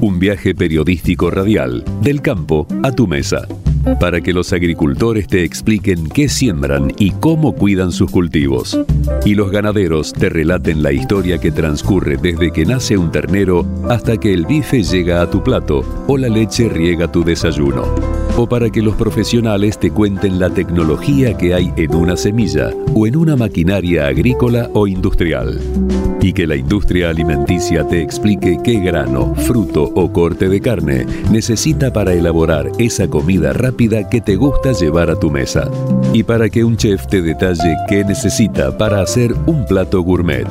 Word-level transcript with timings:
Un 0.00 0.18
viaje 0.18 0.54
periodístico 0.54 1.30
radial 1.30 1.84
del 2.02 2.20
campo 2.20 2.66
a 2.82 2.90
tu 2.90 3.06
mesa 3.06 3.46
para 4.00 4.20
que 4.20 4.32
los 4.32 4.52
agricultores 4.52 5.26
te 5.26 5.44
expliquen 5.44 6.08
qué 6.08 6.28
siembran 6.28 6.92
y 6.98 7.10
cómo 7.12 7.54
cuidan 7.54 7.92
sus 7.92 8.10
cultivos. 8.10 8.78
Y 9.24 9.34
los 9.34 9.50
ganaderos 9.50 10.12
te 10.12 10.28
relaten 10.28 10.82
la 10.82 10.92
historia 10.92 11.38
que 11.38 11.50
transcurre 11.50 12.16
desde 12.16 12.52
que 12.52 12.64
nace 12.64 12.96
un 12.96 13.10
ternero 13.10 13.66
hasta 13.88 14.16
que 14.16 14.32
el 14.32 14.46
bife 14.46 14.82
llega 14.82 15.22
a 15.22 15.30
tu 15.30 15.42
plato 15.42 16.04
o 16.06 16.16
la 16.16 16.28
leche 16.28 16.68
riega 16.68 17.10
tu 17.10 17.24
desayuno. 17.24 18.21
O 18.36 18.48
para 18.48 18.70
que 18.70 18.80
los 18.80 18.94
profesionales 18.96 19.78
te 19.78 19.90
cuenten 19.90 20.38
la 20.38 20.48
tecnología 20.48 21.36
que 21.36 21.52
hay 21.52 21.72
en 21.76 21.94
una 21.94 22.16
semilla 22.16 22.70
o 22.94 23.06
en 23.06 23.16
una 23.16 23.36
maquinaria 23.36 24.06
agrícola 24.06 24.70
o 24.72 24.86
industrial. 24.86 25.60
Y 26.22 26.32
que 26.32 26.46
la 26.46 26.56
industria 26.56 27.10
alimenticia 27.10 27.86
te 27.86 28.00
explique 28.00 28.58
qué 28.64 28.80
grano, 28.80 29.34
fruto 29.34 29.84
o 29.94 30.12
corte 30.12 30.48
de 30.48 30.60
carne 30.60 31.06
necesita 31.30 31.92
para 31.92 32.14
elaborar 32.14 32.70
esa 32.78 33.06
comida 33.08 33.52
rápida 33.52 34.08
que 34.08 34.20
te 34.20 34.36
gusta 34.36 34.72
llevar 34.72 35.10
a 35.10 35.18
tu 35.18 35.30
mesa. 35.30 35.70
Y 36.14 36.22
para 36.22 36.48
que 36.48 36.64
un 36.64 36.76
chef 36.76 37.06
te 37.06 37.20
detalle 37.20 37.76
qué 37.88 38.04
necesita 38.04 38.76
para 38.78 39.02
hacer 39.02 39.34
un 39.46 39.66
plato 39.66 40.00
gourmet. 40.00 40.46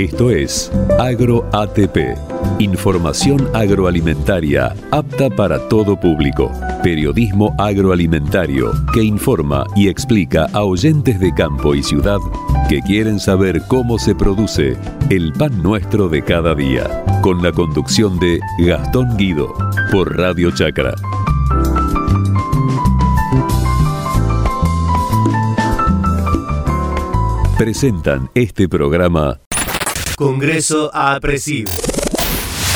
Esto 0.00 0.30
es 0.30 0.72
Agro 0.98 1.46
ATP, 1.52 2.16
información 2.58 3.50
agroalimentaria 3.52 4.74
apta 4.90 5.28
para 5.28 5.68
todo 5.68 5.94
público. 5.94 6.50
Periodismo 6.82 7.54
agroalimentario 7.58 8.72
que 8.94 9.02
informa 9.02 9.66
y 9.76 9.90
explica 9.90 10.46
a 10.54 10.62
oyentes 10.62 11.20
de 11.20 11.34
campo 11.34 11.74
y 11.74 11.82
ciudad 11.82 12.16
que 12.70 12.80
quieren 12.80 13.20
saber 13.20 13.60
cómo 13.68 13.98
se 13.98 14.14
produce 14.14 14.74
el 15.10 15.34
pan 15.34 15.62
nuestro 15.62 16.08
de 16.08 16.24
cada 16.24 16.54
día. 16.54 17.04
Con 17.20 17.42
la 17.42 17.52
conducción 17.52 18.18
de 18.18 18.40
Gastón 18.60 19.18
Guido 19.18 19.52
por 19.92 20.16
Radio 20.16 20.50
Chacra. 20.50 20.94
Presentan 27.58 28.30
este 28.34 28.66
programa 28.66 29.38
Congreso 30.20 30.90
a. 30.92 31.18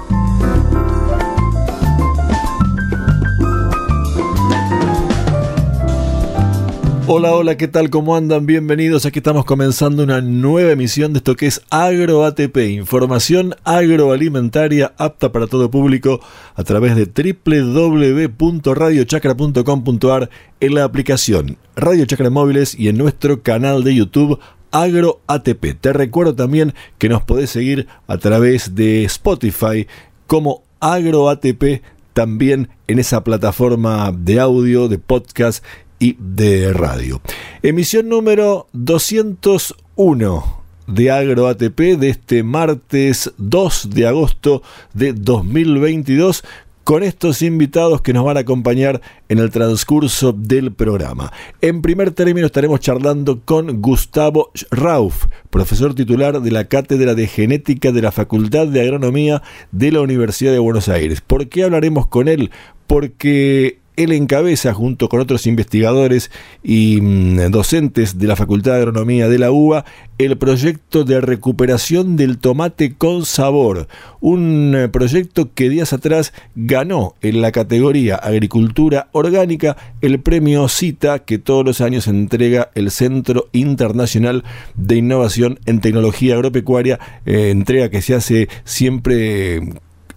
Hola, 7.07 7.33
hola, 7.33 7.57
¿qué 7.57 7.67
tal? 7.67 7.89
¿Cómo 7.89 8.15
andan? 8.15 8.45
Bienvenidos. 8.45 9.07
Aquí 9.07 9.17
estamos 9.19 9.43
comenzando 9.43 10.03
una 10.03 10.21
nueva 10.21 10.71
emisión 10.71 11.13
de 11.13 11.17
esto 11.17 11.35
que 11.35 11.47
es 11.47 11.63
Agro 11.71 12.23
ATP, 12.23 12.57
información 12.69 13.55
agroalimentaria 13.63 14.93
apta 14.97 15.31
para 15.31 15.47
todo 15.47 15.71
público 15.71 16.21
a 16.53 16.63
través 16.63 16.95
de 16.95 17.07
www.radiochacra.com.ar 17.43 20.29
en 20.59 20.75
la 20.75 20.83
aplicación 20.83 21.57
Radio 21.75 22.05
Chacra 22.05 22.29
Móviles 22.29 22.79
y 22.79 22.87
en 22.87 22.97
nuestro 22.97 23.41
canal 23.41 23.83
de 23.83 23.95
YouTube 23.95 24.39
Agro 24.71 25.21
ATP. 25.25 25.81
Te 25.81 25.93
recuerdo 25.93 26.35
también 26.35 26.75
que 26.99 27.09
nos 27.09 27.23
podés 27.23 27.49
seguir 27.49 27.87
a 28.05 28.19
través 28.19 28.75
de 28.75 29.05
Spotify 29.05 29.87
como 30.27 30.61
Agro 30.79 31.29
ATP 31.29 31.81
también 32.13 32.69
en 32.87 32.99
esa 32.99 33.23
plataforma 33.23 34.13
de 34.15 34.39
audio, 34.39 34.87
de 34.87 34.99
podcast 34.99 35.65
y 36.01 36.17
de 36.19 36.73
radio. 36.73 37.21
Emisión 37.61 38.09
número 38.09 38.67
201 38.73 40.61
de 40.87 41.11
Agro 41.11 41.47
ATP 41.47 41.79
de 41.97 42.09
este 42.09 42.43
martes 42.43 43.31
2 43.37 43.89
de 43.91 44.07
agosto 44.07 44.63
de 44.93 45.13
2022 45.13 46.43
con 46.83 47.03
estos 47.03 47.43
invitados 47.43 48.01
que 48.01 48.13
nos 48.13 48.25
van 48.25 48.37
a 48.37 48.41
acompañar 48.41 48.99
en 49.29 49.37
el 49.37 49.51
transcurso 49.51 50.33
del 50.33 50.73
programa. 50.73 51.31
En 51.61 51.83
primer 51.83 52.11
término 52.11 52.47
estaremos 52.47 52.79
charlando 52.79 53.41
con 53.45 53.79
Gustavo 53.79 54.51
Rauf, 54.71 55.25
profesor 55.51 55.93
titular 55.93 56.41
de 56.41 56.51
la 56.51 56.65
Cátedra 56.65 57.13
de 57.13 57.27
Genética 57.27 57.91
de 57.91 58.01
la 58.01 58.11
Facultad 58.11 58.65
de 58.67 58.81
Agronomía 58.81 59.43
de 59.71 59.91
la 59.91 60.01
Universidad 60.01 60.51
de 60.51 60.59
Buenos 60.59 60.89
Aires. 60.89 61.21
¿Por 61.21 61.47
qué 61.47 61.63
hablaremos 61.63 62.07
con 62.07 62.27
él? 62.27 62.49
Porque 62.87 63.80
él 63.95 64.11
encabeza 64.11 64.73
junto 64.73 65.09
con 65.09 65.19
otros 65.19 65.47
investigadores 65.47 66.31
y 66.63 66.99
mm, 67.01 67.51
docentes 67.51 68.17
de 68.17 68.27
la 68.27 68.35
Facultad 68.35 68.73
de 68.73 68.77
Agronomía 68.79 69.27
de 69.27 69.39
la 69.39 69.51
UBA 69.51 69.85
el 70.17 70.37
proyecto 70.37 71.03
de 71.03 71.19
recuperación 71.19 72.15
del 72.15 72.37
tomate 72.37 72.93
con 72.93 73.25
sabor, 73.25 73.87
un 74.19 74.73
eh, 74.75 74.87
proyecto 74.87 75.51
que 75.53 75.69
días 75.69 75.93
atrás 75.93 76.33
ganó 76.55 77.15
en 77.21 77.41
la 77.41 77.51
categoría 77.51 78.15
Agricultura 78.15 79.09
Orgánica 79.13 79.77
el 80.01 80.19
premio 80.19 80.67
CITA 80.67 81.19
que 81.19 81.39
todos 81.39 81.65
los 81.65 81.81
años 81.81 82.07
entrega 82.07 82.69
el 82.75 82.91
Centro 82.91 83.47
Internacional 83.51 84.43
de 84.75 84.97
Innovación 84.97 85.59
en 85.65 85.81
Tecnología 85.81 86.35
Agropecuaria, 86.35 86.99
eh, 87.25 87.49
entrega 87.49 87.89
que 87.89 88.01
se 88.01 88.15
hace 88.15 88.47
siempre 88.63 89.61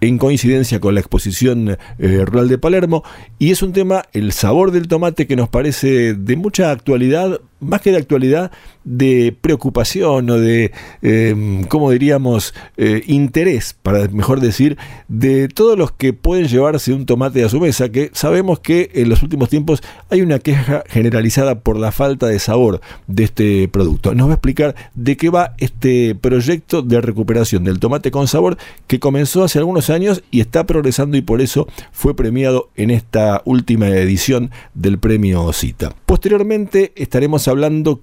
en 0.01 0.17
coincidencia 0.17 0.79
con 0.79 0.93
la 0.93 0.99
exposición 0.99 1.77
eh, 1.97 2.25
rural 2.25 2.47
de 2.47 2.57
Palermo 2.57 3.03
y 3.39 3.51
es 3.51 3.61
un 3.61 3.73
tema, 3.73 4.03
el 4.13 4.31
sabor 4.31 4.71
del 4.71 4.87
tomate 4.87 5.27
que 5.27 5.35
nos 5.35 5.49
parece 5.49 6.13
de 6.13 6.35
mucha 6.35 6.71
actualidad, 6.71 7.41
más 7.65 7.81
que 7.81 7.91
de 7.91 7.97
actualidad, 7.97 8.51
de 8.83 9.35
preocupación 9.39 10.29
o 10.29 10.39
de, 10.39 10.71
eh, 11.01 11.63
¿cómo 11.67 11.91
diríamos?, 11.91 12.53
eh, 12.77 13.03
interés, 13.07 13.75
para 13.81 14.07
mejor 14.07 14.39
decir, 14.39 14.77
de 15.07 15.47
todos 15.47 15.77
los 15.77 15.91
que 15.91 16.13
pueden 16.13 16.47
llevarse 16.47 16.93
un 16.93 17.05
tomate 17.05 17.43
a 17.43 17.49
su 17.49 17.59
mesa, 17.59 17.89
que 17.89 18.11
sabemos 18.13 18.59
que 18.59 18.91
en 18.93 19.09
los 19.09 19.23
últimos 19.23 19.49
tiempos 19.49 19.81
hay 20.09 20.21
una 20.21 20.39
queja 20.39 20.83
generalizada 20.87 21.59
por 21.59 21.77
la 21.77 21.91
falta 21.91 22.27
de 22.27 22.39
sabor 22.39 22.81
de 23.07 23.23
este 23.23 23.67
producto. 23.67 24.13
Nos 24.13 24.27
va 24.27 24.31
a 24.31 24.35
explicar 24.35 24.75
de 24.93 25.17
qué 25.17 25.29
va 25.29 25.55
este 25.57 26.15
proyecto 26.15 26.81
de 26.81 27.01
recuperación 27.01 27.63
del 27.63 27.79
tomate 27.79 28.11
con 28.11 28.27
sabor 28.27 28.57
que 28.87 28.99
comenzó 28.99 29.43
hace 29.43 29.59
algunos 29.59 29.89
años 29.89 30.23
y 30.31 30.41
está 30.41 30.65
progresando 30.65 31.17
y 31.17 31.21
por 31.21 31.41
eso 31.41 31.67
fue 31.91 32.15
premiado 32.15 32.69
en 32.75 32.91
esta 32.91 33.41
última 33.45 33.87
edición 33.87 34.51
del 34.73 34.99
premio 34.99 35.51
CITA. 35.51 35.93
Posteriormente 36.05 36.93
estaremos 36.95 37.47
hablando 37.47 37.54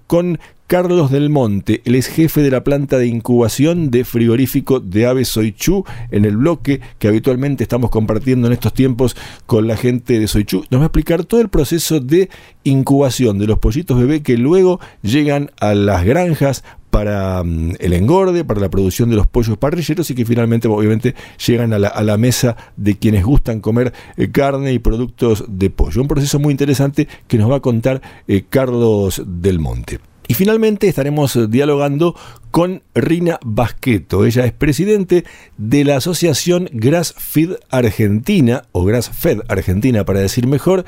con 0.07 0.39
Carlos 0.67 1.11
del 1.11 1.29
Monte, 1.29 1.83
el 1.85 1.95
ex 1.95 2.07
jefe 2.07 2.41
de 2.41 2.51
la 2.51 2.65
planta 2.65 2.97
de 2.97 3.07
incubación 3.07 3.91
de 3.91 4.05
frigorífico 4.05 4.81
de 4.81 5.07
Aves 5.07 5.29
Soichú 5.29 5.85
en 6.11 6.25
el 6.25 6.39
bloque 6.39 6.81
que 6.99 7.09
habitualmente 7.09 7.63
estamos 7.63 7.91
compartiendo 7.91 8.47
en 8.47 8.55
estos 8.55 8.73
tiempos 8.73 9.15
con 9.45 9.67
la 9.67 9.77
gente 9.77 10.19
de 10.19 10.27
Soichú. 10.27 10.65
Nos 10.71 10.81
va 10.81 10.85
a 10.85 10.87
explicar 10.87 11.25
todo 11.25 11.43
el 11.43 11.51
proceso 11.51 12.01
de 12.01 12.31
incubación 12.65 13.39
de 13.39 13.47
los 13.47 13.59
pollitos 13.59 13.99
bebé 13.99 14.23
que 14.23 14.39
luego 14.39 14.81
llegan 15.03 15.51
a 15.61 15.75
las 15.75 16.05
granjas 16.05 16.65
para 16.93 17.43
mm, 17.43 17.77
el 17.81 17.95
engorde, 17.95 18.45
para 18.45 18.61
la 18.61 18.69
producción 18.69 19.09
de 19.09 19.17
los 19.17 19.27
pollos 19.27 19.57
parrilleros 19.57 20.11
y 20.11 20.15
que 20.15 20.27
finalmente 20.27 20.69
obviamente 20.69 21.15
llegan 21.45 21.73
a 21.73 21.79
la, 21.79 22.17
mesa 22.19 22.55
de 22.77 22.99
quienes 22.99 23.25
gustan 23.25 23.61
comer 23.61 23.95
eh, 24.19 24.31
carne 24.31 24.75
y 24.75 24.79
productos 24.79 25.47
de 25.49 25.71
pollo. 25.71 26.03
Un 26.03 26.09
proceso 26.09 26.39
muy 26.39 26.53
interesante 26.53 27.09
que 27.27 27.39
nos 27.39 27.51
va 27.51 27.57
a 27.57 27.61
contar 27.61 28.03
eh, 28.29 28.45
Carlos 28.49 29.23
del 29.27 29.59
Monte. 29.59 30.01
Y 30.29 30.35
finalmente 30.35 30.87
estaremos 30.87 31.35
eh, 31.35 31.47
dialogando 31.49 32.15
con 32.51 32.83
Rina 32.95 33.41
Basqueto. 33.43 34.27
Ella 34.27 34.45
es 34.45 34.53
presidente 34.53 35.25
de 35.57 35.85
la 35.85 35.97
asociación 35.97 36.69
Grass 36.73 37.15
Feed 37.17 37.53
Argentina, 37.71 38.65
o 38.73 38.85
Grass 38.85 39.09
Fed 39.09 39.41
Argentina 39.49 40.05
para 40.05 40.21
decir 40.21 40.47
mejor. 40.47 40.85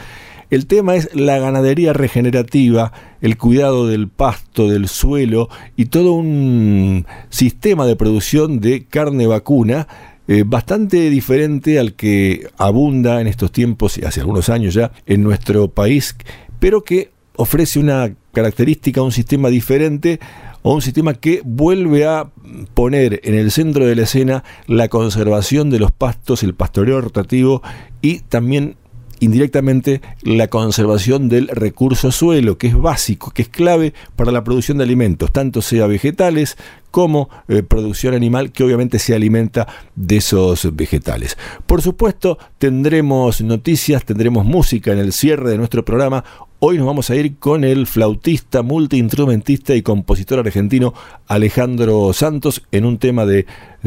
El 0.51 0.67
tema 0.67 0.97
es 0.97 1.15
la 1.15 1.39
ganadería 1.39 1.93
regenerativa, 1.93 2.93
el 3.21 3.37
cuidado 3.37 3.87
del 3.87 4.09
pasto, 4.09 4.69
del 4.69 4.89
suelo 4.89 5.49
y 5.77 5.87
todo 5.87 6.13
un 6.13 7.07
sistema 7.31 7.87
de 7.87 7.97
producción 7.97 8.61
de 8.61 8.85
carne 8.85 9.27
vacuna 9.27 9.89
eh, 10.27 10.45
bastante 10.47 11.11
diferente 11.11 11.79
al 11.79 11.95
que 11.95 12.49
abunda 12.57 13.21
en 13.21 13.27
estos 13.27 13.53
tiempos 13.53 13.99
y 13.99 14.05
hace 14.05 14.21
algunos 14.21 14.49
años 14.49 14.73
ya 14.73 14.91
en 15.05 15.23
nuestro 15.23 15.69
país, 15.69 16.17
pero 16.59 16.83
que 16.83 17.11
ofrece 17.37 17.79
una 17.79 18.15
característica, 18.33 19.03
un 19.03 19.13
sistema 19.13 19.51
diferente 19.51 20.21
o 20.63 20.75
un 20.75 20.81
sistema 20.81 21.13
que 21.13 21.43
vuelve 21.45 22.07
a 22.07 22.31
poner 22.73 23.21
en 23.25 23.35
el 23.35 23.51
centro 23.51 23.85
de 23.85 23.97
la 23.97 24.05
escena 24.05 24.45
la 24.67 24.89
conservación 24.89 25.69
de 25.69 25.79
los 25.79 25.93
pastos, 25.93 26.43
el 26.43 26.55
pastoreo 26.55 27.03
rotativo 27.03 27.63
y 28.01 28.21
también 28.21 28.77
indirectamente 29.21 30.01
la 30.23 30.49
conservación 30.49 31.29
del 31.29 31.49
recurso 31.49 32.13
suelo, 32.13 32.59
que 32.59 32.69
es 32.69 32.77
básico, 32.77 33.31
que 33.31 33.43
es 33.43 33.49
clave 33.49 33.95
para 34.17 34.33
la 34.33 34.45
producción 34.45 34.79
de 34.79 34.85
alimentos, 34.85 35.33
tanto 35.33 35.63
sea 35.63 35.87
vegetales 35.87 36.57
como 36.91 37.29
eh, 37.49 37.65
producción 37.65 38.15
animal, 38.15 38.53
que 38.53 38.63
obviamente 38.63 39.01
se 39.01 39.15
alimenta 39.15 39.67
de 39.97 40.19
esos 40.19 40.77
vegetales. 40.77 41.37
Por 41.67 41.83
supuesto, 41.83 42.39
tendremos 42.59 43.41
noticias, 43.41 44.05
tendremos 44.05 44.45
música 44.45 44.93
en 44.93 44.99
el 44.99 45.13
cierre 45.13 45.51
de 45.51 45.59
nuestro 45.59 45.85
programa. 45.85 46.23
Hoy 46.61 46.79
nos 46.79 46.87
vamos 46.87 47.11
a 47.11 47.17
ir 47.17 47.37
con 47.39 47.65
el 47.65 47.89
flautista, 47.89 48.63
multiinstrumentista 48.63 49.75
y 49.75 49.83
compositor 49.83 50.39
argentino 50.39 50.95
Alejandro 51.27 52.13
Santos 52.13 52.63
en 52.71 52.85
un 52.85 52.99
tema 52.99 53.27
de 53.27 53.45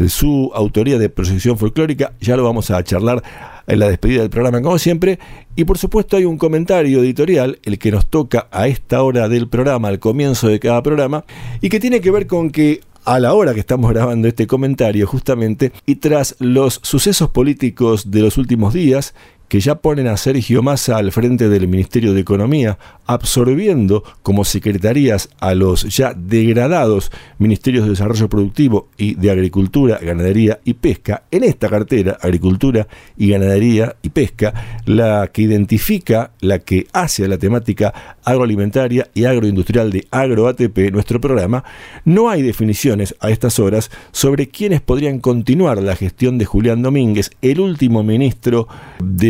su 0.09 0.51
autoría 0.53 0.99
de 0.99 1.09
proyección 1.09 1.57
folclórica. 1.57 2.11
Ya 2.19 2.35
lo 2.35 2.43
vamos 2.43 2.71
a 2.71 2.83
charlar 2.83 3.23
en 3.67 3.79
la 3.79 3.89
despedida 3.89 4.21
del 4.21 4.29
programa 4.29 4.61
como 4.61 4.79
siempre. 4.79 5.19
Y 5.55 5.65
por 5.65 5.77
supuesto 5.77 6.17
hay 6.17 6.25
un 6.25 6.37
comentario 6.37 7.01
editorial, 7.01 7.59
el 7.63 7.77
que 7.77 7.91
nos 7.91 8.07
toca 8.07 8.47
a 8.51 8.67
esta 8.67 9.03
hora 9.03 9.29
del 9.29 9.47
programa, 9.47 9.89
al 9.89 9.99
comienzo 9.99 10.47
de 10.47 10.59
cada 10.59 10.81
programa, 10.81 11.25
y 11.61 11.69
que 11.69 11.79
tiene 11.79 12.01
que 12.01 12.11
ver 12.11 12.27
con 12.27 12.49
que 12.49 12.81
a 13.05 13.21
la 13.21 13.33
hora 13.33 13.53
que 13.53 13.61
estamos 13.61 13.89
grabando 13.89 14.27
este 14.27 14.47
comentario 14.47 15.07
justamente, 15.07 15.71
y 15.85 15.95
tras 15.95 16.35
los 16.39 16.81
sucesos 16.83 17.29
políticos 17.29 18.11
de 18.11 18.21
los 18.21 18.37
últimos 18.37 18.73
días, 18.73 19.13
que 19.47 19.59
ya 19.59 19.75
ponen 19.75 20.07
a 20.07 20.17
Sergio 20.17 20.61
Massa 20.61 20.97
al 20.97 21.11
frente 21.11 21.49
del 21.49 21.67
Ministerio 21.67 22.13
de 22.13 22.21
Economía, 22.21 22.77
absorbiendo 23.05 24.03
como 24.21 24.43
secretarías 24.43 25.29
a 25.39 25.55
los 25.55 25.83
ya 25.83 26.13
degradados 26.13 27.11
Ministerios 27.37 27.85
de 27.85 27.91
Desarrollo 27.91 28.29
Productivo 28.29 28.89
y 28.97 29.15
de 29.15 29.31
Agricultura, 29.31 29.99
Ganadería 30.01 30.59
y 30.65 30.73
Pesca. 30.73 31.23
En 31.31 31.43
esta 31.43 31.69
cartera, 31.69 32.17
Agricultura 32.21 32.87
y 33.15 33.29
Ganadería 33.29 33.95
y 34.01 34.09
Pesca, 34.09 34.81
la 34.85 35.27
que 35.27 35.43
identifica, 35.43 36.31
la 36.41 36.59
que 36.59 36.87
hace 36.91 37.25
a 37.25 37.27
la 37.27 37.37
temática 37.37 37.93
agroalimentaria 38.23 39.09
y 39.13 39.25
agroindustrial 39.25 39.91
de 39.91 40.07
AgroATP, 40.11 40.91
nuestro 40.91 41.21
programa, 41.21 41.63
no 42.03 42.29
hay 42.29 42.41
definiciones 42.41 43.15
a 43.19 43.29
estas 43.29 43.59
horas 43.59 43.89
sobre 44.11 44.49
quiénes 44.49 44.81
podrían 44.81 45.19
continuar 45.19 45.81
la 45.81 45.95
gestión 45.95 46.37
de 46.37 46.45
Julián 46.45 46.81
Domínguez, 46.81 47.31
el 47.41 47.59
último 47.59 48.03
ministro 48.03 48.67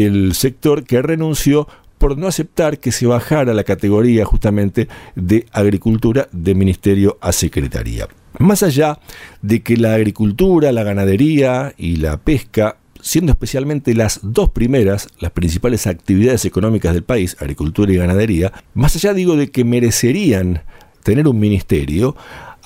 del 0.09 0.33
sector 0.33 0.83
que 0.83 1.01
renunció 1.01 1.67
por 1.97 2.17
no 2.17 2.27
aceptar 2.27 2.79
que 2.79 2.91
se 2.91 3.07
bajara 3.07 3.53
la 3.53 3.63
categoría 3.63 4.25
justamente 4.25 4.87
de 5.15 5.45
agricultura 5.51 6.27
de 6.31 6.55
ministerio 6.55 7.17
a 7.21 7.31
secretaría. 7.31 8.07
Más 8.39 8.61
allá 8.61 8.99
de 9.41 9.63
que 9.63 9.77
la 9.77 9.95
agricultura, 9.95 10.71
la 10.71 10.83
ganadería 10.83 11.73
y 11.77 11.95
la 11.97 12.17
pesca 12.17 12.77
siendo 13.01 13.31
especialmente 13.31 13.93
las 13.93 14.19
dos 14.21 14.49
primeras, 14.49 15.07
las 15.19 15.31
principales 15.31 15.87
actividades 15.87 16.45
económicas 16.45 16.93
del 16.93 17.03
país, 17.03 17.37
agricultura 17.39 17.91
y 17.91 17.97
ganadería, 17.97 18.51
más 18.73 18.95
allá 18.95 19.13
digo 19.13 19.35
de 19.35 19.49
que 19.49 19.63
merecerían 19.63 20.63
tener 21.03 21.27
un 21.27 21.39
ministerio, 21.39 22.17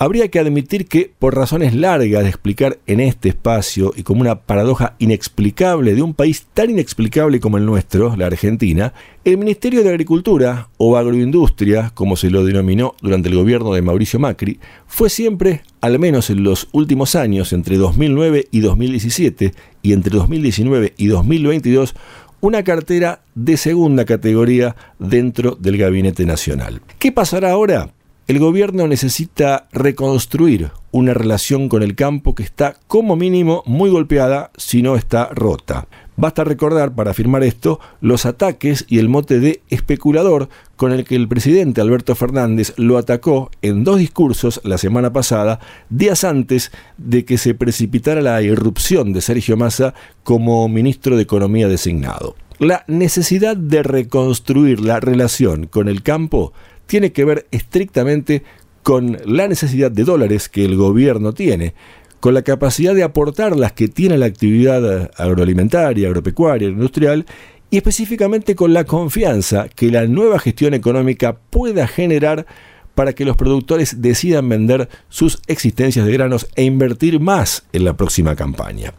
Habría 0.02 0.30
que 0.30 0.40
admitir 0.40 0.88
que, 0.88 1.12
por 1.20 1.36
razones 1.36 1.76
largas 1.76 2.24
de 2.24 2.30
explicar 2.30 2.80
en 2.88 3.00
este 3.00 3.30
espacio 3.30 3.94
y 3.96 4.02
como 4.02 4.22
una 4.22 4.40
paradoja 4.40 4.96
inexplicable 4.98 5.94
de 5.94 6.02
un 6.02 6.16
país 6.16 6.48
tan 6.56 6.72
inexplicable 6.72 7.40
como 7.40 7.60
el 7.60 7.68
nuestro, 7.68 8.16
la 8.16 8.26
Argentina, 8.26 8.96
el 9.26 9.38
Ministerio 9.38 9.84
de 9.84 9.92
Agricultura, 9.92 10.70
o 10.78 10.98
Agroindustria, 10.98 11.92
como 11.94 12.16
se 12.16 12.32
lo 12.32 12.44
denominó 12.44 12.96
durante 13.04 13.30
el 13.30 13.36
gobierno 13.36 13.74
de 13.74 13.84
Mauricio 13.84 14.18
Macri, 14.18 14.60
fue 14.88 15.08
siempre, 15.12 15.62
al 15.82 16.00
menos 16.00 16.32
en 16.32 16.44
los 16.44 16.68
últimos 16.72 17.14
años, 17.14 17.54
entre 17.54 17.78
2009 17.78 18.48
y 18.50 18.62
2017, 18.62 19.54
y 19.84 19.94
entre 19.94 20.18
2019 20.18 20.96
y 20.98 21.06
2022, 21.06 21.94
una 22.40 22.64
cartera 22.64 23.22
de 23.36 23.56
segunda 23.56 24.06
categoría 24.06 24.76
dentro 24.98 25.52
del 25.52 25.78
Gabinete 25.78 26.26
Nacional. 26.26 26.82
¿Qué 26.98 27.12
pasará 27.12 27.52
ahora? 27.52 27.92
El 28.28 28.40
gobierno 28.40 28.88
necesita 28.88 29.68
reconstruir 29.72 30.72
una 30.92 31.14
relación 31.14 31.68
con 31.70 31.84
el 31.84 31.96
campo 31.96 32.36
que 32.36 32.44
está 32.44 32.76
como 32.88 33.16
mínimo 33.16 33.64
muy 33.66 33.90
golpeada 33.90 34.52
si 34.56 34.82
no 34.82 34.96
está 34.96 35.30
rota. 35.34 35.88
Basta 36.18 36.44
recordar 36.44 36.94
para 36.94 37.12
afirmar 37.12 37.44
esto 37.44 37.80
los 38.00 38.28
ataques 38.28 38.86
y 38.88 39.00
el 39.00 39.10
mote 39.10 39.40
de 39.40 39.64
especulador 39.70 40.50
con 40.76 40.92
el 40.92 41.04
que 41.04 41.16
el 41.16 41.28
presidente 41.28 41.82
Alberto 41.82 42.14
Fernández 42.16 42.74
lo 42.78 43.00
atacó 43.00 43.50
en 43.64 43.84
dos 43.84 43.98
discursos 43.98 44.62
la 44.64 44.78
semana 44.78 45.12
pasada, 45.12 45.60
días 45.90 46.24
antes 46.24 46.72
de 46.98 47.26
que 47.26 47.40
se 47.40 47.56
precipitara 47.56 48.22
la 48.22 48.42
irrupción 48.44 49.14
de 49.14 49.22
Sergio 49.22 49.58
Massa 49.58 49.96
como 50.24 50.70
ministro 50.70 51.16
de 51.16 51.24
Economía 51.24 51.68
designado. 51.68 52.36
La 52.60 52.84
necesidad 52.88 53.58
de 53.58 53.82
reconstruir 53.82 54.82
la 54.82 55.00
relación 55.00 55.66
con 55.66 55.88
el 55.88 56.04
campo 56.04 56.54
tiene 56.92 57.14
que 57.14 57.24
ver 57.24 57.48
estrictamente 57.52 58.44
con 58.84 59.18
la 59.24 59.48
necesidad 59.48 59.90
de 59.90 60.04
dólares 60.04 60.50
que 60.50 60.66
el 60.66 60.76
gobierno 60.76 61.32
tiene, 61.32 61.74
con 62.20 62.34
la 62.34 62.42
capacidad 62.42 62.94
de 62.94 63.04
aportar 63.04 63.56
las 63.56 63.72
que 63.72 63.88
tiene 63.88 64.18
la 64.18 64.26
actividad 64.26 65.10
agroalimentaria, 65.16 66.10
agropecuaria, 66.10 66.68
industrial, 66.68 67.26
y 67.70 67.78
específicamente 67.78 68.56
con 68.56 68.74
la 68.74 68.84
confianza 68.84 69.70
que 69.70 69.90
la 69.90 70.06
nueva 70.06 70.38
gestión 70.38 70.74
económica 70.74 71.38
pueda 71.50 71.88
generar 71.88 72.46
para 72.94 73.14
que 73.14 73.24
los 73.24 73.38
productores 73.38 74.02
decidan 74.02 74.50
vender 74.50 74.90
sus 75.08 75.42
existencias 75.48 76.06
de 76.06 76.12
granos 76.12 76.50
e 76.56 76.66
invertir 76.66 77.22
más 77.22 77.64
en 77.72 77.86
la 77.86 77.96
próxima 77.96 78.36
campaña. 78.36 78.94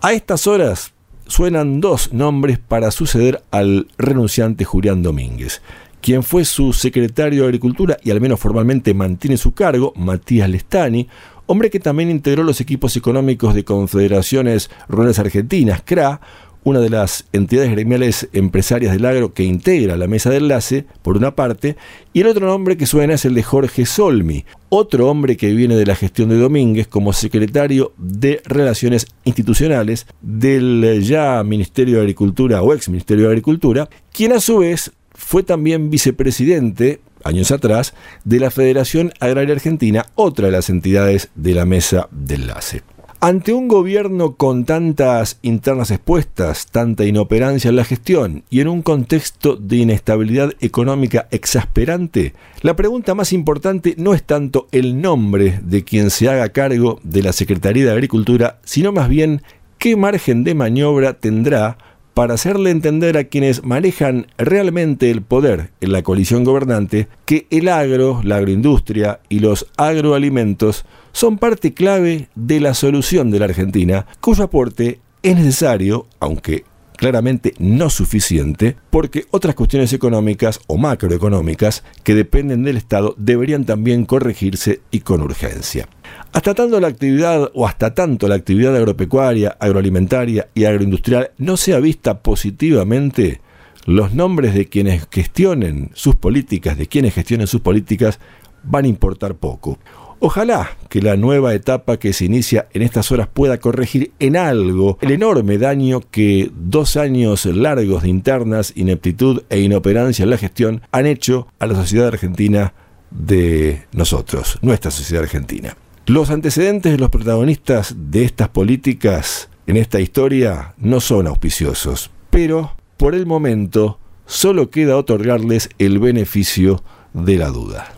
A 0.00 0.14
estas 0.14 0.46
horas 0.46 0.94
suenan 1.26 1.82
dos 1.82 2.14
nombres 2.14 2.58
para 2.58 2.90
suceder 2.90 3.42
al 3.50 3.88
renunciante 3.98 4.64
Julián 4.64 5.02
Domínguez. 5.02 5.60
Quien 6.04 6.22
fue 6.22 6.44
su 6.44 6.74
secretario 6.74 7.40
de 7.40 7.48
Agricultura 7.48 7.96
y 8.04 8.10
al 8.10 8.20
menos 8.20 8.38
formalmente 8.38 8.92
mantiene 8.92 9.38
su 9.38 9.54
cargo, 9.54 9.94
Matías 9.96 10.50
Lestani, 10.50 11.08
hombre 11.46 11.70
que 11.70 11.80
también 11.80 12.10
integró 12.10 12.44
los 12.44 12.60
equipos 12.60 12.94
económicos 12.98 13.54
de 13.54 13.64
Confederaciones 13.64 14.68
Rurales 14.86 15.18
Argentinas, 15.18 15.80
CRA, 15.82 16.20
una 16.62 16.80
de 16.80 16.90
las 16.90 17.24
entidades 17.32 17.70
gremiales 17.70 18.28
empresarias 18.34 18.92
del 18.92 19.06
agro 19.06 19.32
que 19.32 19.44
integra 19.44 19.96
la 19.96 20.06
mesa 20.06 20.28
de 20.28 20.36
enlace, 20.36 20.84
por 21.00 21.16
una 21.16 21.34
parte, 21.34 21.76
y 22.12 22.20
el 22.20 22.26
otro 22.26 22.46
nombre 22.46 22.76
que 22.76 22.84
suena 22.84 23.14
es 23.14 23.24
el 23.24 23.32
de 23.32 23.42
Jorge 23.42 23.86
Solmi, 23.86 24.44
otro 24.68 25.08
hombre 25.08 25.38
que 25.38 25.54
viene 25.54 25.74
de 25.74 25.86
la 25.86 25.96
gestión 25.96 26.28
de 26.28 26.36
Domínguez 26.36 26.86
como 26.86 27.14
secretario 27.14 27.94
de 27.96 28.42
Relaciones 28.44 29.06
Institucionales 29.24 30.06
del 30.20 31.02
ya 31.02 31.42
Ministerio 31.44 31.94
de 31.94 32.02
Agricultura 32.02 32.60
o 32.60 32.74
ex 32.74 32.90
Ministerio 32.90 33.24
de 33.24 33.30
Agricultura, 33.30 33.88
quien 34.12 34.32
a 34.32 34.40
su 34.40 34.58
vez 34.58 34.92
fue 35.24 35.42
también 35.42 35.90
vicepresidente 35.90 37.00
años 37.24 37.50
atrás, 37.50 37.94
de 38.24 38.38
la 38.38 38.50
Federación 38.50 39.12
Agraria 39.18 39.54
Argentina, 39.54 40.06
otra 40.14 40.46
de 40.46 40.52
las 40.52 40.70
entidades 40.70 41.30
de 41.34 41.54
la 41.54 41.64
mesa 41.64 42.08
de 42.10 42.34
enlace. 42.36 42.82
Ante 43.20 43.54
un 43.54 43.68
gobierno 43.68 44.34
con 44.36 44.66
tantas 44.66 45.38
internas 45.40 45.90
expuestas, 45.90 46.66
tanta 46.66 47.06
inoperancia 47.06 47.70
en 47.70 47.76
la 47.76 47.84
gestión 47.84 48.44
y 48.50 48.60
en 48.60 48.68
un 48.68 48.82
contexto 48.82 49.56
de 49.56 49.76
inestabilidad 49.76 50.52
económica 50.60 51.26
exasperante, 51.30 52.34
la 52.60 52.76
pregunta 52.76 53.14
más 53.14 53.32
importante 53.32 53.94
no 53.96 54.12
es 54.12 54.22
tanto 54.24 54.68
el 54.72 55.00
nombre 55.00 55.60
de 55.62 55.84
quien 55.84 56.10
se 56.10 56.28
haga 56.28 56.50
cargo 56.50 57.00
de 57.02 57.22
la 57.22 57.32
Secretaría 57.32 57.86
de 57.86 57.92
Agricultura, 57.92 58.58
sino 58.62 58.92
más 58.92 59.08
bien 59.08 59.40
qué 59.78 59.96
margen 59.96 60.44
de 60.44 60.54
maniobra 60.54 61.14
tendrá 61.14 61.78
para 62.14 62.34
hacerle 62.34 62.70
entender 62.70 63.18
a 63.18 63.24
quienes 63.24 63.64
manejan 63.64 64.28
realmente 64.38 65.10
el 65.10 65.22
poder 65.22 65.70
en 65.80 65.92
la 65.92 66.02
coalición 66.02 66.44
gobernante 66.44 67.08
que 67.26 67.46
el 67.50 67.68
agro, 67.68 68.20
la 68.24 68.36
agroindustria 68.36 69.20
y 69.28 69.40
los 69.40 69.66
agroalimentos 69.76 70.84
son 71.12 71.38
parte 71.38 71.74
clave 71.74 72.28
de 72.34 72.60
la 72.60 72.74
solución 72.74 73.30
de 73.30 73.40
la 73.40 73.46
Argentina, 73.46 74.06
cuyo 74.20 74.44
aporte 74.44 75.00
es 75.22 75.36
necesario, 75.36 76.06
aunque 76.20 76.64
claramente 77.04 77.52
no 77.58 77.90
suficiente, 77.90 78.76
porque 78.88 79.26
otras 79.30 79.54
cuestiones 79.54 79.92
económicas 79.92 80.58
o 80.68 80.78
macroeconómicas 80.78 81.84
que 82.02 82.14
dependen 82.14 82.62
del 82.62 82.78
Estado 82.78 83.14
deberían 83.18 83.66
también 83.66 84.06
corregirse 84.06 84.80
y 84.90 85.00
con 85.00 85.20
urgencia. 85.20 85.86
Hasta 86.32 86.54
tanto 86.54 86.80
la 86.80 86.88
actividad 86.88 87.50
o 87.52 87.66
hasta 87.66 87.92
tanto 87.92 88.26
la 88.26 88.36
actividad 88.36 88.74
agropecuaria, 88.74 89.54
agroalimentaria 89.60 90.48
y 90.54 90.64
agroindustrial 90.64 91.32
no 91.36 91.58
sea 91.58 91.78
vista 91.78 92.22
positivamente, 92.22 93.42
los 93.84 94.14
nombres 94.14 94.54
de 94.54 94.70
quienes 94.70 95.06
gestionen 95.10 95.90
sus 95.92 96.16
políticas, 96.16 96.78
de 96.78 96.86
quienes 96.86 97.12
gestionen 97.12 97.48
sus 97.48 97.60
políticas, 97.60 98.18
van 98.62 98.86
a 98.86 98.88
importar 98.88 99.34
poco. 99.34 99.78
Ojalá 100.26 100.70
que 100.88 101.02
la 101.02 101.18
nueva 101.18 101.52
etapa 101.52 101.98
que 101.98 102.14
se 102.14 102.24
inicia 102.24 102.66
en 102.72 102.80
estas 102.80 103.12
horas 103.12 103.28
pueda 103.30 103.58
corregir 103.58 104.12
en 104.20 104.38
algo 104.38 104.96
el 105.02 105.10
enorme 105.10 105.58
daño 105.58 106.00
que 106.00 106.50
dos 106.50 106.96
años 106.96 107.44
largos 107.44 108.04
de 108.04 108.08
internas, 108.08 108.72
ineptitud 108.74 109.42
e 109.50 109.60
inoperancia 109.60 110.22
en 110.22 110.30
la 110.30 110.38
gestión 110.38 110.80
han 110.92 111.04
hecho 111.04 111.46
a 111.58 111.66
la 111.66 111.74
sociedad 111.74 112.06
argentina 112.06 112.72
de 113.10 113.82
nosotros, 113.92 114.58
nuestra 114.62 114.90
sociedad 114.90 115.24
argentina. 115.24 115.76
Los 116.06 116.30
antecedentes 116.30 116.92
de 116.92 116.98
los 116.98 117.10
protagonistas 117.10 117.94
de 117.94 118.24
estas 118.24 118.48
políticas 118.48 119.50
en 119.66 119.76
esta 119.76 120.00
historia 120.00 120.72
no 120.78 121.00
son 121.00 121.26
auspiciosos, 121.26 122.10
pero 122.30 122.74
por 122.96 123.14
el 123.14 123.26
momento 123.26 123.98
solo 124.24 124.70
queda 124.70 124.96
otorgarles 124.96 125.68
el 125.78 125.98
beneficio 125.98 126.82
de 127.12 127.36
la 127.36 127.48
duda. 127.50 127.92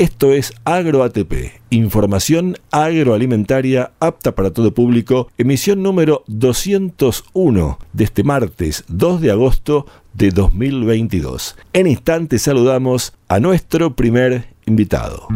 Esto 0.00 0.32
es 0.32 0.54
AgroATP, 0.64 1.60
información 1.68 2.56
agroalimentaria 2.70 3.92
apta 4.00 4.34
para 4.34 4.50
todo 4.50 4.72
público, 4.72 5.28
emisión 5.36 5.82
número 5.82 6.24
201 6.26 7.78
de 7.92 8.04
este 8.04 8.24
martes 8.24 8.84
2 8.88 9.20
de 9.20 9.30
agosto 9.30 9.84
de 10.14 10.30
2022. 10.30 11.54
En 11.74 11.86
instante 11.86 12.38
saludamos 12.38 13.12
a 13.28 13.40
nuestro 13.40 13.94
primer 13.94 14.46
invitado. 14.64 15.28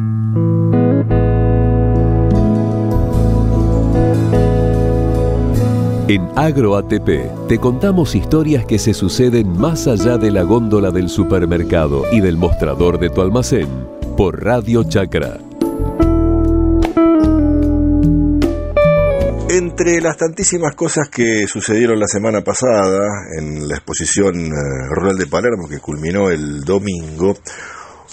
En 6.08 6.26
AgroATP 6.36 7.48
te 7.48 7.58
contamos 7.58 8.14
historias 8.14 8.64
que 8.64 8.78
se 8.78 8.94
suceden 8.94 9.58
más 9.58 9.86
allá 9.86 10.16
de 10.16 10.30
la 10.30 10.42
góndola 10.42 10.90
del 10.90 11.10
supermercado 11.10 12.04
y 12.12 12.20
del 12.20 12.38
mostrador 12.38 12.98
de 12.98 13.10
tu 13.10 13.20
almacén 13.20 13.68
por 14.16 14.42
Radio 14.42 14.84
Chacra. 14.84 15.38
Entre 19.48 20.00
las 20.00 20.16
tantísimas 20.16 20.74
cosas 20.74 21.08
que 21.08 21.46
sucedieron 21.46 21.98
la 21.98 22.06
semana 22.06 22.42
pasada 22.42 23.06
en 23.38 23.68
la 23.68 23.76
exposición 23.76 24.46
eh, 24.46 24.50
rural 24.90 25.16
de 25.16 25.26
Palermo 25.26 25.68
que 25.68 25.78
culminó 25.78 26.30
el 26.30 26.62
domingo, 26.64 27.36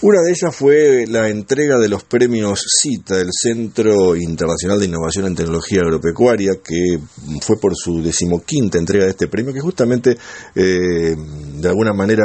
una 0.01 0.21
de 0.21 0.31
ellas 0.31 0.55
fue 0.55 1.05
la 1.07 1.29
entrega 1.29 1.77
de 1.77 1.87
los 1.87 2.03
premios 2.03 2.65
CITA, 2.81 3.21
el 3.21 3.29
Centro 3.31 4.15
Internacional 4.15 4.79
de 4.79 4.87
Innovación 4.87 5.27
en 5.27 5.35
Tecnología 5.35 5.81
Agropecuaria, 5.81 6.53
que 6.63 6.99
fue 7.41 7.59
por 7.59 7.75
su 7.75 8.01
decimoquinta 8.01 8.79
entrega 8.79 9.05
de 9.05 9.11
este 9.11 9.27
premio, 9.27 9.53
que 9.53 9.59
justamente 9.59 10.17
eh, 10.55 11.15
de 11.15 11.67
alguna 11.67 11.93
manera 11.93 12.23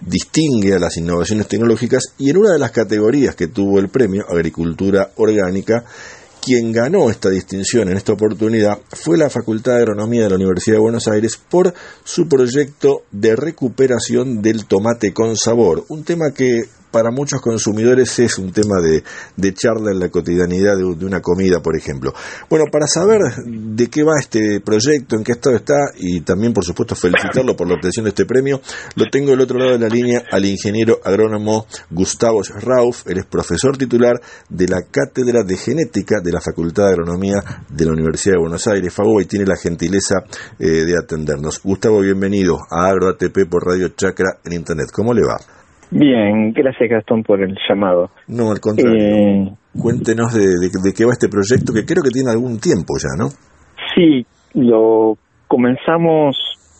distingue 0.00 0.74
a 0.74 0.78
las 0.78 0.96
innovaciones 0.96 1.46
tecnológicas 1.46 2.14
y 2.16 2.30
en 2.30 2.38
una 2.38 2.52
de 2.52 2.58
las 2.58 2.70
categorías 2.70 3.34
que 3.34 3.48
tuvo 3.48 3.80
el 3.80 3.90
premio, 3.90 4.24
Agricultura 4.26 5.10
Orgánica, 5.16 5.84
quien 6.40 6.72
ganó 6.72 7.10
esta 7.10 7.28
distinción 7.28 7.88
en 7.88 7.96
esta 7.96 8.12
oportunidad 8.12 8.78
fue 8.90 9.16
la 9.18 9.30
Facultad 9.30 9.72
de 9.72 9.78
Agronomía 9.78 10.24
de 10.24 10.30
la 10.30 10.36
Universidad 10.36 10.76
de 10.76 10.82
Buenos 10.82 11.08
Aires 11.08 11.38
por 11.50 11.72
su 12.02 12.28
proyecto 12.28 13.02
de 13.12 13.36
recuperación 13.36 14.42
del 14.42 14.66
tomate 14.66 15.12
con 15.12 15.36
sabor, 15.36 15.84
un 15.88 16.04
tema 16.04 16.32
que 16.34 16.64
para 16.94 17.10
muchos 17.10 17.40
consumidores 17.40 18.16
es 18.20 18.38
un 18.38 18.52
tema 18.52 18.76
de, 18.80 19.02
charla 19.52 19.90
en 19.90 19.98
la 19.98 20.10
cotidianidad 20.10 20.76
de, 20.76 20.84
una 20.84 21.20
comida, 21.20 21.60
por 21.60 21.76
ejemplo. 21.76 22.14
Bueno, 22.48 22.66
para 22.70 22.86
saber 22.86 23.18
de 23.44 23.88
qué 23.88 24.04
va 24.04 24.12
este 24.20 24.60
proyecto, 24.60 25.16
en 25.16 25.24
qué 25.24 25.32
estado 25.32 25.56
está, 25.56 25.74
y 25.98 26.20
también, 26.20 26.52
por 26.52 26.64
supuesto, 26.64 26.94
felicitarlo 26.94 27.56
por 27.56 27.66
la 27.66 27.74
obtención 27.74 28.04
de 28.04 28.10
este 28.10 28.26
premio, 28.26 28.60
lo 28.94 29.06
tengo 29.10 29.32
del 29.32 29.40
otro 29.40 29.58
lado 29.58 29.72
de 29.72 29.80
la 29.80 29.88
línea 29.88 30.22
al 30.30 30.44
ingeniero 30.44 31.00
agrónomo 31.02 31.66
Gustavo 31.90 32.42
Rauf, 32.60 33.08
él 33.08 33.18
es 33.18 33.26
profesor 33.26 33.76
titular 33.76 34.20
de 34.48 34.68
la 34.68 34.82
Cátedra 34.88 35.42
de 35.42 35.56
Genética 35.56 36.20
de 36.22 36.30
la 36.30 36.40
Facultad 36.40 36.84
de 36.84 36.90
Agronomía 36.90 37.42
de 37.68 37.86
la 37.86 37.90
Universidad 37.90 38.34
de 38.34 38.40
Buenos 38.42 38.68
Aires, 38.68 38.94
FAGO, 38.94 39.20
y 39.20 39.24
tiene 39.24 39.46
la 39.46 39.56
gentileza 39.56 40.22
eh, 40.60 40.64
de 40.64 40.96
atendernos. 40.96 41.60
Gustavo, 41.60 41.98
bienvenido 41.98 42.56
a 42.70 42.86
AgroATP 42.86 43.50
por 43.50 43.66
Radio 43.66 43.88
Chacra 43.88 44.38
en 44.44 44.52
Internet. 44.52 44.90
¿Cómo 44.92 45.12
le 45.12 45.22
va? 45.22 45.63
Bien, 45.94 46.52
gracias 46.52 46.90
Gastón 46.90 47.22
por 47.22 47.40
el 47.40 47.56
llamado. 47.68 48.10
No, 48.26 48.50
al 48.50 48.58
contrario. 48.58 48.96
Eh, 48.98 49.52
Cuéntenos 49.80 50.34
de, 50.34 50.92
qué 50.92 51.04
va 51.04 51.12
este 51.12 51.28
proyecto 51.28 51.72
que 51.72 51.84
creo 51.86 52.02
que 52.02 52.10
tiene 52.10 52.32
algún 52.32 52.58
tiempo 52.58 52.94
ya, 53.00 53.10
¿no? 53.16 53.28
Sí, 53.94 54.26
lo 54.54 55.16
comenzamos 55.46 56.36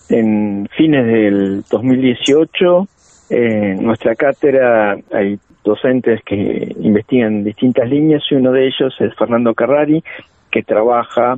en 0.08 0.68
fines 0.76 1.06
del 1.06 1.62
2018. 1.70 2.88
En 3.30 3.84
nuestra 3.84 4.16
cátedra 4.16 4.96
hay 5.12 5.38
docentes 5.64 6.20
que 6.26 6.74
investigan 6.80 7.44
distintas 7.44 7.88
líneas 7.88 8.20
y 8.28 8.34
uno 8.34 8.50
de 8.50 8.66
ellos 8.66 8.94
es 8.98 9.14
Fernando 9.16 9.54
Carrari, 9.54 10.02
que 10.50 10.64
trabaja 10.64 11.36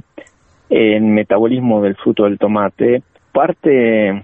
en 0.70 1.12
metabolismo 1.12 1.82
del 1.82 1.94
fruto 1.96 2.24
del 2.24 2.38
tomate. 2.38 3.02
Parte 3.32 4.22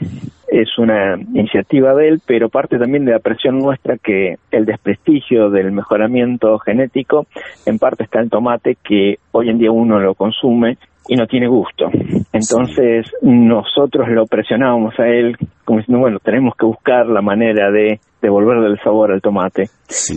es 0.52 0.78
una 0.78 1.16
iniciativa 1.16 1.94
de 1.94 2.08
él, 2.08 2.20
pero 2.26 2.50
parte 2.50 2.78
también 2.78 3.06
de 3.06 3.12
la 3.12 3.20
presión 3.20 3.58
nuestra 3.58 3.96
que 3.96 4.36
el 4.50 4.66
desprestigio 4.66 5.48
del 5.48 5.72
mejoramiento 5.72 6.58
genético 6.58 7.26
en 7.64 7.78
parte 7.78 8.04
está 8.04 8.20
en 8.20 8.28
tomate 8.28 8.76
que 8.84 9.16
hoy 9.32 9.48
en 9.48 9.58
día 9.58 9.70
uno 9.70 9.98
lo 9.98 10.14
consume 10.14 10.76
y 11.08 11.16
no 11.16 11.26
tiene 11.26 11.48
gusto. 11.48 11.86
Entonces 12.32 13.06
nosotros 13.22 14.08
lo 14.08 14.26
presionábamos 14.26 14.98
a 15.00 15.08
él 15.08 15.36
como 15.64 15.78
diciendo, 15.78 16.00
bueno, 16.00 16.18
tenemos 16.22 16.54
que 16.54 16.66
buscar 16.66 17.06
la 17.06 17.22
manera 17.22 17.70
de 17.70 17.98
devolverle 18.20 18.68
el 18.68 18.80
sabor 18.80 19.10
al 19.10 19.22
tomate. 19.22 19.64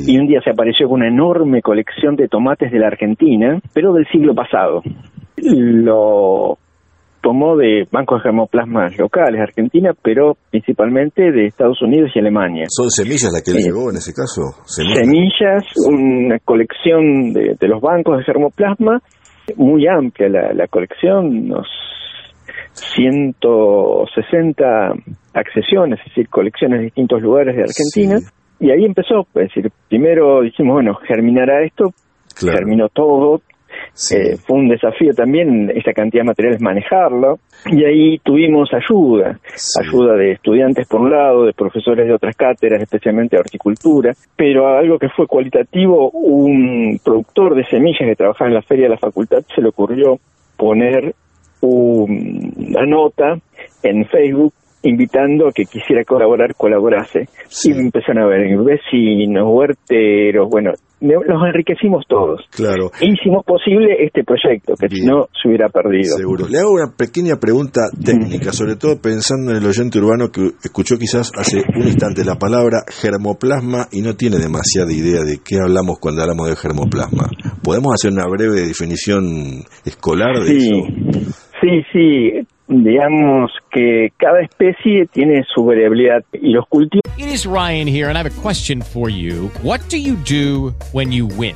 Y 0.06 0.18
un 0.18 0.28
día 0.28 0.42
se 0.42 0.52
apareció 0.52 0.88
con 0.88 1.00
una 1.00 1.08
enorme 1.08 1.62
colección 1.62 2.18
de 2.18 2.28
tomates 2.28 2.72
de 2.72 2.80
la 2.80 2.88
Argentina, 2.88 3.60
pero 3.74 3.94
del 3.94 4.06
siglo 4.08 4.36
pasado. 4.36 4.82
Lo 5.38 6.58
tomó 7.26 7.58
de 7.58 7.86
bancos 7.92 8.20
de 8.20 8.30
germoplasmas 8.30 8.96
locales, 9.00 9.42
Argentina, 9.42 9.94
pero 10.00 10.38
principalmente 10.52 11.32
de 11.32 11.48
Estados 11.48 11.82
Unidos 11.82 12.12
y 12.14 12.20
Alemania. 12.20 12.66
¿Son 12.70 12.92
semillas 12.92 13.32
las 13.34 13.42
que 13.42 13.50
él 13.50 13.58
Eh, 13.58 13.64
llevó 13.66 13.90
en 13.90 13.98
ese 13.98 14.14
caso? 14.14 14.44
Semillas, 14.66 15.64
una 15.90 16.38
colección 16.38 17.34
de, 17.34 17.56
de 17.60 17.68
los 17.68 17.82
bancos 17.82 18.20
de 18.20 18.26
germoplasma, 18.26 19.02
muy 19.58 19.88
amplia 19.88 20.30
la, 20.30 20.54
la 20.54 20.68
colección, 20.68 21.50
unos 21.50 21.66
160 22.96 24.64
accesiones, 25.34 26.00
es 26.02 26.06
decir, 26.06 26.30
colecciones 26.30 26.78
de 26.78 26.86
distintos 26.86 27.24
lugares 27.24 27.56
de 27.56 27.64
Argentina. 27.64 28.20
Y 28.60 28.70
ahí 28.70 28.86
empezó, 28.86 29.22
es 29.34 29.50
decir, 29.50 29.72
primero 29.90 30.42
dijimos, 30.44 30.76
bueno, 30.76 30.94
germinará 31.08 31.64
esto, 31.66 31.90
germinó 32.40 32.88
todo, 32.90 33.42
eh, 34.12 34.38
fue 34.46 34.58
un 34.58 34.68
desafío 34.68 35.14
también 35.14 35.72
esa 35.76 35.94
cantidad 35.94 36.24
de 36.24 36.28
materiales 36.28 36.62
manejarlo 36.62 37.40
y 37.66 37.84
ahí 37.84 38.20
tuvimos 38.20 38.70
ayuda, 38.74 39.40
ayuda 39.80 40.16
de 40.16 40.34
estudiantes 40.34 40.88
por 40.88 41.02
un 41.02 41.12
lado, 41.12 41.46
de 41.46 41.54
profesores 41.54 42.06
de 42.08 42.14
otras 42.14 42.36
cátedras, 42.36 42.82
especialmente 42.82 43.36
de 43.36 43.40
horticultura, 43.42 44.14
pero 44.36 44.68
algo 44.68 45.00
que 45.00 45.10
fue 45.10 45.28
cualitativo, 45.28 46.10
un 46.12 47.00
productor 47.04 47.56
de 47.56 47.66
semillas 47.66 48.00
que 48.08 48.16
trabajaba 48.16 48.50
en 48.50 48.56
la 48.56 48.62
feria 48.62 48.86
de 48.86 48.90
la 48.92 48.98
facultad 48.98 49.44
se 49.54 49.62
le 49.62 49.70
ocurrió 49.70 50.20
poner 50.58 51.14
un- 51.62 52.54
una 52.70 52.86
nota 52.86 53.38
en 53.84 54.06
Facebook 54.06 54.54
invitando 54.86 55.48
a 55.48 55.52
que 55.52 55.66
quisiera 55.66 56.04
colaborar, 56.04 56.56
colaborase. 56.56 57.28
Y 57.66 57.72
empezaron 57.72 58.24
a 58.24 58.28
ver 58.28 58.42
vecinos, 58.64 59.44
huerteros, 59.48 60.48
bueno, 60.50 60.72
los 61.02 61.42
enriquecimos 61.48 62.06
todos. 62.08 62.42
Claro. 62.56 62.90
E 63.02 63.06
hicimos 63.08 63.44
posible 63.46 63.98
este 64.00 64.24
proyecto, 64.24 64.74
que 64.80 64.88
si 64.90 65.06
no 65.06 65.28
se 65.42 65.50
hubiera 65.50 65.70
perdido. 65.70 66.16
Seguro. 66.18 66.48
Le 66.48 66.60
hago 66.60 66.72
una 66.72 66.92
pequeña 66.98 67.36
pregunta 67.40 67.82
técnica, 68.04 68.52
sobre 68.54 68.76
todo 68.76 69.02
pensando 69.02 69.52
en 69.52 69.58
el 69.58 69.66
oyente 69.66 70.00
urbano 70.00 70.30
que 70.32 70.42
escuchó 70.64 70.96
quizás 70.98 71.32
hace 71.38 71.62
un 71.76 71.84
instante 71.84 72.24
la 72.24 72.36
palabra 72.36 72.80
germoplasma 72.88 73.88
y 73.92 74.02
no 74.02 74.16
tiene 74.16 74.38
demasiada 74.38 74.92
idea 74.94 75.22
de 75.24 75.40
qué 75.44 75.58
hablamos 75.62 76.00
cuando 76.00 76.22
hablamos 76.22 76.48
de 76.50 76.56
germoplasma. 76.56 77.30
¿Podemos 77.64 77.94
hacer 77.94 78.12
una 78.12 78.26
breve 78.28 78.62
definición 78.68 79.64
escolar 79.86 80.40
de 80.40 80.60
Sí, 80.60 80.68
eso? 80.70 81.34
sí, 81.62 81.82
sí. 81.92 82.48
Digamos 82.68 83.52
que 83.72 84.12
cada 84.18 84.42
especie 84.42 85.06
tiene 85.08 85.46
su 85.54 85.66
variabilidad 85.66 86.24
y 86.34 86.50
los 86.50 86.68
cultivos 86.68 87.06
It 87.18 87.28
is 87.28 87.46
Ryan 87.46 87.88
here, 87.88 88.10
and 88.10 88.18
I 88.18 88.24
have 88.24 88.28
a 88.28 88.42
question 88.42 88.82
for 88.82 89.10
you. 89.10 89.50
What 89.62 89.80
do 89.90 89.98
you 89.98 90.16
do 90.16 90.74
when 90.92 91.12
you 91.14 91.28
win? 91.28 91.56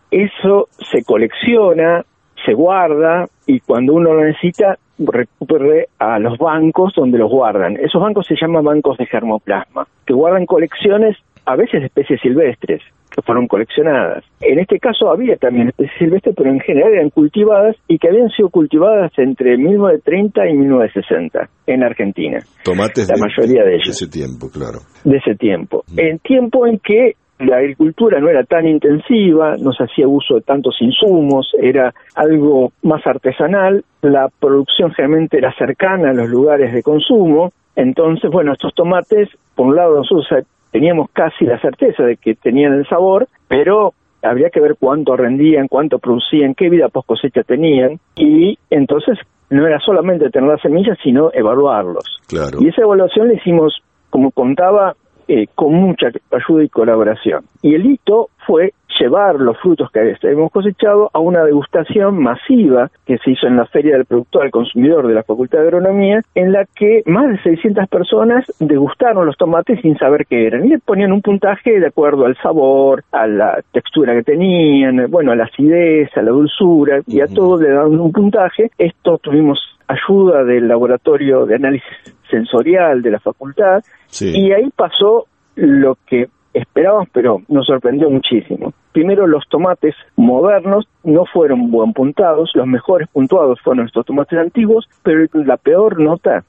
Eso 0.11 0.67
se 0.91 1.03
colecciona, 1.03 2.03
se 2.45 2.53
guarda 2.53 3.27
y 3.47 3.59
cuando 3.61 3.93
uno 3.93 4.13
lo 4.13 4.25
necesita 4.25 4.77
recurre 4.99 5.87
a 5.97 6.19
los 6.19 6.37
bancos 6.37 6.93
donde 6.95 7.17
los 7.17 7.31
guardan. 7.31 7.77
Esos 7.77 8.01
bancos 8.01 8.27
se 8.27 8.35
llaman 8.39 8.63
bancos 8.63 8.97
de 8.97 9.05
germoplasma, 9.07 9.87
que 10.05 10.13
guardan 10.13 10.45
colecciones 10.45 11.17
a 11.45 11.55
veces 11.55 11.81
de 11.81 11.87
especies 11.87 12.21
silvestres 12.21 12.81
que 13.09 13.21
fueron 13.21 13.47
coleccionadas. 13.47 14.23
En 14.39 14.59
este 14.59 14.79
caso 14.79 15.09
había 15.09 15.35
también 15.35 15.67
especies 15.67 15.97
silvestres, 15.99 16.33
pero 16.35 16.49
en 16.49 16.61
general 16.61 16.93
eran 16.93 17.09
cultivadas 17.09 17.75
y 17.87 17.97
que 17.97 18.07
habían 18.07 18.29
sido 18.29 18.49
cultivadas 18.49 19.11
entre 19.17 19.57
1930 19.57 20.49
y 20.49 20.53
1960 20.53 21.49
en 21.67 21.83
Argentina. 21.83 22.39
Tomates 22.63 23.09
La 23.09 23.15
de, 23.15 23.21
mayoría 23.21 23.63
de 23.65 23.75
ellos. 23.75 23.89
ese 23.89 24.07
tiempo, 24.07 24.49
claro. 24.49 24.79
de 25.03 25.17
ese 25.17 25.35
tiempo. 25.35 25.83
En 25.97 26.19
tiempo 26.19 26.65
en 26.65 26.79
que 26.79 27.15
la 27.41 27.57
agricultura 27.57 28.19
no 28.19 28.29
era 28.29 28.43
tan 28.43 28.67
intensiva, 28.67 29.55
no 29.57 29.71
se 29.73 29.83
hacía 29.83 30.07
uso 30.07 30.35
de 30.35 30.41
tantos 30.41 30.75
insumos, 30.81 31.51
era 31.59 31.93
algo 32.15 32.71
más 32.83 33.05
artesanal, 33.05 33.83
la 34.01 34.29
producción 34.39 34.91
generalmente 34.91 35.37
era 35.37 35.53
cercana 35.53 36.11
a 36.11 36.13
los 36.13 36.29
lugares 36.29 36.73
de 36.73 36.83
consumo, 36.83 37.51
entonces, 37.75 38.29
bueno, 38.29 38.53
estos 38.53 38.73
tomates, 38.73 39.29
por 39.55 39.67
un 39.67 39.75
lado 39.75 39.97
nosotros 39.97 40.27
teníamos 40.71 41.09
casi 41.11 41.45
la 41.45 41.59
certeza 41.59 42.03
de 42.03 42.17
que 42.17 42.35
tenían 42.35 42.73
el 42.73 42.87
sabor, 42.87 43.27
pero 43.47 43.93
habría 44.21 44.49
que 44.49 44.59
ver 44.59 44.75
cuánto 44.79 45.15
rendían, 45.15 45.67
cuánto 45.67 45.99
producían, 45.99 46.53
qué 46.53 46.69
vida 46.69 46.89
post 46.89 47.07
cosecha 47.07 47.43
tenían, 47.43 47.99
y 48.15 48.57
entonces 48.69 49.17
no 49.49 49.67
era 49.67 49.79
solamente 49.79 50.29
tener 50.29 50.49
las 50.49 50.61
semillas, 50.61 50.97
sino 51.03 51.31
evaluarlos. 51.33 52.21
Claro. 52.27 52.59
Y 52.61 52.69
esa 52.69 52.83
evaluación 52.83 53.27
la 53.27 53.33
hicimos, 53.33 53.81
como 54.09 54.31
contaba, 54.31 54.95
eh, 55.27 55.47
con 55.55 55.73
mucha 55.73 56.07
ayuda 56.31 56.63
y 56.63 56.69
colaboración. 56.69 57.43
Y 57.61 57.75
el 57.75 57.85
hito 57.85 58.29
fue 58.45 58.73
llevar 58.99 59.35
los 59.35 59.57
frutos 59.59 59.89
que 59.91 60.15
habíamos 60.23 60.51
cosechado 60.51 61.09
a 61.13 61.19
una 61.19 61.43
degustación 61.43 62.21
masiva 62.21 62.89
que 63.05 63.17
se 63.17 63.31
hizo 63.31 63.47
en 63.47 63.57
la 63.57 63.65
Feria 63.65 63.93
del 63.93 64.05
Productor 64.05 64.43
al 64.43 64.51
Consumidor 64.51 65.07
de 65.07 65.15
la 65.15 65.23
Facultad 65.23 65.59
de 65.59 65.65
Agronomía, 65.65 66.21
en 66.35 66.51
la 66.51 66.65
que 66.65 67.01
más 67.05 67.29
de 67.29 67.41
600 67.41 67.87
personas 67.87 68.45
degustaron 68.59 69.25
los 69.25 69.37
tomates 69.37 69.79
sin 69.81 69.97
saber 69.97 70.25
qué 70.27 70.47
eran. 70.47 70.65
Y 70.65 70.69
le 70.69 70.79
ponían 70.79 71.11
un 71.11 71.21
puntaje 71.21 71.79
de 71.79 71.87
acuerdo 71.87 72.25
al 72.25 72.37
sabor, 72.37 73.03
a 73.11 73.27
la 73.27 73.61
textura 73.71 74.13
que 74.13 74.23
tenían, 74.23 75.09
bueno, 75.09 75.31
a 75.31 75.35
la 75.35 75.45
acidez, 75.45 76.15
a 76.15 76.21
la 76.21 76.31
dulzura, 76.31 77.01
y 77.07 77.21
a 77.21 77.27
todo 77.27 77.61
le 77.61 77.69
daban 77.69 77.99
un 77.99 78.11
puntaje. 78.11 78.69
Esto 78.77 79.17
tuvimos 79.17 79.59
ayuda 79.87 80.43
del 80.43 80.67
laboratorio 80.67 81.45
de 81.45 81.55
análisis 81.55 81.87
sensorial 82.31 83.03
de 83.03 83.11
la 83.11 83.19
facultad 83.19 83.83
y 84.19 84.51
ahí 84.51 84.69
pasó 84.75 85.27
lo 85.55 85.97
que 86.07 86.25
esperábamos, 86.53 87.07
pero 87.13 87.37
nos 87.47 87.65
sorprendió 87.65 88.09
muchísimo. 88.09 88.73
Primero, 88.91 89.27
los 89.27 89.43
tomates 89.49 89.95
modernos 90.15 90.85
no 91.03 91.23
fueron 91.31 91.71
buen 91.71 91.93
puntados, 91.93 92.51
los 92.55 92.67
mejores 92.67 93.07
puntuados 93.09 93.59
fueron 93.63 93.85
estos 93.85 94.05
tomates 94.05 94.39
antiguos, 94.39 94.85
pero 95.03 95.23
la 95.45 95.57
peor 95.57 96.01
nota 96.01 96.43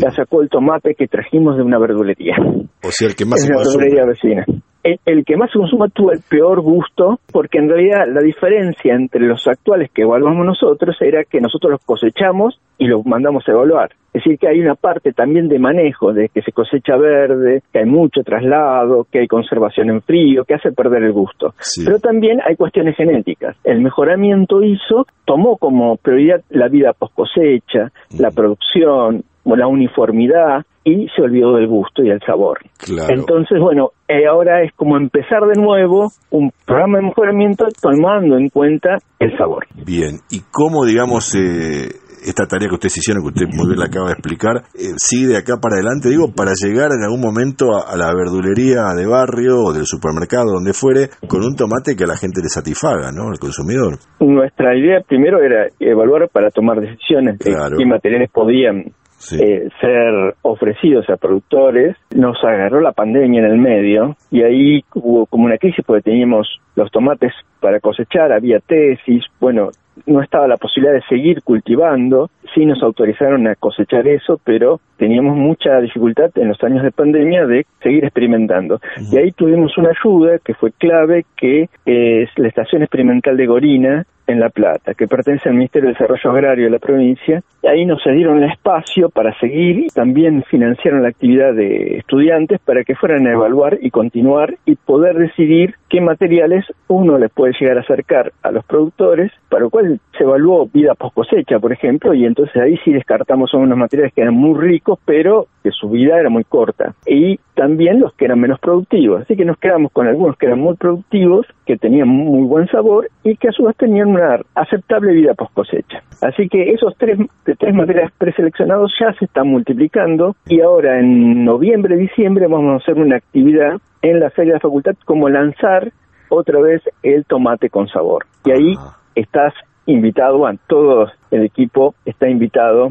la 0.00 0.10
sacó 0.10 0.42
el 0.42 0.48
tomate 0.48 0.94
que 0.94 1.06
trajimos 1.06 1.56
de 1.56 1.62
una 1.62 1.78
verdulería. 1.78 2.36
O 2.84 2.90
sea, 2.90 3.08
el 3.08 3.16
que 3.16 3.24
más 3.24 3.40
Es 3.40 3.46
se 3.46 3.52
una 3.52 3.62
verdulería 3.62 4.04
vecina. 4.06 4.44
El, 4.82 5.00
el 5.04 5.24
que 5.24 5.36
más 5.36 5.50
se 5.50 5.58
consuma 5.58 5.88
tuvo 5.88 6.12
el 6.12 6.20
peor 6.28 6.60
gusto, 6.60 7.20
porque 7.32 7.58
en 7.58 7.68
realidad 7.68 8.06
la 8.08 8.20
diferencia 8.20 8.94
entre 8.94 9.20
los 9.20 9.46
actuales 9.46 9.90
que 9.92 10.02
evaluamos 10.02 10.46
nosotros 10.46 10.96
era 11.00 11.24
que 11.24 11.40
nosotros 11.40 11.72
los 11.72 11.84
cosechamos 11.84 12.60
y 12.78 12.86
los 12.86 13.04
mandamos 13.04 13.46
a 13.48 13.52
evaluar. 13.52 13.90
Es 14.14 14.24
decir, 14.24 14.38
que 14.38 14.48
hay 14.48 14.60
una 14.60 14.74
parte 14.74 15.12
también 15.12 15.48
de 15.48 15.58
manejo, 15.58 16.12
de 16.12 16.28
que 16.28 16.42
se 16.42 16.52
cosecha 16.52 16.96
verde, 16.96 17.62
que 17.72 17.80
hay 17.80 17.84
mucho 17.84 18.22
traslado, 18.22 19.06
que 19.10 19.20
hay 19.20 19.28
conservación 19.28 19.90
en 19.90 20.00
frío, 20.00 20.44
que 20.44 20.54
hace 20.54 20.72
perder 20.72 21.02
el 21.04 21.12
gusto. 21.12 21.54
Pero 21.84 21.98
también 21.98 22.40
hay 22.44 22.56
cuestiones 22.56 22.96
genéticas. 22.96 23.56
El 23.64 23.80
mejoramiento 23.80 24.62
hizo, 24.62 25.06
tomó 25.24 25.56
como 25.58 25.96
prioridad 25.98 26.42
la 26.48 26.68
vida 26.68 26.94
post 26.94 27.14
cosecha, 27.14 27.92
la 28.18 28.30
producción, 28.30 29.24
la 29.44 29.66
uniformidad, 29.66 30.64
y 30.88 31.08
se 31.14 31.22
olvidó 31.22 31.56
del 31.56 31.68
gusto 31.68 32.02
y 32.02 32.10
el 32.10 32.20
sabor. 32.20 32.58
Claro. 32.78 33.14
Entonces, 33.14 33.58
bueno, 33.60 33.90
eh, 34.08 34.26
ahora 34.26 34.62
es 34.62 34.72
como 34.74 34.96
empezar 34.96 35.42
de 35.42 35.60
nuevo 35.60 36.08
un 36.30 36.50
programa 36.66 36.98
de 36.98 37.04
mejoramiento 37.04 37.66
tomando 37.80 38.38
en 38.38 38.48
cuenta 38.48 38.98
el 39.18 39.36
sabor. 39.36 39.66
Bien, 39.84 40.20
¿y 40.30 40.40
cómo, 40.50 40.84
digamos, 40.86 41.34
eh, 41.34 41.88
esta 42.24 42.46
tarea 42.46 42.68
que 42.68 42.74
ustedes 42.74 42.98
hicieron, 42.98 43.22
que 43.22 43.28
usted 43.28 43.46
muy 43.54 43.68
bien 43.68 43.78
la 43.78 43.86
acaba 43.86 44.06
de 44.06 44.12
explicar, 44.12 44.56
eh, 44.74 44.96
sigue 44.96 45.28
de 45.28 45.36
acá 45.36 45.60
para 45.60 45.76
adelante, 45.76 46.08
digo, 46.08 46.32
para 46.34 46.52
llegar 46.56 46.90
en 46.92 47.04
algún 47.04 47.20
momento 47.20 47.76
a, 47.76 47.92
a 47.92 47.96
la 47.96 48.08
verdulería 48.14 48.94
de 48.96 49.06
barrio 49.06 49.60
o 49.68 49.72
del 49.72 49.84
supermercado, 49.84 50.56
donde 50.56 50.72
fuere, 50.72 51.10
con 51.28 51.44
un 51.44 51.54
tomate 51.54 51.94
que 51.96 52.04
a 52.04 52.08
la 52.08 52.16
gente 52.16 52.40
le 52.40 52.48
satisfaga, 52.48 53.12
¿no? 53.12 53.28
Al 53.28 53.38
consumidor. 53.38 53.98
Nuestra 54.20 54.76
idea 54.76 55.00
primero 55.06 55.42
era 55.42 55.68
evaluar 55.78 56.28
para 56.32 56.50
tomar 56.50 56.80
decisiones 56.80 57.38
de 57.38 57.52
qué 57.76 57.84
materiales 57.86 58.30
podían 58.32 58.92
eh, 59.32 59.68
ser 59.80 60.34
ofrecidos 60.42 61.08
a 61.10 61.16
productores. 61.16 61.96
Nos 62.14 62.42
agarró 62.44 62.80
la 62.80 62.92
pandemia 62.92 63.40
en 63.40 63.50
el 63.50 63.58
medio 63.58 64.16
y 64.30 64.42
ahí 64.42 64.84
hubo 64.94 65.26
como 65.26 65.44
una 65.44 65.58
crisis 65.58 65.84
porque 65.86 66.10
teníamos 66.10 66.60
los 66.74 66.90
tomates 66.90 67.32
para 67.60 67.80
cosechar, 67.80 68.32
había 68.32 68.60
tesis, 68.60 69.24
bueno, 69.40 69.70
no 70.06 70.22
estaba 70.22 70.46
la 70.46 70.56
posibilidad 70.56 70.94
de 70.94 71.02
seguir 71.08 71.42
cultivando, 71.42 72.30
sí 72.54 72.64
nos 72.64 72.82
autorizaron 72.82 73.46
a 73.48 73.54
cosechar 73.56 74.06
eso, 74.06 74.40
pero 74.44 74.80
teníamos 74.96 75.36
mucha 75.36 75.80
dificultad 75.80 76.30
en 76.36 76.48
los 76.48 76.62
años 76.62 76.82
de 76.82 76.92
pandemia 76.92 77.46
de 77.46 77.66
seguir 77.82 78.04
experimentando. 78.04 78.80
Y 79.10 79.16
ahí 79.16 79.32
tuvimos 79.32 79.76
una 79.76 79.90
ayuda 79.90 80.38
que 80.38 80.54
fue 80.54 80.72
clave, 80.72 81.24
que 81.36 81.68
es 81.84 82.30
la 82.36 82.48
Estación 82.48 82.82
Experimental 82.82 83.36
de 83.36 83.46
Gorina, 83.46 84.06
en 84.28 84.40
La 84.40 84.50
Plata, 84.50 84.94
que 84.94 85.08
pertenece 85.08 85.48
al 85.48 85.56
Ministerio 85.56 85.88
de 85.88 85.94
Desarrollo 85.94 86.30
Agrario 86.30 86.64
de 86.66 86.70
la 86.70 86.78
provincia. 86.78 87.42
Y 87.62 87.66
ahí 87.66 87.84
nos 87.84 88.02
cedieron 88.02 88.42
el 88.42 88.50
espacio 88.50 89.08
para 89.08 89.36
seguir 89.40 89.78
y 89.78 89.88
también 89.88 90.44
financiaron 90.44 91.02
la 91.02 91.08
actividad 91.08 91.54
de 91.54 91.96
estudiantes 91.96 92.60
para 92.60 92.84
que 92.84 92.94
fueran 92.94 93.26
a 93.26 93.32
evaluar 93.32 93.78
y 93.80 93.90
continuar 93.90 94.54
y 94.66 94.76
poder 94.76 95.16
decidir 95.16 95.74
qué 95.88 96.00
materiales 96.00 96.64
uno 96.86 97.18
les 97.18 97.30
puede 97.30 97.54
llegar 97.58 97.78
a 97.78 97.80
acercar 97.80 98.32
a 98.42 98.50
los 98.50 98.64
productores, 98.64 99.32
para 99.48 99.62
lo 99.62 99.70
cual 99.70 99.98
se 100.16 100.24
evaluó 100.24 100.66
vida 100.66 100.94
post 100.94 101.14
cosecha, 101.14 101.58
por 101.58 101.72
ejemplo, 101.72 102.14
y 102.14 102.26
entonces 102.26 102.56
ahí 102.56 102.78
sí 102.84 102.92
descartamos 102.92 103.54
unos 103.54 103.78
materiales 103.78 104.12
que 104.12 104.20
eran 104.20 104.34
muy 104.34 104.58
ricos, 104.58 104.98
pero 105.04 105.46
que 105.62 105.70
su 105.70 105.88
vida 105.88 106.20
era 106.20 106.28
muy 106.28 106.44
corta. 106.44 106.94
Y 107.06 107.40
también 107.54 107.98
los 108.00 108.14
que 108.14 108.26
eran 108.26 108.40
menos 108.40 108.60
productivos. 108.60 109.22
Así 109.22 109.36
que 109.36 109.44
nos 109.44 109.58
quedamos 109.58 109.90
con 109.92 110.06
algunos 110.06 110.36
que 110.36 110.46
eran 110.46 110.60
muy 110.60 110.76
productivos, 110.76 111.46
que 111.66 111.76
tenían 111.76 112.08
muy 112.08 112.46
buen 112.46 112.68
sabor 112.68 113.08
y 113.30 113.36
que 113.36 113.48
a 113.48 113.52
su 113.52 113.64
vez 113.64 113.76
tenían 113.76 114.08
una 114.08 114.40
aceptable 114.54 115.12
vida 115.12 115.34
post 115.34 115.52
cosecha. 115.52 116.02
Así 116.22 116.48
que 116.48 116.72
esos 116.72 116.96
tres, 116.96 117.18
tres 117.44 117.74
materiales 117.74 118.12
preseleccionados 118.16 118.92
ya 118.98 119.12
se 119.14 119.26
están 119.26 119.48
multiplicando 119.48 120.36
y 120.46 120.60
ahora 120.60 120.98
en 120.98 121.44
noviembre, 121.44 121.96
diciembre 121.96 122.46
vamos 122.46 122.72
a 122.72 122.76
hacer 122.82 123.00
una 123.02 123.16
actividad 123.16 123.80
en 124.02 124.20
la 124.20 124.30
Feria 124.30 124.52
de 124.52 124.56
la 124.56 124.60
Facultad 124.60 124.94
como 125.04 125.28
lanzar 125.28 125.92
otra 126.28 126.60
vez 126.60 126.82
el 127.02 127.24
tomate 127.24 127.70
con 127.70 127.88
sabor. 127.88 128.26
Y 128.44 128.50
ahí 128.50 128.74
estás 129.14 129.52
invitado, 129.86 130.46
a 130.46 130.54
todo 130.66 131.10
el 131.30 131.44
equipo 131.44 131.94
está 132.04 132.28
invitado 132.28 132.90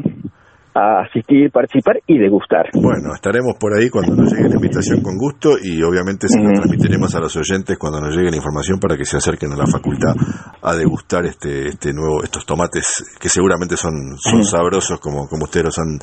a 0.74 1.02
asistir, 1.02 1.50
participar 1.50 2.00
y 2.06 2.18
degustar. 2.18 2.66
Bueno, 2.74 3.14
estaremos 3.14 3.54
por 3.58 3.72
ahí 3.74 3.88
cuando 3.88 4.14
nos 4.14 4.32
llegue 4.32 4.48
la 4.48 4.56
invitación 4.56 5.02
con 5.02 5.16
gusto 5.16 5.56
y 5.62 5.82
obviamente 5.82 6.28
se 6.28 6.40
lo 6.40 6.50
transmitiremos 6.52 7.14
a 7.14 7.20
los 7.20 7.36
oyentes 7.36 7.76
cuando 7.78 8.00
nos 8.00 8.14
llegue 8.14 8.30
la 8.30 8.36
información 8.36 8.78
para 8.78 8.96
que 8.96 9.04
se 9.04 9.16
acerquen 9.16 9.52
a 9.52 9.56
la 9.56 9.66
facultad 9.66 10.14
a 10.62 10.74
degustar 10.74 11.24
este 11.26 11.68
este 11.68 11.92
nuevo 11.92 12.22
estos 12.22 12.44
tomates 12.46 13.16
que 13.20 13.28
seguramente 13.28 13.76
son 13.76 14.16
son 14.16 14.44
sabrosos 14.44 15.00
como 15.00 15.26
como 15.28 15.44
ustedes 15.44 15.66
los 15.66 15.78
han 15.78 15.98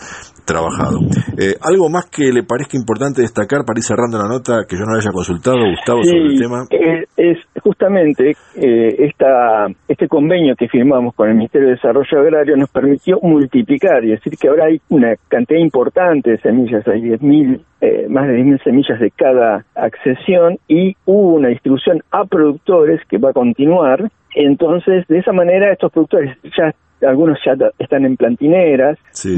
trabajado. 0.46 1.00
Eh, 1.38 1.56
algo 1.62 1.90
más 1.90 2.06
que 2.10 2.32
le 2.32 2.44
parezca 2.44 2.78
importante 2.78 3.22
destacar 3.22 3.66
para 3.66 3.80
ir 3.80 3.84
cerrando 3.84 4.18
la 4.18 4.28
nota 4.28 4.66
que 4.68 4.78
yo 4.78 4.86
no 4.86 4.94
le 4.94 5.00
haya 5.00 5.12
consultado, 5.12 5.58
Gustavo, 5.58 6.04
sobre 6.04 6.34
el 6.34 6.40
tema. 6.40 6.66
Es, 6.70 7.10
es 7.18 7.38
justamente 7.62 8.32
eh, 8.56 8.96
esta, 9.00 9.68
este 9.88 10.08
convenio 10.08 10.56
que 10.56 10.68
firmamos 10.68 11.16
con 11.16 11.30
el 11.30 11.36
Ministerio 11.36 11.68
de 11.70 11.76
Desarrollo 11.76 12.20
Agrario 12.20 12.56
nos 12.58 12.70
permitió 12.70 13.18
multiplicar 13.22 14.04
y 14.04 14.12
decir 14.12 14.34
que 14.40 14.50
ahora 14.56 14.72
hay 14.72 14.82
una 14.90 15.16
cantidad 15.28 15.60
importante 15.60 16.32
de 16.32 16.38
semillas, 16.40 16.88
hay 16.88 17.02
10.000, 17.02 17.60
eh, 17.82 18.08
más 18.10 18.28
de 18.28 18.38
10.000 18.38 18.64
semillas 18.64 19.00
de 19.00 19.12
cada 19.12 19.66
accesión 19.76 20.58
y 20.68 20.96
hubo 21.06 21.36
una 21.36 21.50
distribución 21.50 22.02
a 22.12 22.26
productores 22.26 23.02
que 23.08 23.18
va 23.18 23.32
a 23.32 23.34
continuar. 23.34 24.10
Entonces, 24.34 25.06
de 25.08 25.20
esa 25.20 25.34
manera, 25.34 25.72
estos 25.72 25.92
productores 25.92 26.38
ya 26.58 26.74
algunos 27.06 27.38
ya 27.46 27.56
están 27.78 28.06
en 28.06 28.16
plantineras, 28.16 28.98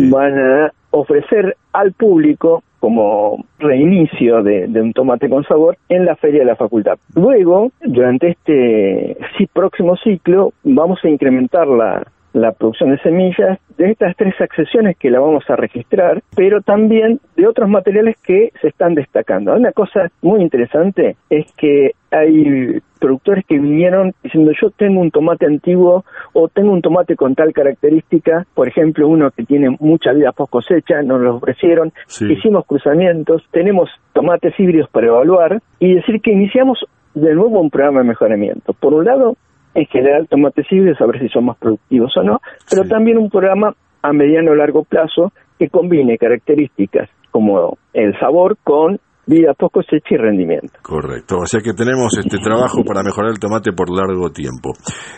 van 0.10 0.38
a 0.38 0.72
ofrecer 0.92 1.58
al 1.74 1.92
público 1.94 2.64
como 2.80 3.44
reinicio 3.58 4.44
de, 4.44 4.68
de, 4.68 4.82
un 4.82 4.94
tomate 4.94 5.28
con 5.28 5.44
sabor 5.44 5.78
en 5.90 6.06
la 6.06 6.16
feria 6.16 6.42
de 6.42 6.46
la 6.46 6.56
facultad. 6.56 6.98
Luego, 7.16 7.72
durante 7.84 8.30
este 8.30 9.18
sí, 9.38 9.48
próximo 9.52 9.98
ciclo, 9.98 10.54
vamos 10.64 11.00
a 11.04 11.10
incrementar 11.10 11.68
la, 11.68 12.06
la 12.38 12.52
producción 12.52 12.92
de 12.92 13.00
semillas 13.00 13.60
de 13.78 13.92
estas 13.92 14.16
tres 14.16 14.34
accesiones 14.40 14.98
que 14.98 15.10
la 15.10 15.20
vamos 15.20 15.44
a 15.50 15.56
registrar, 15.56 16.22
pero 16.36 16.62
también 16.62 17.20
de 17.36 17.48
otros 17.48 17.70
materiales 17.70 18.16
que 18.24 18.52
se 18.62 18.70
están 18.70 18.96
destacando. 18.96 19.54
Una 19.54 19.72
cosa 19.72 20.10
muy 20.22 20.42
interesante 20.42 21.16
es 21.30 21.52
que 21.54 21.92
hay 22.12 22.80
productores 23.00 23.46
que 23.46 23.60
vinieron 23.60 24.14
diciendo 24.24 24.52
yo 24.60 24.70
tengo 24.72 25.02
un 25.02 25.12
tomate 25.12 25.46
antiguo 25.46 26.06
o 26.34 26.48
tengo 26.48 26.72
un 26.72 26.82
tomate 26.82 27.16
con 27.16 27.36
tal 27.36 27.54
característica, 27.54 28.46
por 28.54 28.68
ejemplo 28.68 29.08
uno 29.08 29.30
que 29.32 29.44
tiene 29.44 29.76
mucha 29.80 30.14
vida 30.14 30.32
post 30.32 30.52
cosecha, 30.52 31.02
nos 31.02 31.22
lo 31.22 31.36
ofrecieron, 31.36 31.92
hicimos 32.08 32.66
cruzamientos, 32.66 33.44
tenemos 33.52 33.90
tomates 34.14 34.58
híbridos 34.60 34.90
para 34.90 35.08
evaluar 35.08 35.62
y 35.80 35.96
decir 35.96 36.22
que 36.22 36.32
iniciamos 36.32 36.80
de 37.14 37.34
nuevo 37.34 37.60
un 37.60 37.70
programa 37.70 38.00
de 38.00 38.08
mejoramiento. 38.08 38.74
Por 38.74 38.94
un 38.94 39.06
lado, 39.06 39.36
en 39.78 39.86
general 39.86 40.28
tomates 40.28 40.66
híbridos, 40.72 41.00
a 41.00 41.06
ver 41.06 41.20
si 41.20 41.30
son 41.30 41.46
más 41.46 41.58
productivos 41.58 42.12
o 42.18 42.24
no, 42.24 42.42
pero 42.68 42.84
también 42.88 43.20
un 43.20 43.30
programa 43.30 43.76
a 44.02 44.12
mediano 44.12 44.52
o 44.52 44.56
largo 44.56 44.84
plazo 44.84 45.32
que 45.60 45.70
combine 45.70 46.18
características 46.18 47.10
como 47.30 47.78
el 47.94 48.18
sabor 48.20 48.58
con 48.64 49.00
vida 49.28 49.54
post 49.54 49.74
cosecha 49.76 50.16
y 50.16 50.18
rendimiento. 50.18 50.74
Correcto, 50.82 51.38
o 51.40 51.46
sea 51.46 51.62
que 51.62 51.74
tenemos 51.74 52.18
este 52.18 52.38
trabajo 52.40 52.84
para 52.84 53.04
mejorar 53.04 53.32
el 53.32 53.40
tomate 53.40 53.72
por 53.74 53.90
largo 53.92 54.32
tiempo. 54.32 54.72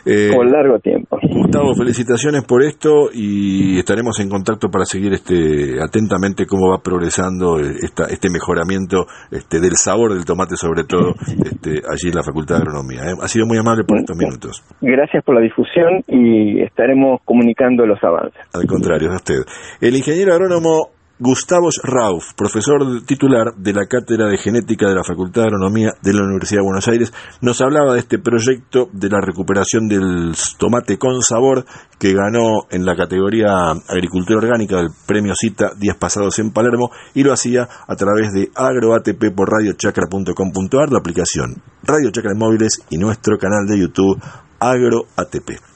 Eh, 0.06 0.32
por 0.34 0.50
largo 0.50 0.80
tiempo. 0.80 1.18
Gustavo, 1.22 1.74
felicitaciones 1.76 2.44
por 2.44 2.64
esto 2.64 3.10
y 3.14 3.78
estaremos 3.78 4.20
en 4.20 4.30
contacto 4.30 4.70
para 4.70 4.86
seguir 4.86 5.14
este 5.14 5.80
atentamente 5.82 6.46
cómo 6.46 6.72
va 6.72 6.82
progresando 6.82 7.60
esta, 7.60 8.06
este 8.10 8.30
mejoramiento 8.30 9.06
este, 9.32 9.60
del 9.60 9.76
sabor 9.76 10.14
del 10.14 10.26
tomate, 10.26 10.56
sobre 10.56 10.84
todo 10.84 11.14
este, 11.46 11.82
allí 11.86 12.10
en 12.10 12.16
la 12.16 12.24
Facultad 12.24 12.58
de 12.58 12.62
Agronomía. 12.62 13.02
¿eh? 13.04 13.16
Ha 13.22 13.28
sido 13.28 13.46
muy 13.46 13.58
amable 13.58 13.84
por 13.84 14.00
estos 14.00 14.18
minutos. 14.18 14.64
Gracias 14.82 15.24
por 15.24 15.36
la 15.36 15.42
difusión 15.42 16.02
y 16.08 16.62
estaremos 16.62 17.22
comunicando 17.24 17.86
los 17.86 18.04
avances. 18.04 18.42
Al 18.54 18.66
contrario, 18.66 19.12
a 19.12 19.16
usted. 19.16 19.46
El 19.82 19.96
ingeniero 19.96 20.34
agrónomo 20.34 20.99
Gustavo 21.22 21.68
Rauf, 21.84 22.34
profesor 22.34 23.04
titular 23.06 23.54
de 23.58 23.74
la 23.74 23.88
Cátedra 23.88 24.30
de 24.30 24.38
Genética 24.38 24.88
de 24.88 24.96
la 24.96 25.04
Facultad 25.04 25.42
de 25.42 25.48
Agronomía 25.48 25.92
de 26.02 26.14
la 26.14 26.24
Universidad 26.24 26.62
de 26.62 26.66
Buenos 26.66 26.88
Aires, 26.88 27.12
nos 27.42 27.60
hablaba 27.60 27.94
de 27.94 28.00
este 28.00 28.20
proyecto 28.20 28.88
de 28.94 29.10
la 29.10 29.20
recuperación 29.20 29.90
del 29.90 30.34
tomate 30.58 30.98
con 30.98 31.22
sabor 31.22 31.66
que 32.00 32.14
ganó 32.14 32.68
en 32.72 32.86
la 32.86 32.96
categoría 32.96 33.52
Agricultura 33.90 34.40
Orgánica 34.40 34.78
del 34.78 34.92
Premio 35.06 35.34
Cita 35.36 35.72
días 35.78 35.98
pasados 35.98 36.40
en 36.40 36.52
Palermo 36.52 36.90
y 37.14 37.24
lo 37.24 37.34
hacía 37.34 37.68
a 37.86 37.96
través 37.98 38.32
de 38.32 38.50
AgroATP 38.56 39.36
por 39.36 39.50
radiochacra.com.ar, 39.50 40.90
la 40.90 41.00
aplicación 41.00 41.62
Radio 41.84 42.12
Chacra 42.12 42.32
en 42.32 42.40
móviles 42.40 42.82
y 42.90 42.98
nuestro 42.98 43.38
canal 43.38 43.68
de 43.68 43.78
YouTube 43.78 44.24
AgroATP. 44.58 45.69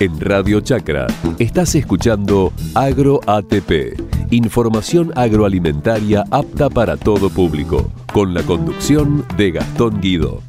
En 0.00 0.18
Radio 0.18 0.60
Chacra 0.62 1.06
estás 1.38 1.74
escuchando 1.74 2.54
Agro 2.74 3.20
ATP, 3.26 4.00
información 4.30 5.12
agroalimentaria 5.14 6.24
apta 6.30 6.70
para 6.70 6.96
todo 6.96 7.28
público, 7.28 7.92
con 8.10 8.32
la 8.32 8.42
conducción 8.42 9.26
de 9.36 9.50
Gastón 9.50 10.00
Guido. 10.00 10.40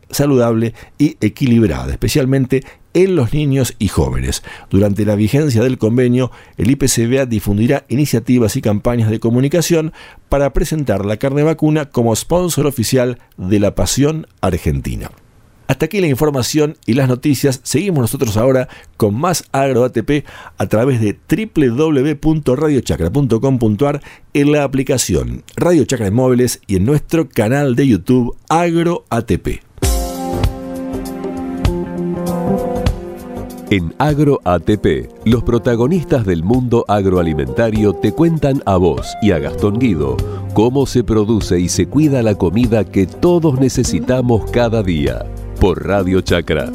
y 0.97 1.17
equilibrada, 1.19 1.91
especialmente 1.91 2.63
en 2.93 3.15
los 3.15 3.33
niños 3.33 3.75
y 3.79 3.87
jóvenes. 3.87 4.43
Durante 4.69 5.05
la 5.05 5.15
vigencia 5.15 5.63
del 5.63 5.77
convenio, 5.77 6.31
el 6.57 6.71
IPCBA 6.71 7.25
difundirá 7.25 7.85
iniciativas 7.89 8.55
y 8.55 8.61
campañas 8.61 9.09
de 9.09 9.19
comunicación 9.19 9.93
para 10.29 10.53
presentar 10.53 11.05
la 11.05 11.17
carne 11.17 11.43
vacuna 11.43 11.89
como 11.89 12.15
sponsor 12.15 12.67
oficial 12.67 13.19
de 13.37 13.59
la 13.59 13.75
Pasión 13.75 14.27
Argentina. 14.41 15.11
Hasta 15.69 15.85
aquí 15.85 16.01
la 16.01 16.07
información 16.07 16.75
y 16.87 16.95
las 16.95 17.07
noticias. 17.07 17.61
Seguimos 17.61 18.01
nosotros 18.01 18.35
ahora 18.37 18.67
con 18.97 19.13
más 19.13 19.43
AgroATP 19.51 20.25
a 20.57 20.65
través 20.65 20.99
de 20.99 21.15
www.radiochacra.com.ar 21.29 24.01
en 24.33 24.51
la 24.51 24.63
aplicación 24.63 25.43
Radio 25.55 25.85
Chacra 25.85 26.09
Móviles 26.09 26.59
y 26.65 26.77
en 26.77 26.85
nuestro 26.85 27.29
canal 27.29 27.75
de 27.75 27.87
YouTube 27.87 28.35
AgroATP. 28.49 29.68
En 33.71 33.93
AgroATP, 33.99 35.11
los 35.25 35.43
protagonistas 35.43 36.25
del 36.25 36.43
mundo 36.43 36.85
agroalimentario 36.87 37.93
te 37.93 38.11
cuentan 38.11 38.63
a 38.65 38.77
vos 38.77 39.05
y 39.21 39.29
a 39.29 39.37
Gastón 39.37 39.77
Guido 39.77 40.17
cómo 40.55 40.87
se 40.87 41.03
produce 41.03 41.59
y 41.59 41.69
se 41.69 41.85
cuida 41.85 42.23
la 42.23 42.33
comida 42.33 42.83
que 42.83 43.05
todos 43.05 43.59
necesitamos 43.59 44.49
cada 44.49 44.81
día. 44.81 45.23
Por 45.59 45.85
Radio 45.85 46.21
Chacra. 46.21 46.71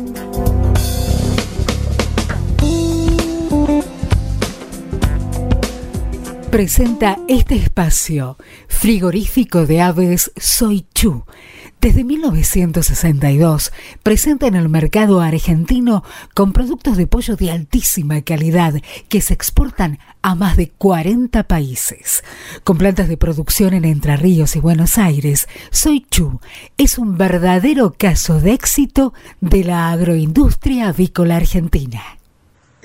Presenta 6.52 7.18
este 7.26 7.56
espacio, 7.56 8.38
frigorífico 8.68 9.66
de 9.66 9.80
aves 9.80 10.30
Soy 10.36 10.86
Chu 10.94 11.24
desde 11.84 12.02
1962 12.02 13.70
presenta 14.02 14.46
en 14.46 14.54
el 14.54 14.70
mercado 14.70 15.20
argentino 15.20 16.02
con 16.32 16.54
productos 16.54 16.96
de 16.96 17.06
pollo 17.06 17.36
de 17.36 17.50
altísima 17.50 18.22
calidad 18.22 18.72
que 19.10 19.20
se 19.20 19.34
exportan 19.34 19.98
a 20.22 20.34
más 20.34 20.56
de 20.56 20.70
40 20.70 21.42
países. 21.42 22.24
Con 22.64 22.78
plantas 22.78 23.06
de 23.10 23.18
producción 23.18 23.74
en 23.74 23.84
Entre 23.84 24.16
Ríos 24.16 24.56
y 24.56 24.60
Buenos 24.60 24.96
Aires, 24.96 25.46
Soy 25.70 26.06
Chu 26.10 26.40
es 26.78 26.96
un 26.96 27.18
verdadero 27.18 27.92
caso 27.98 28.40
de 28.40 28.54
éxito 28.54 29.12
de 29.42 29.64
la 29.64 29.90
agroindustria 29.90 30.88
avícola 30.88 31.36
argentina. 31.36 32.00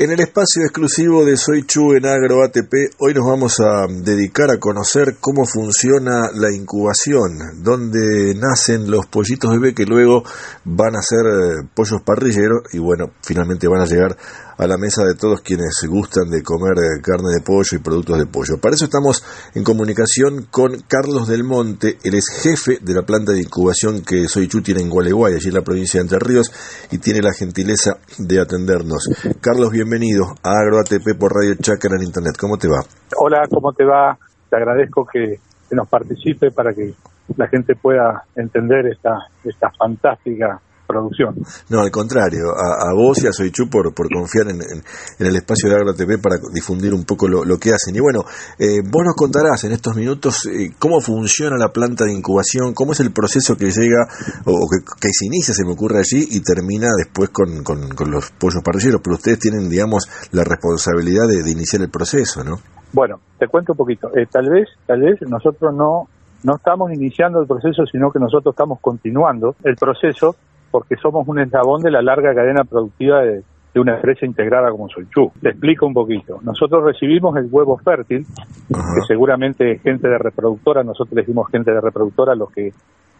En 0.02 0.12
el 0.12 0.22
espacio 0.22 0.64
exclusivo 0.64 1.26
de 1.26 1.36
Soy 1.36 1.66
Chu 1.66 1.92
en 1.92 2.06
Agro 2.06 2.42
ATP, 2.42 2.96
hoy 3.00 3.14
nos 3.14 3.28
vamos 3.28 3.60
a 3.60 3.86
dedicar 3.86 4.50
a 4.50 4.58
conocer 4.58 5.18
cómo 5.20 5.44
funciona 5.46 6.30
la 6.34 6.56
incubación, 6.56 7.62
dónde 7.62 8.34
nacen 8.34 8.90
los 8.90 9.08
pollitos 9.08 9.52
bebé 9.52 9.76
que 9.76 9.84
luego 9.84 10.24
van 10.64 10.96
a 10.96 11.02
ser 11.02 11.26
eh, 11.26 11.68
pollos 11.76 12.02
parrilleros 12.02 12.62
y 12.72 12.80
bueno, 12.80 13.12
finalmente 13.22 13.68
van 13.68 13.82
a 13.82 13.86
llegar 13.88 14.16
a 14.60 14.68
la 14.68 14.78
mesa 14.78 15.04
de 15.06 15.16
todos 15.16 15.40
quienes 15.40 15.80
gustan 15.88 16.30
de 16.30 16.44
comer 16.44 16.76
carne 17.02 17.32
de 17.32 17.42
pollo 17.42 17.80
y 17.80 17.80
productos 17.80 18.20
de 18.20 18.26
pollo. 18.26 18.60
Para 18.62 18.76
eso 18.76 18.86
estamos 18.86 19.24
en 19.56 19.64
comunicación 19.64 20.48
con 20.52 20.84
Carlos 20.86 21.30
del 21.30 21.46
Monte, 21.46 21.98
él 22.04 22.16
es 22.16 22.28
jefe 22.44 22.84
de 22.84 22.94
la 22.94 23.04
planta 23.04 23.32
de 23.32 23.40
incubación 23.40 24.04
que 24.04 24.28
Soichu 24.28 24.62
tiene 24.62 24.82
en 24.82 24.90
Gualeguay, 24.90 25.34
allí 25.34 25.48
en 25.48 25.56
la 25.56 25.62
provincia 25.62 26.00
de 26.00 26.04
Entre 26.04 26.20
Ríos, 26.20 26.52
y 26.92 26.98
tiene 26.98 27.22
la 27.22 27.32
gentileza 27.32 28.04
de 28.18 28.42
atendernos. 28.42 29.08
Carlos, 29.40 29.72
bienvenido 29.72 30.26
a 30.44 30.52
AgroATP 30.60 31.18
por 31.18 31.32
Radio 31.32 31.56
Chácara 31.56 31.96
en 31.96 32.04
Internet. 32.04 32.36
¿Cómo 32.38 32.58
te 32.58 32.68
va? 32.68 32.84
Hola, 33.16 33.48
¿cómo 33.50 33.72
te 33.72 33.86
va? 33.86 34.18
Te 34.50 34.58
agradezco 34.58 35.06
que, 35.06 35.40
nos 35.72 35.88
participe 35.88 36.50
para 36.50 36.74
que 36.74 36.96
la 37.38 37.48
gente 37.48 37.76
pueda 37.76 38.24
entender 38.36 38.88
esta, 38.88 39.20
esta 39.44 39.70
fantástica 39.78 40.60
producción. 40.90 41.36
No, 41.70 41.82
al 41.82 41.92
contrario, 41.92 42.50
a, 42.58 42.90
a 42.90 42.94
vos 42.96 43.22
y 43.24 43.28
a 43.28 43.32
Soichu 43.32 43.70
por, 43.70 43.94
por 43.94 44.10
confiar 44.10 44.50
en, 44.50 44.58
en- 44.62 44.84
en 45.20 45.26
el 45.28 45.36
espacio 45.36 45.70
de 45.70 45.76
AgroTV 45.76 46.20
para 46.22 46.38
difundir 46.54 46.94
un 46.94 47.06
poco 47.06 47.28
lo, 47.28 47.46
lo 47.46 47.58
que 47.58 47.70
hacen. 47.70 47.96
Y 47.96 48.00
bueno, 48.00 48.22
eh, 48.58 48.82
vos 48.84 49.04
nos 49.06 49.16
contarás 49.16 49.64
en 49.66 49.72
estos 49.74 49.96
minutos 49.96 50.46
eh, 50.48 50.72
cómo 50.80 51.00
funciona 51.00 51.58
la 51.58 51.70
planta 51.70 52.06
de 52.06 52.14
incubación, 52.14 52.74
cómo 52.74 52.94
es 52.94 53.00
el 53.02 53.12
proceso 53.14 53.56
que 53.56 53.70
llega 53.72 54.08
o, 54.46 54.52
o 54.52 54.68
que, 54.70 54.80
que 55.00 55.10
se 55.14 55.28
inicia, 55.28 55.54
se 55.54 55.64
me 55.64 55.74
ocurre 55.74 56.00
allí, 56.00 56.26
y 56.32 56.42
termina 56.42 56.88
después 56.98 57.30
con, 57.30 57.64
con- 57.64 57.90
con 57.90 58.10
los 58.12 58.32
pollos 58.32 58.64
parrilleros. 58.66 59.02
Pero 59.04 59.16
ustedes 59.16 59.38
tienen, 59.40 59.70
digamos, 59.70 60.10
la 60.32 60.44
responsabilidad 60.44 61.28
de, 61.28 61.44
de 61.44 61.52
iniciar 61.52 61.82
el 61.84 61.90
proceso, 61.92 62.44
¿no? 62.44 62.58
Bueno, 62.92 63.20
te 63.38 63.48
cuento 63.48 63.74
un 63.74 63.78
poquito. 63.78 64.08
Eh, 64.18 64.26
tal 64.32 64.50
vez, 64.50 64.68
tal 64.88 65.02
vez 65.02 65.20
nosotros 65.28 65.74
no 65.76 66.08
no 66.42 66.56
estamos 66.56 66.90
iniciando 66.94 67.42
el 67.42 67.48
proceso, 67.48 67.84
sino 67.92 68.10
que 68.12 68.18
nosotros 68.18 68.54
estamos 68.54 68.80
continuando 68.80 69.56
el 69.66 69.76
proceso 69.76 70.38
porque 70.72 70.96
somos 70.98 71.28
un 71.28 71.40
eslabón 71.40 71.82
de 71.82 71.92
la 71.92 72.02
larga 72.02 72.34
cadena 72.34 72.64
productiva 72.64 73.22
de, 73.22 73.44
de 73.74 73.80
una 73.80 73.96
empresa 73.96 74.26
integrada 74.26 74.72
como 74.72 74.90
Solchú. 74.90 75.32
Te 75.42 75.50
explico 75.50 75.86
un 75.86 75.94
poquito. 75.94 76.40
Nosotros 76.42 76.84
recibimos 76.84 77.36
el 77.38 77.48
huevo 77.52 77.78
fértil, 77.78 78.26
que 78.68 79.02
seguramente 79.08 79.80
gente 79.80 80.08
de 80.08 80.18
reproductora, 80.18 80.84
nosotros 80.84 81.14
le 81.14 81.22
decimos 81.22 81.50
gente 81.52 81.72
de 81.72 81.82
reproductora 81.82 82.34
a 82.34 82.36
los 82.36 82.52
que 82.52 82.72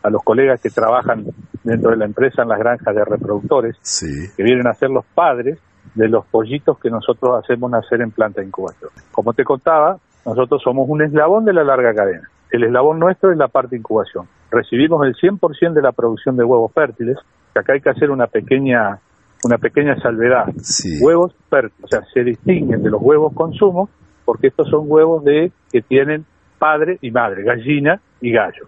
a 0.02 0.10
los 0.10 0.24
colegas 0.24 0.62
que 0.62 0.70
trabajan 0.70 1.26
dentro 1.64 1.92
de 1.92 1.98
la 1.98 2.06
empresa 2.06 2.44
en 2.44 2.48
las 2.48 2.60
granjas 2.60 2.96
de 2.96 3.04
reproductores, 3.04 3.76
que 4.38 4.44
vienen 4.44 4.66
a 4.66 4.74
ser 4.74 4.90
los 4.90 5.06
padres 5.06 5.60
de 5.94 6.08
los 6.08 6.26
pollitos 6.26 6.80
que 6.80 6.90
nosotros 6.90 7.44
hacemos 7.44 7.70
nacer 7.70 8.02
en 8.02 8.12
planta 8.12 8.40
de 8.40 8.48
incubación. 8.48 8.92
Como 9.12 9.34
te 9.34 9.44
contaba, 9.44 9.98
nosotros 10.26 10.62
somos 10.64 10.88
un 10.88 11.02
eslabón 11.02 11.44
de 11.44 11.54
la 11.54 11.66
larga 11.66 11.94
cadena. 11.94 12.30
El 12.52 12.64
eslabón 12.64 13.00
nuestro 13.00 13.32
es 13.32 13.38
la 13.38 13.48
parte 13.50 13.72
de 13.72 13.80
incubación. 13.80 14.26
Recibimos 14.50 15.06
el 15.06 15.16
100% 15.16 15.74
de 15.74 15.82
la 15.82 15.92
producción 15.92 16.36
de 16.38 16.44
huevos 16.44 16.72
fértiles, 16.74 17.18
que 17.54 17.60
acá 17.60 17.74
hay 17.74 17.82
que 17.82 17.90
hacer 17.90 18.12
una 18.12 18.28
pequeña 18.28 19.00
una 19.44 19.58
pequeña 19.58 19.96
salvedad. 20.02 20.46
Huevos 21.02 21.34
o 21.52 21.88
sea, 21.88 22.02
se 22.14 22.24
distinguen 22.24 22.84
de 22.84 22.90
los 22.90 23.02
huevos 23.02 23.34
consumo 23.34 23.90
porque 24.26 24.48
estos 24.48 24.70
son 24.70 24.84
huevos 24.86 25.24
de 25.24 25.52
que 25.72 25.82
tienen 25.82 26.26
padre 26.58 26.98
y 27.02 27.10
madre, 27.10 27.44
gallina 27.44 28.02
y 28.22 28.32
gallo, 28.32 28.68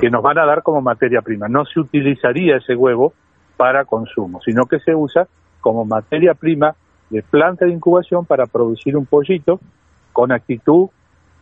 que 0.00 0.10
nos 0.10 0.22
van 0.22 0.38
a 0.38 0.44
dar 0.44 0.62
como 0.62 0.82
materia 0.82 1.22
prima. 1.22 1.48
No 1.48 1.64
se 1.64 1.80
utilizaría 1.80 2.58
ese 2.58 2.76
huevo 2.76 3.14
para 3.56 3.86
consumo, 3.86 4.40
sino 4.44 4.66
que 4.66 4.78
se 4.80 4.94
usa 4.94 5.26
como 5.60 5.84
materia 5.84 6.34
prima 6.34 6.74
de 7.08 7.22
planta 7.22 7.64
de 7.64 7.72
incubación 7.72 8.24
para 8.24 8.46
producir 8.46 8.96
un 8.96 9.06
pollito 9.06 9.58
con 10.12 10.32
actitud, 10.32 10.88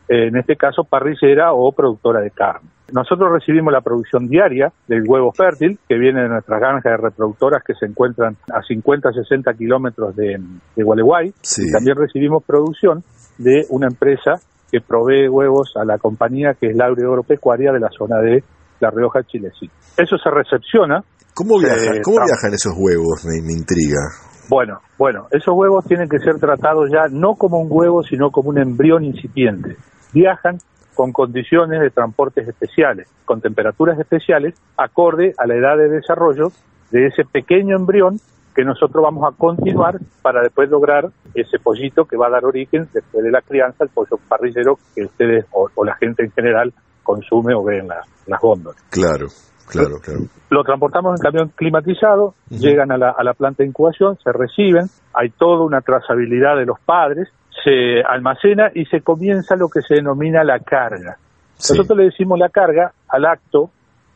en 0.08 0.36
este 0.36 0.56
caso 0.56 0.84
parrillera 0.84 1.52
o 1.52 1.72
productora 1.72 2.20
de 2.20 2.30
carne. 2.30 2.68
Nosotros 2.92 3.30
recibimos 3.30 3.70
la 3.72 3.82
producción 3.82 4.28
diaria 4.28 4.72
del 4.86 5.02
huevo 5.06 5.30
fértil 5.32 5.78
que 5.86 5.96
viene 5.98 6.22
de 6.22 6.28
nuestras 6.30 6.58
granjas 6.58 6.84
de 6.84 6.96
reproductoras 6.96 7.62
que 7.62 7.74
se 7.74 7.84
encuentran 7.84 8.36
a 8.50 8.62
50, 8.62 9.12
60 9.12 9.52
kilómetros 9.54 10.16
de, 10.16 10.40
de 10.74 10.82
Gualeguay. 10.82 11.28
Y 11.28 11.72
también 11.72 11.96
recibimos 11.96 12.42
producción 12.44 13.04
de 13.36 13.66
una 13.68 13.88
empresa 13.88 14.36
que 14.72 14.80
provee 14.80 15.28
huevos 15.28 15.72
a 15.76 15.84
la 15.84 15.98
compañía 15.98 16.54
que 16.54 16.68
es 16.68 16.76
la 16.76 16.86
agropecuaria 16.86 17.72
de 17.72 17.80
la 17.80 17.88
zona 17.90 18.20
de 18.20 18.42
La 18.80 18.90
Rioja, 18.90 19.22
Chilecito. 19.24 19.72
Eso 19.98 20.16
se 20.16 20.30
recepciona. 20.30 21.02
¿Cómo, 21.34 21.58
viaja- 21.58 21.94
eh, 21.96 22.00
cómo 22.02 22.16
tra- 22.16 22.24
viajan 22.26 22.54
esos 22.54 22.72
huevos? 22.76 23.24
Me, 23.26 23.42
me 23.46 23.52
intriga. 23.52 24.00
bueno, 24.48 24.78
bueno, 24.96 25.26
esos 25.30 25.54
huevos 25.54 25.84
tienen 25.84 26.08
que 26.08 26.18
ser 26.20 26.38
tratados 26.38 26.90
ya 26.90 27.04
no 27.10 27.34
como 27.34 27.60
un 27.60 27.68
huevo, 27.70 28.02
sino 28.02 28.30
como 28.30 28.48
un 28.48 28.58
embrión 28.58 29.04
incipiente. 29.04 29.76
Viajan 30.12 30.58
con 30.94 31.12
condiciones 31.12 31.80
de 31.80 31.90
transportes 31.90 32.48
especiales, 32.48 33.08
con 33.24 33.40
temperaturas 33.40 33.98
especiales, 33.98 34.54
acorde 34.76 35.32
a 35.38 35.46
la 35.46 35.54
edad 35.54 35.76
de 35.76 35.88
desarrollo 35.88 36.48
de 36.90 37.06
ese 37.06 37.24
pequeño 37.24 37.76
embrión 37.76 38.18
que 38.54 38.64
nosotros 38.64 39.04
vamos 39.04 39.24
a 39.32 39.36
continuar 39.36 39.98
para 40.22 40.42
después 40.42 40.68
lograr 40.68 41.10
ese 41.34 41.58
pollito 41.60 42.06
que 42.06 42.16
va 42.16 42.26
a 42.26 42.30
dar 42.30 42.44
origen 42.44 42.88
después 42.92 43.22
de 43.22 43.30
la 43.30 43.40
crianza 43.42 43.84
al 43.84 43.90
pollo 43.90 44.18
parrillero 44.28 44.78
que 44.94 45.04
ustedes 45.04 45.44
o, 45.52 45.68
o 45.76 45.84
la 45.84 45.94
gente 45.94 46.24
en 46.24 46.32
general 46.32 46.72
consume 47.04 47.54
o 47.54 47.62
ve 47.62 47.78
en 47.78 47.88
la- 47.88 48.02
las 48.26 48.40
góndolas. 48.40 48.82
Claro, 48.90 49.28
claro, 49.68 49.98
claro. 50.02 50.20
Lo 50.50 50.64
transportamos 50.64 51.18
en 51.20 51.22
camión 51.22 51.52
climatizado, 51.54 52.34
llegan 52.50 52.90
a 52.90 52.98
la, 52.98 53.10
a 53.10 53.22
la 53.22 53.34
planta 53.34 53.62
de 53.62 53.68
incubación, 53.68 54.18
se 54.24 54.32
reciben, 54.32 54.86
hay 55.14 55.30
toda 55.30 55.64
una 55.64 55.80
trazabilidad 55.80 56.56
de 56.56 56.66
los 56.66 56.80
padres, 56.80 57.28
se 57.64 58.02
almacena 58.02 58.70
y 58.74 58.84
se 58.86 59.00
comienza 59.00 59.56
lo 59.56 59.68
que 59.68 59.82
se 59.82 59.94
denomina 59.94 60.44
la 60.44 60.58
carga. 60.58 61.18
Nosotros 61.58 61.98
le 61.98 62.04
decimos 62.04 62.38
la 62.38 62.48
carga 62.48 62.92
al 63.08 63.24
acto 63.24 63.70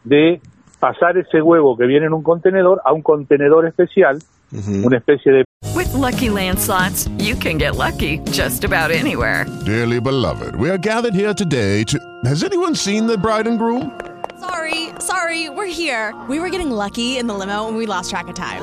de 0.05 0.41
pasar 0.79 1.17
ese 1.17 1.41
huevo 1.41 1.77
que 1.77 1.87
viene 1.87 2.07
en 2.07 2.13
un 2.13 2.23
contenedor 2.23 2.81
a 2.85 2.93
un 2.93 3.03
contenedor 3.03 3.67
especial, 3.67 4.19
una 4.85 4.97
especie 4.97 5.33
de 5.33 5.45
With 5.75 5.95
Lucky 5.95 6.29
Land 6.29 6.59
slots, 6.59 7.09
you 7.19 7.35
can 7.35 7.57
get 7.57 7.77
lucky 7.77 8.19
just 8.31 8.65
about 8.65 8.91
anywhere. 8.91 9.47
Dearly 9.65 10.01
beloved, 10.01 10.55
we 10.57 10.69
are 10.71 10.79
gathered 10.79 11.15
here 11.15 11.33
today 11.33 11.85
to. 11.85 11.99
Has 12.25 12.45
anyone 12.45 12.75
seen 12.75 13.07
the 13.07 13.17
bride 13.17 13.47
and 13.47 13.59
groom? 13.59 13.99
Sorry, 14.39 14.91
sorry, 14.99 15.49
we're 15.49 15.67
here. 15.73 16.15
We 16.29 16.41
were 16.41 16.51
getting 16.51 16.71
lucky 16.71 17.17
in 17.17 17.27
the 17.27 17.35
limo 17.35 17.69
and 17.69 17.77
we 17.77 17.87
lost 17.87 18.11
track 18.11 18.29
of 18.29 18.35
time. 18.35 18.63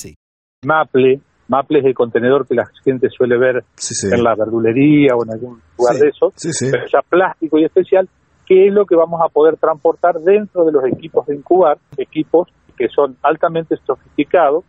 Maple. 0.65 1.19
Maple 1.47 1.79
es 1.79 1.85
el 1.85 1.93
contenedor 1.93 2.47
que 2.47 2.55
la 2.55 2.69
gente 2.83 3.09
suele 3.09 3.37
ver 3.37 3.63
en 4.11 4.23
la 4.23 4.35
verdulería 4.35 5.15
o 5.17 5.25
en 5.25 5.31
algún 5.31 5.61
lugar 5.77 5.95
de 5.97 6.07
esos, 6.07 6.33
pero 6.71 6.85
ya 6.87 7.01
plástico 7.01 7.57
y 7.57 7.65
especial, 7.65 8.07
que 8.45 8.67
es 8.67 8.73
lo 8.73 8.85
que 8.85 8.95
vamos 8.95 9.19
a 9.21 9.27
poder 9.27 9.57
transportar 9.57 10.15
dentro 10.19 10.63
de 10.63 10.71
los 10.71 10.85
equipos 10.85 11.25
de 11.27 11.35
incubar, 11.35 11.77
equipos 11.97 12.47
que 12.77 12.87
son 12.87 13.17
altamente 13.21 13.75
sofisticados, 13.85 14.63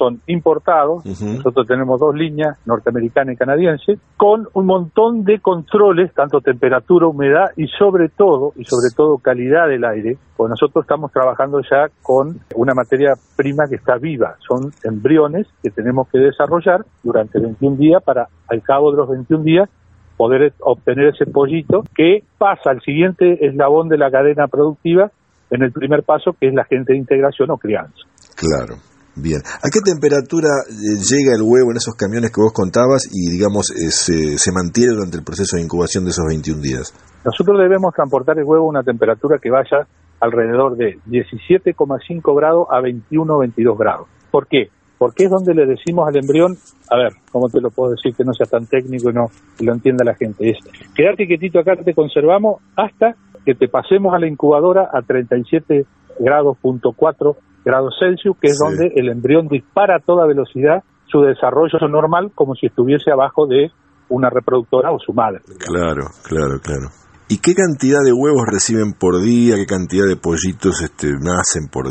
son 0.00 0.22
importados, 0.28 1.04
nosotros 1.04 1.66
tenemos 1.66 2.00
dos 2.00 2.14
líneas, 2.14 2.56
norteamericana 2.64 3.34
y 3.34 3.36
canadiense, 3.36 3.98
con 4.16 4.48
un 4.54 4.64
montón 4.64 5.24
de 5.24 5.40
controles, 5.40 6.14
tanto 6.14 6.40
temperatura, 6.40 7.06
humedad 7.06 7.50
y 7.54 7.66
sobre 7.66 8.08
todo, 8.08 8.54
y 8.56 8.64
sobre 8.64 8.88
todo 8.96 9.18
calidad 9.18 9.68
del 9.68 9.84
aire, 9.84 10.16
pues 10.38 10.48
nosotros 10.48 10.84
estamos 10.84 11.12
trabajando 11.12 11.60
ya 11.70 11.90
con 12.00 12.40
una 12.54 12.72
materia 12.72 13.12
prima 13.36 13.64
que 13.68 13.76
está 13.76 13.98
viva, 13.98 14.36
son 14.48 14.72
embriones 14.84 15.46
que 15.62 15.68
tenemos 15.68 16.08
que 16.08 16.18
desarrollar 16.18 16.86
durante 17.02 17.38
21 17.38 17.76
días 17.76 18.02
para 18.02 18.28
al 18.48 18.62
cabo 18.62 18.90
de 18.92 18.96
los 18.96 19.08
21 19.10 19.44
días 19.44 19.68
poder 20.16 20.54
obtener 20.60 21.08
ese 21.08 21.26
pollito 21.26 21.84
que 21.94 22.24
pasa 22.38 22.70
al 22.70 22.80
siguiente 22.80 23.46
eslabón 23.46 23.90
de 23.90 23.98
la 23.98 24.10
cadena 24.10 24.48
productiva 24.48 25.10
en 25.50 25.62
el 25.62 25.72
primer 25.72 26.04
paso 26.04 26.34
que 26.38 26.48
es 26.48 26.54
la 26.54 26.64
gente 26.64 26.94
de 26.94 26.98
integración 26.98 27.50
o 27.50 27.58
crianza. 27.58 28.00
Claro. 28.36 28.89
Bien. 29.22 29.40
¿A 29.44 29.68
qué 29.68 29.80
temperatura 29.84 30.48
eh, 30.64 30.96
llega 30.96 31.36
el 31.36 31.42
huevo 31.42 31.70
en 31.70 31.76
esos 31.76 31.94
camiones 31.94 32.32
que 32.32 32.40
vos 32.40 32.52
contabas 32.52 33.08
y, 33.12 33.30
digamos, 33.30 33.70
eh, 33.70 33.90
se, 33.90 34.52
mantiene 34.52 34.94
durante 34.94 35.18
el 35.18 35.24
proceso 35.24 35.56
de 35.56 35.62
incubación 35.62 36.04
de 36.04 36.10
esos 36.10 36.24
21 36.26 36.60
días? 36.60 36.94
Nosotros 37.24 37.58
debemos 37.60 37.92
transportar 37.94 38.38
el 38.38 38.44
huevo 38.44 38.64
a 38.64 38.68
una 38.68 38.82
temperatura 38.82 39.38
que 39.38 39.50
vaya 39.50 39.86
alrededor 40.20 40.76
de 40.76 40.98
17,5 41.06 42.36
grados 42.36 42.66
a 42.70 42.80
21 42.80 43.34
o 43.34 43.38
22 43.40 43.78
grados. 43.78 44.08
¿Por 44.30 44.46
qué? 44.46 44.68
Porque 44.96 45.24
es 45.24 45.30
donde 45.30 45.54
le 45.54 45.66
decimos 45.66 46.08
al 46.08 46.16
embrión, 46.16 46.56
a 46.90 46.96
ver, 46.96 47.12
¿cómo 47.32 47.48
te 47.48 47.60
lo 47.60 47.70
puedo 47.70 47.92
decir 47.92 48.14
que 48.14 48.24
no 48.24 48.32
sea 48.34 48.46
tan 48.46 48.66
técnico 48.66 49.10
y 49.10 49.14
no 49.14 49.26
lo 49.60 49.72
entienda 49.72 50.04
la 50.04 50.14
gente? 50.14 50.50
Es 50.50 50.58
quedarte 50.94 51.26
quietito 51.26 51.58
acá, 51.58 51.76
te 51.76 51.94
conservamos 51.94 52.60
hasta 52.76 53.16
que 53.44 53.54
te 53.54 53.68
pasemos 53.68 54.14
a 54.14 54.18
la 54.18 54.28
incubadora 54.28 54.90
a 54.92 55.00
37 55.00 55.86
grados 56.18 56.58
punto 56.58 56.92
cuatro 56.94 57.36
grados 57.64 57.94
Celsius, 57.98 58.36
que 58.40 58.48
es 58.48 58.58
donde 58.58 58.92
el 58.94 59.08
embrión 59.08 59.48
dispara 59.48 59.96
a 59.96 60.00
toda 60.00 60.26
velocidad 60.26 60.82
su 61.06 61.20
desarrollo 61.22 61.78
normal 61.88 62.30
como 62.34 62.54
si 62.54 62.66
estuviese 62.66 63.10
abajo 63.10 63.46
de 63.46 63.70
una 64.08 64.30
reproductora 64.30 64.92
o 64.92 64.98
su 64.98 65.12
madre. 65.12 65.40
Claro, 65.58 66.06
claro, 66.22 66.58
claro. 66.62 66.88
¿Y 67.32 67.38
qué 67.38 67.54
cantidad 67.54 68.02
de 68.04 68.10
huevos 68.12 68.42
reciben 68.50 68.92
por 68.98 69.22
día? 69.22 69.54
¿Qué 69.54 69.64
cantidad 69.64 70.02
de 70.04 70.16
pollitos 70.16 70.82
este, 70.82 71.14
nacen 71.14 71.70
por 71.70 71.86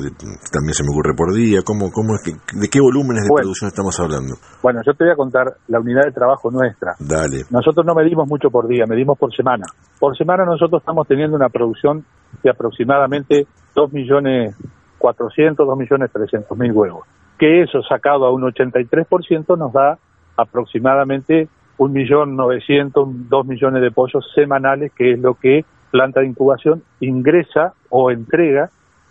también 0.51 0.75
se 0.75 0.83
me 0.83 0.91
ocurre 0.91 1.15
por 1.15 1.33
día? 1.33 1.61
¿Cómo, 1.63 1.91
cómo 1.95 2.15
es 2.15 2.21
que, 2.27 2.35
¿De 2.59 2.67
qué 2.67 2.81
volúmenes 2.81 3.23
de 3.23 3.31
Bueno. 3.31 3.47
producción 3.47 3.69
estamos 3.69 3.97
hablando? 4.01 4.35
Bueno, 4.61 4.81
yo 4.85 4.91
te 4.95 5.05
voy 5.05 5.13
a 5.13 5.15
contar 5.15 5.47
la 5.69 5.79
unidad 5.79 6.03
de 6.03 6.11
trabajo 6.11 6.51
nuestra. 6.51 6.91
Dale. 6.99 7.47
Nosotros 7.51 7.85
no 7.85 7.95
medimos 7.95 8.27
mucho 8.27 8.49
por 8.51 8.67
día, 8.67 8.83
medimos 8.85 9.17
por 9.17 9.33
semana. 9.33 9.63
Por 9.97 10.11
semana 10.17 10.43
nosotros 10.43 10.81
estamos 10.81 11.07
teniendo 11.07 11.37
una 11.37 11.47
producción 11.47 12.03
de 12.43 12.49
aproximadamente 12.49 13.47
2 13.75 13.93
millones 13.93 14.57
400, 14.99 15.65
2 15.65 15.77
millones 15.77 16.11
300 16.11 16.57
mil 16.57 16.71
huevos. 16.71 17.07
Que 17.37 17.63
eso 17.63 17.81
sacado 17.83 18.25
a 18.25 18.31
un 18.31 18.41
83% 18.43 19.57
nos 19.57 19.73
da 19.73 19.97
aproximadamente 20.37 21.47
un 21.77 21.93
millón 21.93 22.35
900, 22.35 23.29
2 23.29 23.45
millones 23.47 23.81
de 23.81 23.91
pollos 23.91 24.25
semanales, 24.35 24.91
que 24.95 25.13
es 25.13 25.19
lo 25.19 25.33
que 25.35 25.63
planta 25.91 26.19
de 26.19 26.27
incubación 26.27 26.83
ingresa 26.99 27.73
o 27.89 28.11
entrega 28.11 28.69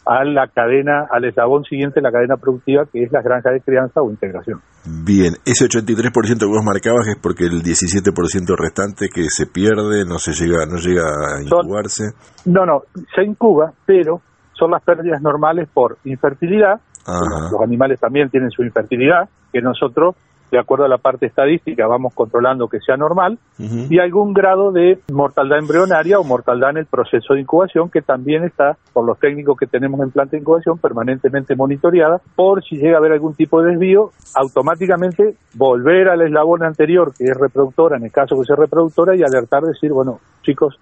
a 0.08 0.24
la 0.24 0.46
cadena, 0.48 1.06
al 1.10 1.24
eslabón 1.24 1.64
siguiente, 1.64 2.00
la 2.00 2.10
cadena 2.10 2.36
productiva, 2.38 2.86
que 2.90 3.02
es 3.02 3.12
la 3.12 3.20
granja 3.20 3.50
de 3.50 3.60
crianza 3.60 4.00
o 4.00 4.10
integración. 4.10 4.60
Bien, 5.04 5.34
ese 5.44 5.66
83% 5.66 6.38
que 6.38 6.46
vos 6.46 6.64
marcabas 6.64 7.08
es 7.08 7.18
porque 7.20 7.44
el 7.44 7.62
17% 7.62 8.56
restante 8.56 9.08
que 9.12 9.24
se 9.28 9.46
pierde 9.46 10.06
no 10.06 10.18
se 10.18 10.32
llega 10.32 10.64
no 10.64 10.78
llega 10.78 11.02
a 11.04 11.42
incubarse. 11.42 12.04
No, 12.46 12.64
no, 12.64 12.84
se 13.14 13.22
incuba, 13.22 13.72
pero 13.84 14.22
son 14.58 14.72
las 14.72 14.82
pérdidas 14.82 15.22
normales 15.22 15.68
por 15.72 15.98
infertilidad. 16.04 16.80
Ajá. 17.06 17.48
Los 17.50 17.60
animales 17.62 18.00
también 18.00 18.28
tienen 18.28 18.50
su 18.50 18.62
infertilidad, 18.62 19.28
que 19.52 19.62
nosotros, 19.62 20.14
de 20.50 20.58
acuerdo 20.58 20.84
a 20.84 20.88
la 20.88 20.98
parte 20.98 21.26
estadística, 21.26 21.86
vamos 21.86 22.12
controlando 22.14 22.68
que 22.68 22.80
sea 22.80 22.96
normal, 22.96 23.38
y 23.58 23.98
algún 23.98 24.32
grado 24.34 24.72
de 24.72 24.98
mortalidad 25.12 25.58
embrionaria 25.58 26.18
o 26.18 26.24
mortalidad 26.24 26.70
en 26.70 26.78
el 26.78 26.86
proceso 26.86 27.34
de 27.34 27.40
incubación, 27.40 27.90
que 27.90 28.02
también 28.02 28.44
está, 28.44 28.76
por 28.92 29.04
los 29.06 29.18
técnicos 29.18 29.58
que 29.58 29.66
tenemos 29.66 30.00
en 30.00 30.10
planta 30.10 30.32
de 30.32 30.38
incubación, 30.38 30.78
permanentemente 30.78 31.54
monitoreada, 31.54 32.20
por 32.34 32.62
si 32.62 32.76
llega 32.76 32.96
a 32.96 32.98
haber 32.98 33.12
algún 33.12 33.34
tipo 33.34 33.62
de 33.62 33.70
desvío, 33.70 34.10
automáticamente 34.34 35.34
volver 35.54 36.08
al 36.08 36.22
eslabón 36.22 36.62
anterior, 36.62 37.12
que 37.16 37.24
es 37.24 37.36
reproductora, 37.36 37.96
en 37.96 38.04
el 38.04 38.12
caso 38.12 38.38
que 38.38 38.46
sea 38.46 38.56
reproductora, 38.56 39.16
y 39.16 39.22
alertar, 39.22 39.62
decir, 39.62 39.92
bueno, 39.92 40.20
chicos, 40.42 40.78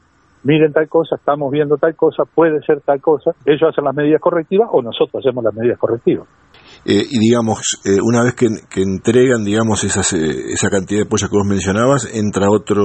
miren 0.46 0.72
tal 0.72 0.88
cosa, 0.88 1.16
estamos 1.16 1.50
viendo 1.50 1.76
tal 1.76 1.96
cosa, 1.96 2.24
puede 2.24 2.62
ser 2.62 2.80
tal 2.80 3.00
cosa, 3.00 3.32
ellos 3.44 3.68
hacen 3.68 3.84
las 3.84 3.94
medidas 3.94 4.20
correctivas 4.20 4.68
o 4.72 4.80
nosotros 4.80 5.24
hacemos 5.24 5.42
las 5.42 5.52
medidas 5.52 5.76
correctivas. 5.76 6.26
Eh, 6.88 7.02
y 7.10 7.18
digamos, 7.18 7.82
eh, 7.84 7.98
una 8.00 8.22
vez 8.22 8.34
que, 8.36 8.46
que 8.70 8.80
entregan, 8.80 9.42
digamos, 9.44 9.82
esas, 9.82 10.12
eh, 10.12 10.52
esa 10.54 10.70
cantidad 10.70 11.00
de 11.02 11.06
pollo 11.10 11.26
que 11.28 11.36
vos 11.36 11.46
mencionabas, 11.46 12.06
entra 12.14 12.48
otro 12.48 12.84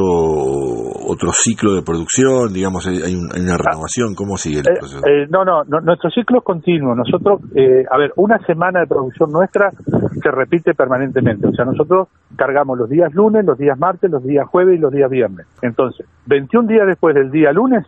otro 1.06 1.32
ciclo 1.34 1.76
de 1.76 1.82
producción, 1.84 2.54
digamos, 2.54 2.88
hay, 2.88 3.14
un- 3.14 3.30
hay 3.34 3.41
una 3.41 3.58
renovación, 3.58 4.16
¿cómo 4.16 4.38
sigue 4.38 4.60
el 4.62 4.68
Eh, 4.68 4.80
proceso? 4.80 5.02
eh, 5.06 5.28
no, 5.30 5.43
no, 5.45 5.64
no, 5.68 5.82
nuestro 5.82 6.10
ciclo 6.10 6.39
es 6.39 6.43
continuo. 6.45 6.95
Nosotros, 6.95 7.41
eh, 7.56 7.84
a 7.91 7.97
ver, 7.97 8.12
una 8.16 8.39
semana 8.45 8.80
de 8.82 8.88
producción 8.88 9.30
nuestra 9.32 9.72
se 9.72 10.32
repite 10.32 10.74
permanentemente. 10.74 11.47
O 11.47 11.52
sea, 11.54 11.66
nosotros 11.66 12.08
cargamos 12.38 12.78
los 12.80 12.89
días 12.89 13.14
lunes, 13.14 13.45
los 13.45 13.58
días 13.58 13.78
martes, 13.78 14.10
los 14.10 14.24
días 14.24 14.47
jueves 14.47 14.78
y 14.78 14.82
los 14.82 14.91
días 14.91 15.10
viernes. 15.10 15.45
Entonces, 15.62 16.06
21 16.28 16.68
días 16.68 16.88
después 16.88 17.14
del 17.14 17.30
día 17.30 17.52
lunes, 17.52 17.86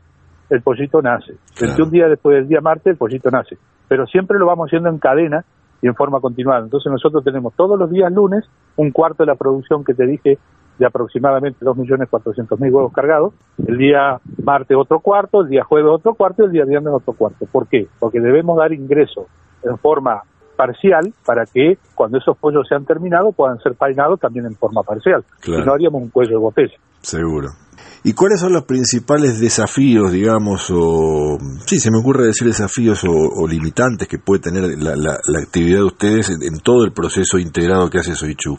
el 0.49 0.61
pollito 0.61 1.01
nace. 1.01 1.33
21 1.61 1.89
días 1.91 2.09
después 2.09 2.35
del 2.35 2.47
día 2.47 2.59
martes, 2.61 2.87
el 2.87 2.97
pollito 2.97 3.29
nace. 3.31 3.57
Pero 3.87 4.05
siempre 4.05 4.37
lo 4.37 4.45
vamos 4.45 4.67
haciendo 4.67 4.89
en 4.89 4.97
cadena 4.99 5.43
y 5.83 5.87
en 5.87 5.95
forma 5.95 6.19
continuada. 6.21 6.63
Entonces, 6.63 6.91
nosotros 6.91 7.23
tenemos 7.23 7.53
todos 7.55 7.77
los 7.77 7.91
días 7.91 8.11
lunes 8.11 8.45
un 8.77 8.91
cuarto 8.91 9.23
de 9.23 9.27
la 9.27 9.35
producción 9.35 9.83
que 9.83 9.93
te 9.93 10.07
dije 10.07 10.39
de 10.79 10.85
aproximadamente 10.87 11.63
2.400.000 11.63 12.59
huevos 12.59 12.93
cargados, 12.93 13.33
el 13.67 13.77
día 13.77 14.19
martes 14.43 14.75
otro 14.75 15.01
cuarto, 15.01 15.41
el 15.41 15.49
día 15.49 15.63
jueves 15.63 15.91
otro 15.91 16.15
cuarto 16.15 16.43
y 16.43 16.45
el 16.45 16.51
día 16.51 16.65
viernes 16.65 16.93
otro 16.93 17.13
cuarto. 17.13 17.45
¿Por 17.51 17.67
qué? 17.67 17.87
Porque 17.99 18.19
debemos 18.19 18.57
dar 18.57 18.73
ingreso 18.73 19.27
en 19.61 19.77
forma 19.77 20.23
parcial 20.55 21.13
para 21.25 21.45
que 21.45 21.77
cuando 21.93 22.17
esos 22.17 22.37
pollos 22.37 22.67
sean 22.67 22.85
terminados 22.85 23.35
puedan 23.35 23.59
ser 23.59 23.75
painados 23.75 24.19
también 24.19 24.45
en 24.45 24.55
forma 24.55 24.83
parcial. 24.83 25.23
Claro. 25.41 25.61
Si 25.61 25.67
no 25.67 25.73
haríamos 25.73 26.01
un 26.01 26.09
cuello 26.09 26.31
de 26.31 26.37
botella. 26.37 26.77
Seguro. 27.03 27.49
¿Y 28.05 28.13
cuáles 28.13 28.39
son 28.41 28.51
los 28.51 28.63
principales 28.65 29.39
desafíos, 29.39 30.11
digamos, 30.11 30.69
o 30.73 31.37
sí, 31.65 31.79
se 31.79 31.89
me 31.91 31.99
ocurre 31.99 32.25
decir 32.25 32.47
desafíos 32.47 33.03
o, 33.05 33.11
o 33.11 33.47
limitantes 33.47 34.07
que 34.09 34.17
puede 34.19 34.41
tener 34.41 34.63
la, 34.77 34.95
la- 34.97 35.19
la 35.25 35.39
actividad 35.39 35.77
de 35.79 35.85
ustedes 35.85 36.29
en, 36.29 36.43
en 36.43 36.59
todo 36.59 36.83
el 36.83 36.91
proceso 36.91 37.37
integrado 37.37 37.89
que 37.89 37.99
hace 37.99 38.13
Soichu? 38.15 38.57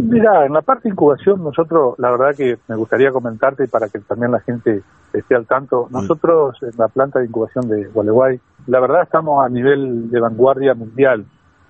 Mira, 0.00 0.44
en 0.44 0.52
la 0.52 0.60
parte 0.60 0.88
de 0.88 0.92
incubación, 0.92 1.42
nosotros, 1.42 1.94
la 1.98 2.10
verdad 2.10 2.36
que 2.36 2.56
me 2.68 2.76
gustaría 2.76 3.10
comentarte 3.10 3.66
para 3.68 3.88
que 3.88 4.00
también 4.00 4.32
la 4.32 4.40
gente 4.40 4.82
esté 5.14 5.34
al 5.34 5.46
tanto. 5.46 5.88
Nosotros, 5.90 6.56
en 6.62 6.72
la 6.76 6.88
planta 6.88 7.20
de 7.20 7.26
incubación 7.26 7.66
de 7.68 7.86
Gualeguay, 7.88 8.38
la 8.66 8.80
verdad 8.80 9.02
estamos 9.04 9.42
a 9.44 9.48
nivel 9.48 10.10
de 10.10 10.20
vanguardia 10.20 10.74
mundial. 10.74 11.24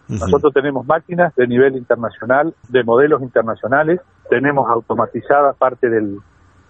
Nosotros 0.08 0.52
tenemos 0.52 0.84
máquinas 0.84 1.32
de 1.36 1.46
nivel 1.46 1.76
internacional, 1.76 2.52
de 2.68 2.82
modelos 2.82 3.22
internacionales, 3.22 4.00
tenemos 4.30 4.68
automatizada 4.70 5.52
parte 5.52 5.88
del, 5.88 6.18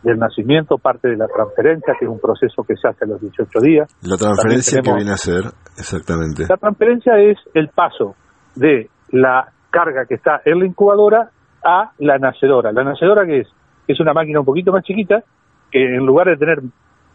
del 0.03 0.19
nacimiento, 0.19 0.79
parte 0.79 1.09
de 1.09 1.17
la 1.17 1.27
transferencia, 1.29 1.95
que 1.99 2.05
es 2.07 2.11
un 2.11 2.21
proceso 2.21 2.63
que 2.65 2.75
se 2.77 2.89
hace 2.89 3.05
a 3.05 3.09
los 3.09 3.21
18 3.21 3.61
días. 3.61 3.89
La 4.03 4.17
transferencia 4.17 4.79
que 4.79 4.83
tenemos- 4.83 4.97
viene 4.99 5.13
a 5.13 5.17
ser, 5.17 5.45
exactamente. 5.79 6.45
la 6.49 6.57
transferencia 6.57 7.19
es 7.19 7.39
el 7.55 7.69
paso 7.69 8.15
de 8.57 8.89
la 9.11 9.49
carga 9.71 10.05
que 10.07 10.15
está 10.15 10.41
en 10.45 10.59
la 10.61 10.67
incubadora 10.67 11.31
a 11.65 11.93
la 11.99 12.19
nacedora. 12.19 12.73
¿La 12.73 12.85
nacedora 12.85 13.25
qué 13.27 13.41
es? 13.41 13.49
Es 13.87 14.01
una 14.01 14.13
máquina 14.13 14.41
un 14.41 14.47
poquito 14.47 14.73
más 14.73 14.83
chiquita 14.85 15.23
que 15.71 15.83
en 15.97 16.05
lugar 16.05 16.27
de 16.29 16.37
tener 16.37 16.59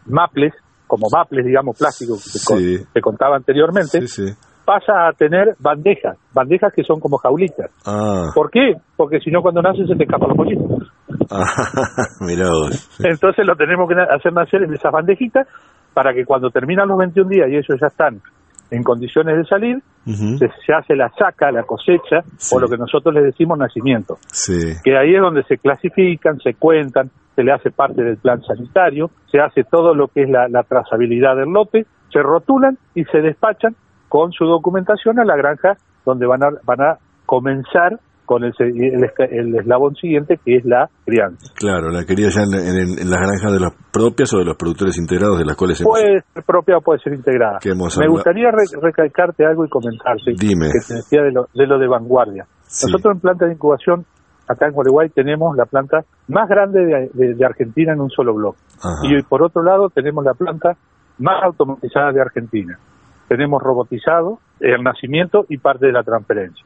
maples, 0.06 0.52
como 0.86 1.06
maples, 1.12 1.44
digamos, 1.44 1.78
plásticos 1.78 2.24
que 2.24 2.38
te, 2.38 2.44
con- 2.44 2.58
Sí. 2.58 2.86
te 2.94 3.00
contaba 3.00 3.36
anteriormente, 3.36 3.98
pasa 4.68 5.08
a 5.08 5.12
tener 5.14 5.56
bandejas, 5.58 6.18
bandejas 6.34 6.74
que 6.74 6.84
son 6.84 7.00
como 7.00 7.16
jaulitas. 7.16 7.70
Ah, 7.86 8.26
¿Por 8.34 8.50
qué? 8.50 8.74
Porque 8.98 9.18
si 9.18 9.30
no 9.30 9.40
cuando 9.40 9.62
nace 9.62 9.86
se 9.86 9.96
te 9.96 10.04
escapan 10.04 10.28
los 10.28 10.36
pollitos. 10.36 10.92
mirá 12.20 12.50
vos. 12.50 13.00
Entonces 13.02 13.46
lo 13.46 13.56
tenemos 13.56 13.88
que 13.88 13.94
hacer 13.98 14.30
nacer 14.34 14.64
en 14.64 14.74
esas 14.74 14.92
bandejitas 14.92 15.48
para 15.94 16.12
que 16.12 16.26
cuando 16.26 16.50
terminan 16.50 16.86
los 16.86 16.98
21 16.98 17.30
días 17.30 17.48
y 17.48 17.56
ellos 17.56 17.80
ya 17.80 17.86
están 17.86 18.20
en 18.70 18.82
condiciones 18.82 19.38
de 19.38 19.44
salir, 19.46 19.82
se, 20.04 20.50
se 20.66 20.74
hace 20.74 20.94
la 20.94 21.08
saca, 21.18 21.50
la 21.50 21.62
cosecha, 21.62 22.20
o 22.52 22.60
lo 22.60 22.68
que 22.68 22.76
nosotros 22.76 23.14
les 23.14 23.24
decimos 23.24 23.56
nacimiento. 23.56 24.18
Sí. 24.26 24.74
Que 24.84 24.98
ahí 24.98 25.14
es 25.14 25.22
donde 25.22 25.44
se 25.44 25.56
clasifican, 25.56 26.38
se 26.40 26.52
cuentan, 26.52 27.10
se 27.34 27.42
le 27.42 27.52
hace 27.52 27.70
parte 27.70 28.02
del 28.02 28.18
plan 28.18 28.42
sanitario, 28.42 29.10
se 29.32 29.40
hace 29.40 29.64
todo 29.64 29.94
lo 29.94 30.08
que 30.08 30.24
es 30.24 30.28
la, 30.28 30.46
la 30.48 30.62
trazabilidad 30.62 31.36
del 31.36 31.48
lote, 31.48 31.86
se 32.12 32.20
rotulan 32.20 32.76
y 32.94 33.04
se 33.04 33.22
despachan 33.22 33.74
con 34.08 34.32
su 34.32 34.44
documentación 34.44 35.18
a 35.20 35.24
la 35.24 35.36
granja 35.36 35.76
donde 36.04 36.26
van 36.26 36.42
a, 36.42 36.48
van 36.64 36.80
a 36.80 36.98
comenzar 37.26 37.98
con 38.24 38.44
el, 38.44 38.52
el, 38.58 39.10
el 39.30 39.54
eslabón 39.54 39.94
siguiente 39.94 40.38
que 40.44 40.56
es 40.56 40.64
la 40.66 40.88
crianza. 41.06 41.46
Claro, 41.56 41.88
la 41.88 42.04
quería 42.04 42.28
ya 42.28 42.42
en, 42.42 42.52
en- 42.54 42.98
en 42.98 43.08
las 43.10 43.20
granjas 43.20 43.52
de 43.52 43.60
las 43.60 43.72
propias 43.90 44.32
o 44.34 44.38
de 44.38 44.44
los 44.44 44.56
productores 44.56 44.98
integrados 44.98 45.38
de 45.38 45.46
las 45.46 45.56
cuales 45.56 45.80
hemos... 45.80 45.92
Puede 45.92 46.20
ser 46.34 46.44
propia 46.44 46.76
o 46.76 46.80
puede 46.82 47.00
ser 47.00 47.14
integrada. 47.14 47.58
Me 47.64 48.08
gustaría 48.08 48.50
re- 48.50 48.68
recalcarte 48.82 49.46
algo 49.46 49.64
y 49.64 49.68
comentarte 49.70 50.32
Dime. 50.38 50.66
que 50.68 50.80
te 50.86 50.94
decía 50.96 51.22
de 51.22 51.32
lo 51.32 51.46
de, 51.54 51.66
lo 51.66 51.78
de 51.78 51.88
vanguardia. 51.88 52.44
Nosotros 52.66 53.14
en 53.14 53.20
planta 53.20 53.46
de 53.46 53.52
incubación, 53.54 54.04
acá 54.46 54.66
en 54.66 54.74
Uruguay, 54.76 55.08
tenemos 55.08 55.56
la 55.56 55.64
planta 55.64 56.04
más 56.28 56.48
grande 56.50 56.80
de, 56.84 57.10
de- 57.14 57.34
de 57.34 57.44
Argentina 57.46 57.94
en 57.94 58.00
un 58.02 58.10
solo 58.10 58.34
bloque. 58.34 58.58
Ajá. 58.76 59.08
Y 59.08 59.22
por 59.22 59.42
otro 59.42 59.62
lado 59.62 59.88
tenemos 59.88 60.22
la 60.22 60.34
planta 60.34 60.76
más 61.18 61.42
automatizada 61.44 62.12
de 62.12 62.20
Argentina. 62.20 62.78
Tenemos 63.28 63.62
robotizado 63.62 64.38
el 64.60 64.82
nacimiento 64.82 65.44
y 65.48 65.58
parte 65.58 65.86
de 65.86 65.92
la 65.92 66.02
transferencia, 66.02 66.64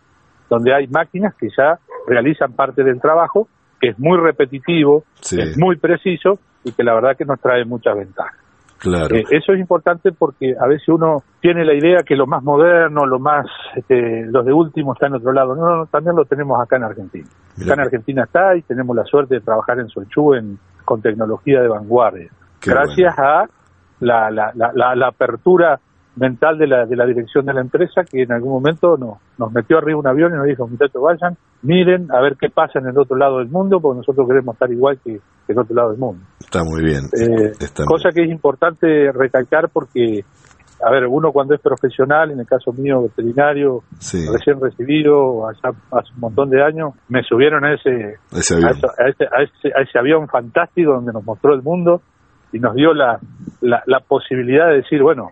donde 0.49 0.75
hay 0.75 0.87
máquinas 0.87 1.35
que 1.35 1.49
ya 1.57 1.79
realizan 2.07 2.53
parte 2.53 2.83
del 2.85 3.01
trabajo, 3.01 3.49
que 3.81 3.89
es 3.91 3.99
muy 3.99 4.17
repetitivo, 4.19 5.05
Sí. 5.21 5.41
es 5.41 5.59
muy 5.59 5.77
preciso 5.77 6.39
y 6.65 6.73
que 6.73 6.85
la 6.85 6.95
verdad 6.95 7.17
que 7.17 7.25
nos 7.25 7.41
trae 7.41 7.65
muchas 7.65 7.97
ventajas. 7.97 8.39
Claro. 8.79 9.15
Eh, 9.15 9.25
eso 9.31 9.53
es 9.53 9.61
importante 9.61 10.11
porque 10.11 10.57
a 10.61 10.67
veces 10.67 10.89
uno 10.89 11.23
tiene 11.41 11.65
la 11.65 11.73
idea 11.75 11.99
que 12.05 12.17
lo 12.17 12.27
más 12.27 12.43
moderno, 12.43 13.07
lo 13.07 13.21
más, 13.21 13.47
este, 13.77 14.27
los 14.27 14.45
de 14.45 14.53
último 14.53 14.93
está 14.95 15.07
en 15.07 15.15
otro 15.15 15.33
lado. 15.33 15.55
No, 15.55 15.77
no, 15.77 15.87
también 15.87 16.17
lo 16.17 16.25
tenemos 16.25 16.61
acá 16.61 16.77
en 16.77 16.85
Argentina. 16.85 17.29
Acá 17.63 17.75
en 17.75 17.81
Argentina 17.81 18.25
está 18.25 18.57
y 18.57 18.63
tenemos 18.63 18.97
la 18.97 19.05
suerte 19.05 19.37
de 19.37 19.41
trabajar 19.41 19.79
en 19.79 19.89
Solchú 19.89 20.35
en, 20.35 20.59
con 20.85 21.01
tecnología 21.01 21.61
de 21.63 21.69
vanguardia. 21.69 22.29
Qué 22.61 22.71
gracias 22.73 23.17
a 23.21 23.47
la, 24.01 24.31
la, 24.33 24.51
la, 24.55 24.73
la- 24.75 24.97
la 24.97 25.07
apertura 25.09 25.79
mental 26.17 26.59
de 26.59 26.67
la, 26.67 26.85
de 26.87 26.95
la 26.97 27.07
dirección 27.07 27.47
de 27.47 27.55
la 27.55 27.61
empresa 27.63 28.05
que 28.05 28.23
en 28.23 28.33
algún 28.33 28.53
momento 28.53 28.97
nos, 28.99 29.19
nos 29.39 29.51
metió 29.53 29.79
arriba 29.79 29.99
un 29.99 30.07
avión 30.07 30.33
y 30.33 30.37
nos 30.37 30.47
dijo, 30.47 30.69
muchachos, 30.69 31.01
vayan, 31.03 31.37
miren 31.63 32.11
a 32.13 32.21
ver 32.21 32.37
qué 32.39 32.51
pasa 32.51 32.79
en 32.81 32.87
el 32.89 32.99
otro 32.99 33.17
lado 33.17 33.39
del 33.39 33.49
mundo, 33.49 33.81
porque 33.81 33.99
nosotros 33.99 34.29
queremos 34.29 34.55
estar 34.55 34.71
igual 34.71 34.99
que, 35.03 35.13
que 35.47 35.53
en 35.53 35.57
el 35.57 35.59
otro 35.61 35.75
lado 35.75 35.91
del 35.91 35.99
mundo. 35.99 36.23
Está 36.41 36.65
muy 36.65 36.83
bien. 36.83 37.05
Eh, 37.19 37.53
Está 37.59 37.85
cosa 37.87 38.11
que 38.15 38.25
es 38.25 38.31
importante 38.31 39.11
recalcar 39.13 39.71
porque, 39.71 40.23
a 40.85 40.91
ver, 40.91 41.07
uno 41.07 41.33
cuando 41.33 41.55
es 41.55 41.61
profesional, 41.63 42.31
en 42.31 42.41
el 42.41 42.47
caso 42.47 42.73
mío 42.75 43.03
veterinario, 43.05 43.83
Sí. 43.99 44.19
recién 44.31 44.61
recibido, 44.61 45.49
allá 45.49 45.71
hace 45.93 46.13
un 46.15 46.21
montón 46.21 46.51
de 46.51 46.63
años, 46.63 46.93
me 47.09 47.23
subieron 47.23 47.65
a 47.65 47.73
ese, 47.73 48.17
Ese 48.33 48.55
avión. 48.57 48.69
A, 48.69 48.73
eso- 48.73 48.91
a 48.99 49.09
ese, 49.09 49.25
a 49.25 49.43
ese- 49.43 49.73
a 49.79 49.81
ese 49.83 49.99
avión 49.99 50.29
fantástico 50.29 50.93
donde 50.93 51.13
nos 51.15 51.25
mostró 51.25 51.55
el 51.55 51.63
mundo 51.63 52.03
y 52.53 52.59
nos 52.59 52.75
dio 52.75 52.93
la, 52.93 53.19
la, 53.63 53.83
la 53.87 54.01
posibilidad 54.01 54.69
de 54.69 54.77
decir, 54.83 55.03
bueno, 55.03 55.31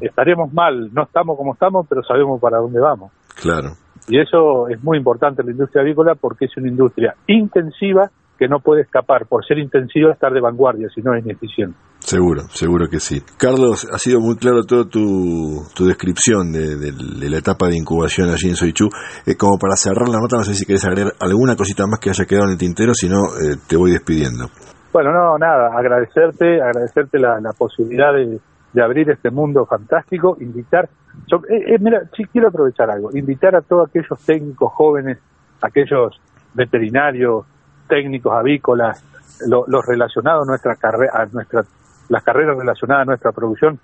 estaremos 0.00 0.52
mal, 0.52 0.92
no 0.92 1.02
estamos 1.04 1.36
como 1.36 1.54
estamos, 1.54 1.86
pero 1.88 2.02
sabemos 2.02 2.40
para 2.40 2.58
dónde 2.58 2.80
vamos. 2.80 3.10
Claro. 3.40 3.70
Y 4.08 4.18
eso 4.20 4.68
es 4.68 4.82
muy 4.82 4.96
importante 4.98 5.42
en 5.42 5.46
la 5.48 5.52
industria 5.52 5.82
avícola 5.82 6.14
porque 6.14 6.46
es 6.46 6.56
una 6.56 6.68
industria 6.68 7.14
intensiva 7.26 8.10
que 8.38 8.46
no 8.46 8.60
puede 8.60 8.82
escapar, 8.82 9.26
por 9.26 9.44
ser 9.44 9.58
intensiva, 9.58 10.12
estar 10.12 10.32
de 10.32 10.40
vanguardia, 10.40 10.88
si 10.94 11.02
no 11.02 11.12
es 11.12 11.24
ineficiente. 11.24 11.76
Seguro, 11.98 12.42
seguro 12.50 12.86
que 12.88 13.00
sí. 13.00 13.20
Carlos, 13.36 13.84
ha 13.92 13.98
sido 13.98 14.20
muy 14.20 14.36
claro 14.36 14.62
toda 14.62 14.84
tu, 14.84 15.64
tu 15.74 15.86
descripción 15.86 16.52
de, 16.52 16.76
de- 16.76 16.92
de 16.92 17.30
la 17.30 17.38
etapa 17.38 17.66
de 17.66 17.76
incubación 17.76 18.28
allí 18.30 18.48
en 18.48 18.54
Soichu. 18.54 18.88
Eh, 19.26 19.34
como 19.36 19.58
para 19.58 19.74
cerrar 19.74 20.08
la 20.08 20.20
nota, 20.20 20.36
no 20.36 20.44
sé 20.44 20.54
si 20.54 20.64
querés 20.64 20.84
agregar 20.84 21.14
alguna 21.18 21.56
cosita 21.56 21.84
más 21.88 21.98
que 21.98 22.10
haya 22.10 22.24
quedado 22.26 22.44
en 22.46 22.52
el 22.52 22.58
tintero, 22.58 22.94
si 22.94 23.08
no, 23.08 23.24
eh, 23.26 23.56
te 23.68 23.76
voy 23.76 23.90
despidiendo. 23.90 24.46
Bueno, 24.92 25.10
no, 25.12 25.36
nada, 25.36 25.76
agradecerte, 25.76 26.62
agradecerte 26.62 27.18
la, 27.18 27.40
la 27.40 27.50
posibilidad 27.58 28.12
de, 28.14 28.38
de 28.72 28.82
abrir 28.82 29.10
este 29.10 29.30
mundo 29.30 29.64
fantástico, 29.66 30.36
invitar, 30.40 30.88
yo, 31.26 31.38
eh, 31.48 31.74
eh, 31.74 31.78
mira, 31.80 32.02
sí 32.16 32.24
quiero 32.26 32.48
aprovechar 32.48 32.90
algo, 32.90 33.10
invitar 33.16 33.56
a 33.56 33.62
todos 33.62 33.88
aquellos 33.88 34.20
técnicos 34.24 34.72
jóvenes, 34.72 35.18
aquellos 35.62 36.20
veterinarios, 36.54 37.44
técnicos 37.88 38.32
avícolas, 38.34 39.02
lo- 39.46 39.64
los 39.66 39.84
relacionados 39.86 40.46
a 40.46 40.50
nuestra 40.50 40.76
carrera, 40.76 41.12
a 41.14 41.26
nuestra, 41.26 41.64
las 42.08 42.22
carreras 42.22 42.56
relacionadas 42.58 43.02
a 43.02 43.04
nuestra 43.06 43.32
producción, 43.32 43.78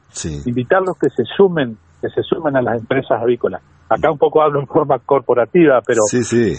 invitarlos 0.47 0.97
que 0.99 1.09
se 1.11 1.25
sumen, 1.25 1.77
que 2.01 2.09
se 2.11 2.23
sumen 2.23 2.57
a 2.57 2.63
las 2.63 2.81
empresas 2.81 3.21
avícolas. 3.23 3.63
Acá 3.89 4.11
un 4.11 4.19
poco 4.19 4.43
hablo 4.43 4.61
en 4.61 4.67
forma 4.67 4.99
corporativa, 4.99 5.81
pero 5.87 6.01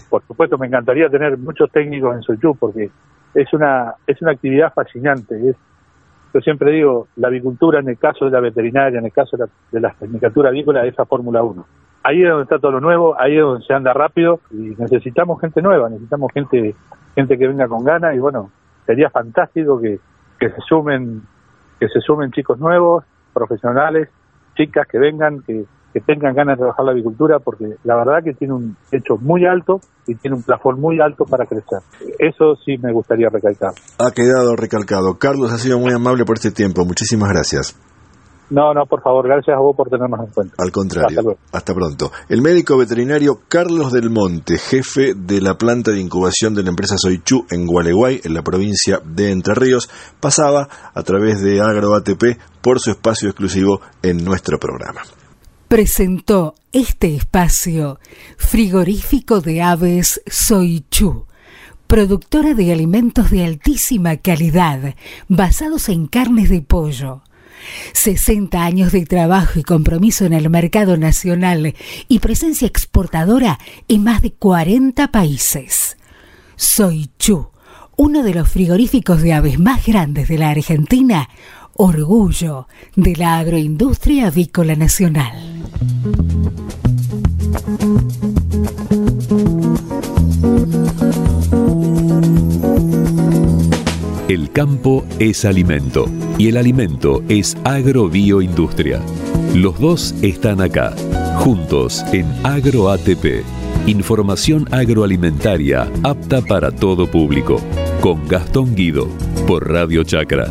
por 0.10 0.24
supuesto 0.26 0.58
me 0.58 0.68
encantaría 0.68 1.10
tener 1.10 1.38
muchos 1.38 1.72
técnicos 1.72 2.16
en 2.16 2.22
Soyú 2.24 2.56
porque 2.60 2.90
es 3.34 3.54
una 3.54 3.94
es 4.08 4.22
una 4.22 4.32
actividad 4.32 4.72
fascinante. 4.74 5.50
Es, 5.50 5.56
yo 6.36 6.42
siempre 6.42 6.74
digo, 6.74 7.08
la 7.16 7.30
avicultura 7.30 7.80
en 7.80 7.88
el 7.88 7.98
caso 7.98 8.26
de 8.26 8.32
la 8.32 8.42
veterinaria, 8.42 9.00
en 9.00 9.06
el 9.06 9.14
caso 9.14 9.38
de 9.38 9.46
la, 9.46 9.50
de 9.72 9.80
la 9.80 9.94
tecnicatura 9.94 10.50
avícola, 10.50 10.86
es 10.86 10.94
la 10.98 11.06
Fórmula 11.06 11.42
1. 11.42 11.66
Ahí 12.04 12.22
es 12.22 12.28
donde 12.28 12.44
está 12.44 12.60
todo 12.60 12.74
lo 12.74 12.82
nuevo, 12.82 13.16
ahí 13.18 13.38
es 13.38 13.42
donde 13.42 13.66
se 13.66 13.74
anda 13.74 13.94
rápido 13.94 14.42
y 14.52 14.76
necesitamos 14.78 15.40
gente 15.40 15.62
nueva, 15.62 15.90
necesitamos 15.90 16.34
gente 16.34 16.76
gente 17.16 17.38
que 17.38 17.48
venga 17.48 17.70
con 17.70 17.86
ganas 17.86 18.14
y 18.14 18.20
bueno, 18.20 18.52
sería 18.86 19.10
fantástico 19.10 19.80
que, 19.80 20.02
que 20.38 20.50
se 20.50 20.60
sumen 20.68 21.22
que 21.80 21.88
se 21.88 22.02
sumen 22.02 22.32
chicos 22.32 22.60
nuevos, 22.60 23.06
profesionales, 23.34 24.10
chicas 24.58 24.86
que 24.88 25.00
vengan, 25.00 25.42
que, 25.42 25.64
que 25.96 26.02
tengan 26.02 26.36
ganas 26.36 26.58
de 26.58 26.64
trabajar 26.64 26.84
la 26.84 26.92
avicultura, 26.92 27.40
porque 27.40 27.78
la 27.86 27.96
verdad 27.96 28.22
que 28.22 28.34
tiene 28.34 28.54
un 28.54 28.76
techo 28.90 29.16
muy 29.18 29.46
alto 29.46 29.80
y 30.06 30.16
tiene 30.16 30.36
un 30.36 30.44
plafón 30.44 30.78
muy 30.78 31.00
alto 31.00 31.24
para 31.24 31.46
crecer. 31.46 31.80
Eso 32.20 32.58
sí 32.66 32.76
me 32.84 32.92
gustaría 32.92 33.30
recalcar. 33.30 33.72
Ha 33.98 34.12
quedado 34.12 34.58
recalcado. 34.58 35.18
Carlos 35.18 35.54
ha 35.54 35.58
sido 35.58 35.80
muy 35.80 35.94
amable 35.94 36.26
por 36.26 36.36
este 36.36 36.52
tiempo. 36.52 36.84
Muchísimas 36.84 37.30
gracias. 37.30 37.80
No, 38.50 38.74
no, 38.74 38.86
por 38.88 39.02
favor, 39.02 39.26
gracias 39.26 39.56
a 39.56 39.60
vos 39.62 39.74
por 39.74 39.90
tenernos 39.90 40.20
en 40.20 40.34
cuenta. 40.34 40.56
Al 40.58 40.72
contrario. 40.74 41.18
Hasta. 41.18 41.58
Hasta 41.58 41.74
pronto. 41.74 42.12
El 42.28 42.42
médico 42.42 42.78
veterinario 42.78 43.40
Carlos 43.48 43.94
del 43.94 44.10
Monte, 44.10 44.58
jefe 44.58 45.14
de 45.16 45.40
la 45.40 45.58
planta 45.58 45.92
de 45.92 46.02
incubación 46.02 46.54
de 46.56 46.64
la 46.64 46.72
empresa 46.72 46.98
Soichu 46.98 47.46
en 47.50 47.66
Gualeguay, 47.66 48.20
en 48.26 48.34
la 48.34 48.42
provincia 48.42 49.00
de 49.02 49.32
Entre 49.32 49.56
Ríos, 49.56 49.90
pasaba 50.20 50.68
a 50.94 51.04
través 51.04 51.42
de 51.42 51.62
Agro 51.62 51.96
ATP 51.96 52.38
por 52.62 52.82
su 52.82 52.92
espacio 52.92 53.30
exclusivo 53.30 53.80
en 54.04 54.26
nuestro 54.26 54.60
programa. 54.60 55.00
Presentó 55.68 56.54
este 56.74 57.16
espacio 57.16 58.00
frigorífico 58.38 59.42
de 59.42 59.64
aves 59.64 60.22
Soichu, 60.28 61.26
productora 61.88 62.54
de 62.54 62.72
alimentos 62.72 63.32
de 63.32 63.44
altísima 63.44 64.18
calidad 64.18 64.94
basados 65.28 65.90
en 65.90 66.06
carnes 66.06 66.50
de 66.50 66.62
pollo. 66.62 67.24
60 67.94 68.64
años 68.64 68.92
de 68.92 69.08
trabajo 69.08 69.58
y 69.58 69.64
compromiso 69.64 70.26
en 70.26 70.34
el 70.34 70.52
mercado 70.52 70.98
nacional 70.98 71.74
y 72.08 72.20
presencia 72.20 72.68
exportadora 72.68 73.58
en 73.88 74.04
más 74.04 74.22
de 74.22 74.34
40 74.34 75.12
países. 75.12 75.98
Soichu, 76.58 77.50
uno 77.98 78.22
de 78.22 78.36
los 78.36 78.50
frigoríficos 78.50 79.24
de 79.24 79.34
aves 79.34 79.58
más 79.58 79.84
grandes 79.84 80.28
de 80.28 80.38
la 80.38 80.52
Argentina, 80.52 81.28
orgullo 81.76 82.68
de 82.96 83.16
la 83.16 83.38
agroindustria 83.40 84.28
avícola 84.28 84.76
nacional. 84.76 85.34
El 94.30 94.52
campo 94.52 95.06
es 95.20 95.46
alimento 95.46 96.08
y 96.38 96.48
el 96.48 96.58
alimento 96.58 97.22
es 97.30 97.56
agrobioindustria. 97.64 99.02
Los 99.54 99.80
dos 99.80 100.16
están 100.22 100.62
acá, 100.62 100.96
juntos 101.38 102.04
en 102.12 102.26
AgroATP. 102.44 103.44
Información 103.86 104.68
agroalimentaria 104.72 105.92
apta 106.04 106.42
para 106.42 106.72
todo 106.72 107.10
público. 107.10 107.62
Con 108.02 108.28
Gastón 108.28 108.76
Guido, 108.76 109.08
por 109.46 109.70
Radio 109.70 110.04
Chacra. 110.04 110.48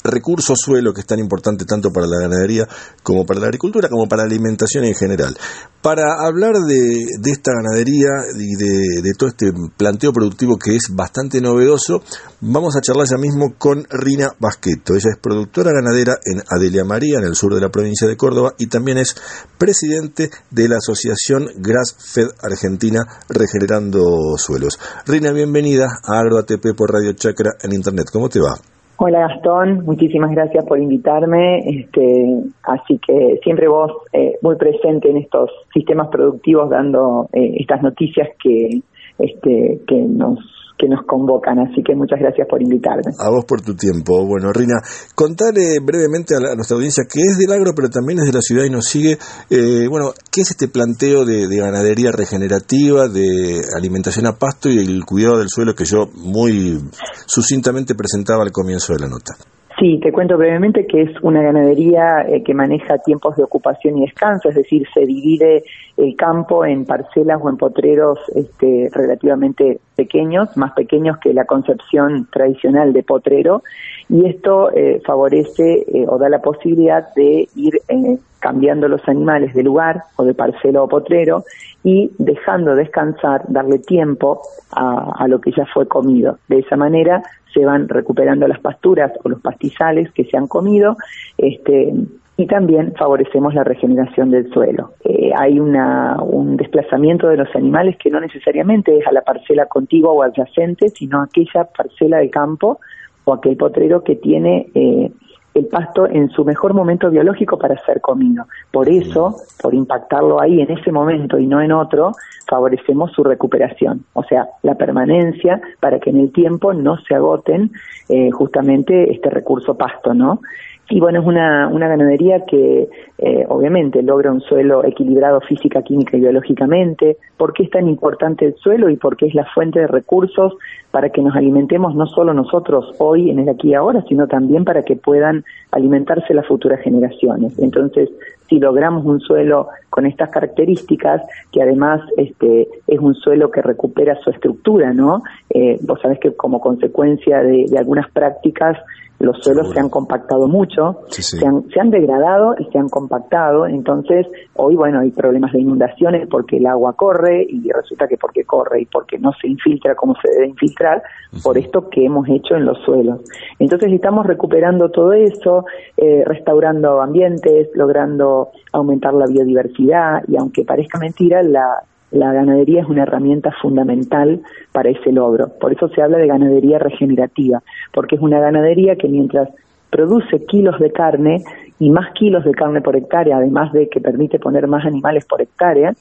recurso 0.02 0.54
suelo 0.56 0.94
que 0.94 1.02
es 1.02 1.06
tan 1.06 1.18
importante 1.18 1.66
tanto 1.66 1.90
para 1.90 2.06
la 2.06 2.20
ganadería 2.22 2.66
como 3.02 3.26
para 3.26 3.40
la 3.40 3.46
agricultura 3.46 3.90
como 3.90 4.08
para 4.08 4.22
la 4.22 4.28
alimentación 4.28 4.84
en 4.84 4.94
general. 4.94 5.36
Para 5.82 6.26
hablar 6.26 6.54
de, 6.66 7.04
de 7.20 7.30
esta 7.30 7.52
ganadería 7.52 8.08
y 8.34 8.56
de, 8.56 9.02
de 9.02 9.12
todo 9.16 9.28
este 9.28 9.52
planteo 9.76 10.12
productivo 10.12 10.58
que 10.58 10.74
es 10.74 10.88
bastante 10.90 11.40
novedoso, 11.40 12.02
vamos 12.40 12.74
a 12.76 12.80
charlar 12.80 13.06
ya 13.06 13.18
mismo 13.18 13.54
con 13.58 13.86
Rina 14.07 14.30
Basqueto. 14.38 14.94
Ella 14.94 15.11
es 15.11 15.18
productora 15.18 15.74
ganadera 15.74 16.14
en 16.22 16.38
Adelia 16.46 16.84
María, 16.86 17.18
en 17.18 17.26
el 17.26 17.34
sur 17.34 17.52
de 17.52 17.61
la 17.61 17.74
provincia 17.74 18.07
de 18.07 18.16
Córdoba, 18.16 18.54
y 18.57 18.70
también 18.70 18.98
es 18.98 19.18
presidente 19.59 20.30
de 20.54 20.68
la 20.70 20.78
asociación 20.78 21.50
Grass 21.59 21.98
Fed 21.98 22.30
Argentina 22.38 23.02
Regenerando 23.26 24.38
Suelos. 24.38 24.78
Rina, 25.11 25.32
bienvenida 25.32 25.90
a 26.07 26.22
AgroATP 26.22 26.78
por 26.78 26.94
Radio 26.94 27.18
Chacra 27.18 27.59
en 27.64 27.74
Internet. 27.74 28.07
¿Cómo 28.12 28.28
te 28.28 28.38
va? 28.38 28.54
Hola 28.98 29.26
Gastón, 29.28 29.84
muchísimas 29.84 30.30
gracias 30.30 30.64
por 30.64 30.78
invitarme. 30.78 31.59
Este, 31.66 32.46
así 32.62 32.98
que 33.04 33.40
siempre 33.42 33.66
vos 33.66 33.90
eh, 34.12 34.38
muy 34.40 34.57
presente 34.57 35.11
en 35.11 35.18
estos 35.18 35.50
sistemas 35.74 36.09
productivos 36.09 36.70
dando 36.70 37.28
eh, 37.32 37.59
estas 37.59 37.82
noticias 37.82 38.28
que, 38.40 38.80
este, 39.18 39.80
que 39.86 39.98
nos 40.00 40.38
que 40.78 40.88
nos 40.88 41.06
convocan, 41.06 41.58
así 41.58 41.82
que 41.82 41.94
muchas 41.94 42.18
gracias 42.20 42.46
por 42.48 42.60
invitarme. 42.62 43.10
A 43.18 43.30
vos 43.30 43.44
por 43.46 43.62
tu 43.62 43.74
tiempo. 43.74 44.26
Bueno, 44.26 44.52
Rina, 44.52 44.74
contale 45.14 45.78
brevemente 45.82 46.36
a, 46.36 46.40
la- 46.40 46.54
nuestra 46.54 46.76
audiencia 46.76 47.04
que 47.10 47.20
es 47.20 47.38
del 47.38 47.52
agro, 47.52 47.72
pero 47.74 47.88
también 47.88 48.18
es 48.20 48.26
de 48.26 48.32
la 48.32 48.42
ciudad 48.42 48.64
y 48.64 48.70
nos 48.70 48.86
sigue. 48.86 49.18
eh, 49.50 49.86
bueno, 49.88 50.12
¿qué 50.30 50.42
es 50.42 50.50
este 50.50 50.68
planteo 50.68 51.24
de, 51.24 51.48
de 51.48 51.56
ganadería 51.56 52.12
regenerativa, 52.12 53.08
de 53.08 53.60
alimentación 53.76 54.26
a 54.26 54.32
pasto 54.38 54.68
y 54.68 54.78
el 54.78 55.04
cuidado 55.04 55.38
del 55.38 55.48
suelo 55.48 55.74
que 55.74 55.84
yo 55.84 56.08
muy 56.14 56.78
sucintamente 57.26 57.94
presentaba 57.94 58.42
al 58.42 58.52
comienzo 58.52 58.92
de 58.92 58.98
la 59.00 59.08
nota? 59.08 59.34
Sí, 59.78 60.00
te 60.02 60.10
cuento 60.10 60.38
brevemente 60.38 60.86
que 60.86 61.02
es 61.02 61.10
una 61.20 61.42
ganadería 61.42 62.22
eh, 62.22 62.42
que 62.42 62.54
maneja 62.54 62.96
tiempos 62.98 63.36
de 63.36 63.42
ocupación 63.42 63.98
y 63.98 64.06
descanso, 64.06 64.48
es 64.48 64.54
decir, 64.54 64.86
se 64.94 65.04
divide 65.04 65.64
el 65.98 66.16
campo 66.16 66.64
en 66.64 66.86
parcelas 66.86 67.38
o 67.42 67.50
en 67.50 67.58
potreros 67.58 68.18
este, 68.34 68.88
relativamente 68.92 69.80
pequeños, 69.94 70.56
más 70.56 70.72
pequeños 70.72 71.18
que 71.18 71.34
la 71.34 71.44
concepción 71.44 72.26
tradicional 72.32 72.94
de 72.94 73.02
potrero, 73.02 73.62
y 74.08 74.24
esto 74.24 74.70
eh, 74.72 75.02
favorece 75.04 75.84
eh, 75.92 76.06
o 76.08 76.16
da 76.16 76.30
la 76.30 76.40
posibilidad 76.40 77.12
de 77.14 77.46
ir 77.54 77.74
eh, 77.88 78.18
cambiando 78.41 78.89
los 78.89 79.07
animales 79.09 79.55
de 79.55 79.62
lugar 79.62 80.03
o 80.16 80.24
de 80.24 80.34
parcela 80.34 80.82
o 80.82 80.89
potrero 80.89 81.45
y 81.82 82.11
dejando 82.18 82.74
descansar, 82.74 83.45
darle 83.49 83.78
tiempo 83.78 84.41
a, 84.72 85.26
lo 85.28 85.41
que 85.41 85.53
ya 85.53 85.64
fue 85.66 85.87
comido. 85.87 86.39
De 86.49 86.59
esa 86.59 86.76
manera 86.76 87.22
se 87.53 87.64
van 87.64 87.89
recuperando 87.89 88.47
las 88.49 88.61
pasturas 88.61 89.12
o 89.24 89.28
los 89.28 89.41
pastizales 89.41 90.11
que 90.12 90.24
se 90.24 90.37
han 90.37 90.47
comido, 90.47 90.97
este, 91.39 91.95
y 92.37 92.47
también 92.47 92.93
favorecemos 92.99 93.55
la 93.55 93.64
regeneración 93.64 94.30
del 94.30 94.51
suelo. 94.53 94.93
Eh, 95.05 95.30
hay 95.37 95.59
una, 95.59 96.16
un 96.22 96.57
desplazamiento 96.57 97.28
de 97.28 97.39
los 97.39 97.55
animales 97.55 97.97
que 97.97 98.11
no 98.11 98.20
necesariamente 98.20 98.99
es 98.99 99.07
a 99.07 99.12
la 99.12 99.22
parcela 99.22 99.66
contigua 99.66 100.12
o 100.12 100.22
adyacente, 100.22 100.91
sino 100.91 101.20
a 101.20 101.24
aquella 101.24 101.64
parcela 101.64 102.18
de 102.18 102.28
campo 102.28 102.78
o 103.24 103.32
aquel 103.32 103.57
potrero 103.57 104.05
que 104.05 104.16
tiene 104.16 104.68
eh, 104.74 105.11
el 105.57 105.66
pasto 105.66 106.07
en 106.07 106.28
su 106.30 106.44
mejor 106.44 106.74
momento 106.74 107.11
biológico 107.11 107.59
para 107.59 107.82
ser 107.84 108.00
comido. 108.00 108.44
Por 108.70 108.88
eso, 108.88 109.36
por 109.62 109.74
impactarlo 109.74 110.40
ahí 110.40 110.61
en 110.61 110.70
ese 110.70 110.92
momento 110.92 111.38
y 111.38 111.46
no 111.46 111.62
en 111.62 111.72
otro, 111.72 112.12
favorecemos 112.46 113.12
su 113.12 113.24
recuperación, 113.24 114.04
o 114.12 114.22
sea, 114.22 114.48
la 114.62 114.76
permanencia 114.76 115.61
para 115.80 115.98
que 115.98 116.11
en 116.11 116.20
el 116.20 116.32
tiempo 116.32 116.72
no 116.72 116.96
se 116.98 117.14
agoten 117.14 117.72
eh, 118.09 118.30
justamente 118.30 119.12
este 119.12 119.30
recurso 119.30 119.76
pasto, 119.76 120.14
¿no? 120.14 120.40
Y 120.89 121.01
bueno, 121.01 121.20
es 121.20 121.26
una, 121.26 121.66
una 121.68 121.89
ganadería 121.89 122.45
que 122.45 122.89
eh, 123.18 123.45
obviamente 123.49 124.03
logra 124.03 124.30
un 124.30 124.41
suelo 124.41 124.84
equilibrado 124.84 125.41
física, 125.41 125.82
química 125.82 126.16
y 126.16 126.20
biológicamente. 126.20 127.16
¿Por 127.37 127.53
qué 127.55 127.64
es 127.64 127.70
tan 127.70 127.89
importante 127.89 128.45
el 128.45 128.55
suelo 128.55 128.89
y 128.89 128.97
por 128.97 129.16
qué 129.16 129.26
es 129.26 129.34
la 129.34 129.45
fuente 129.47 129.80
de 129.80 129.89
recursos 129.89 130.55
para 130.93 131.11
que 131.11 131.22
nos 131.22 131.34
alimentemos 131.34 131.97
no 131.97 132.07
solo 132.07 132.32
nosotros 132.34 132.95
hoy, 132.99 133.30
en 133.30 133.41
el 133.41 133.49
aquí 133.49 133.70
y 133.70 133.74
ahora, 133.74 134.05
sino 134.09 134.28
también 134.28 134.64
para 134.64 134.84
que 134.84 134.95
puedan 134.95 135.45
alimentarse 135.72 136.32
las 136.34 136.47
futuras 136.47 136.80
generaciones? 136.80 137.59
Entonces, 137.59 138.09
si 138.49 138.61
logramos 138.61 139.05
un 139.05 139.18
suelo 139.20 139.68
con 139.91 140.07
estas 140.07 140.30
características, 140.30 141.20
que 141.51 141.62
además 141.62 142.01
este, 142.16 142.68
es 142.87 143.01
un 143.01 143.16
suelo 143.16 143.51
que 143.51 143.61
recupera 143.61 144.14
su 144.22 144.30
estructura, 144.30 144.93
¿no? 144.93 145.24
Eh, 145.51 145.78
vos 145.80 146.01
sabés 146.01 146.20
que 146.20 146.32
como 146.37 146.61
consecuencia 146.61 147.43
de, 147.43 147.66
de 147.68 147.78
algunas 147.78 148.09
prácticas, 148.12 148.78
los 149.18 149.42
suelos 149.42 149.70
se 149.72 149.80
han 149.80 149.88
compactado 149.88 150.46
mucho, 150.46 151.00
Se, 151.08 151.46
han, 151.46 151.68
se 151.70 151.80
han 151.80 151.90
degradado 151.90 152.54
y 152.58 152.64
se 152.70 152.78
han 152.78 152.88
compactado, 152.88 153.66
entonces 153.66 154.26
hoy, 154.54 154.76
bueno, 154.76 155.00
hay 155.00 155.10
problemas 155.10 155.52
de 155.52 155.60
inundaciones 155.60 156.28
porque 156.28 156.58
el 156.58 156.66
agua 156.66 156.92
corre 156.94 157.46
y 157.48 157.70
resulta 157.72 158.06
que 158.06 158.16
porque 158.16 158.44
corre 158.44 158.82
y 158.82 158.86
porque 158.86 159.18
no 159.18 159.32
se 159.40 159.48
infiltra 159.48 159.94
como 159.94 160.14
se 160.20 160.30
debe 160.30 160.48
infiltrar, 160.48 161.02
por 161.42 161.58
esto 161.58 161.88
que 161.88 162.04
hemos 162.04 162.28
hecho 162.28 162.54
en 162.54 162.64
los 162.64 162.78
suelos. 162.84 163.20
Entonces 163.58 163.92
estamos 163.92 164.26
recuperando 164.26 164.90
todo 164.90 165.12
eso, 165.12 165.64
eh, 165.96 166.22
restaurando 166.24 167.00
ambientes, 167.00 167.68
logrando 167.74 168.50
aumentar 168.72 169.14
la 169.14 169.26
biodiversidad 169.26 170.22
y 170.28 170.36
aunque 170.36 170.64
parezca 170.64 170.98
mentira, 170.98 171.42
la, 171.42 171.82
la 172.11 172.32
ganadería 172.32 172.82
es 172.82 172.88
una 172.88 173.02
herramienta 173.02 173.50
fundamental 173.61 174.40
para 174.72 174.90
ese 174.90 175.12
logro. 175.12 175.48
Por 175.61 175.72
eso 175.72 175.88
se 175.88 176.02
habla 176.02 176.18
de 176.18 176.26
ganadería 176.26 176.78
regenerativa, 176.78 177.62
porque 177.92 178.16
es 178.16 178.22
una 178.22 178.40
ganadería 178.40 178.96
que 178.96 179.09
mientras 179.09 179.48
produce 179.90 180.44
kilos 180.46 180.78
de 180.78 180.92
carne 180.92 181.42
y 181.78 181.90
más 181.90 182.12
kilos 182.14 182.44
de 182.44 182.52
carne 182.52 182.80
por 182.80 182.96
hectárea, 182.96 183.36
además 183.38 183.72
de 183.72 183.88
que 183.88 184.00
permite 184.00 184.38
poner 184.38 184.66
más 184.66 184.84
animales 184.84 185.24
por 185.26 185.42
hectárea, 185.42 185.92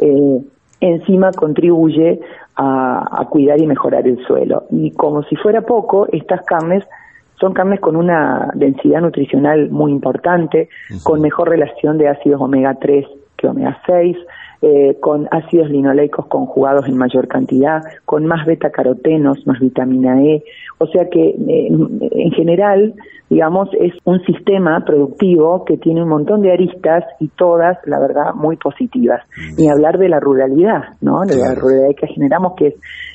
eh, 0.00 0.40
encima 0.80 1.30
contribuye 1.32 2.20
a, 2.56 3.20
a 3.20 3.26
cuidar 3.26 3.60
y 3.60 3.66
mejorar 3.66 4.06
el 4.06 4.18
suelo. 4.26 4.64
Y 4.70 4.90
como 4.92 5.22
si 5.24 5.36
fuera 5.36 5.62
poco, 5.62 6.06
estas 6.10 6.42
carnes 6.42 6.84
son 7.42 7.52
carnes 7.54 7.80
con 7.80 7.96
una 7.96 8.50
densidad 8.54 9.00
nutricional 9.00 9.68
muy 9.70 9.90
importante, 9.90 10.68
con 11.02 11.20
mejor 11.20 11.48
relación 11.48 11.98
de 11.98 12.08
ácidos 12.08 12.40
omega 12.40 12.76
3 12.80 13.04
que 13.36 13.48
omega 13.48 13.80
6, 13.84 14.16
eh, 14.64 14.96
con 15.00 15.26
ácidos 15.32 15.70
linoleicos 15.70 16.26
conjugados 16.26 16.86
en 16.86 16.96
mayor 16.96 17.26
cantidad, 17.26 17.82
con 18.04 18.26
más 18.26 18.46
beta-carotenos, 18.46 19.44
más 19.44 19.58
vitamina 19.58 20.22
E. 20.22 20.44
O 20.78 20.86
sea 20.86 21.08
que 21.10 21.30
eh, 21.30 21.68
en 21.68 22.30
general, 22.30 22.94
digamos, 23.28 23.70
es 23.80 23.92
un 24.04 24.20
sistema 24.24 24.84
productivo 24.84 25.64
que 25.64 25.78
tiene 25.78 26.04
un 26.04 26.08
montón 26.08 26.42
de 26.42 26.52
aristas 26.52 27.02
y 27.18 27.26
todas, 27.28 27.76
la 27.86 27.98
verdad, 27.98 28.34
muy 28.34 28.56
positivas. 28.56 29.22
Ni 29.58 29.68
hablar 29.68 29.98
de 29.98 30.08
la 30.08 30.20
ruralidad, 30.20 30.82
¿no? 31.00 31.22
De 31.22 31.36
la 31.36 31.56
ruralidad 31.56 31.96
que 31.96 32.06
generamos, 32.06 32.52
que 32.56 32.68
es 32.68 32.74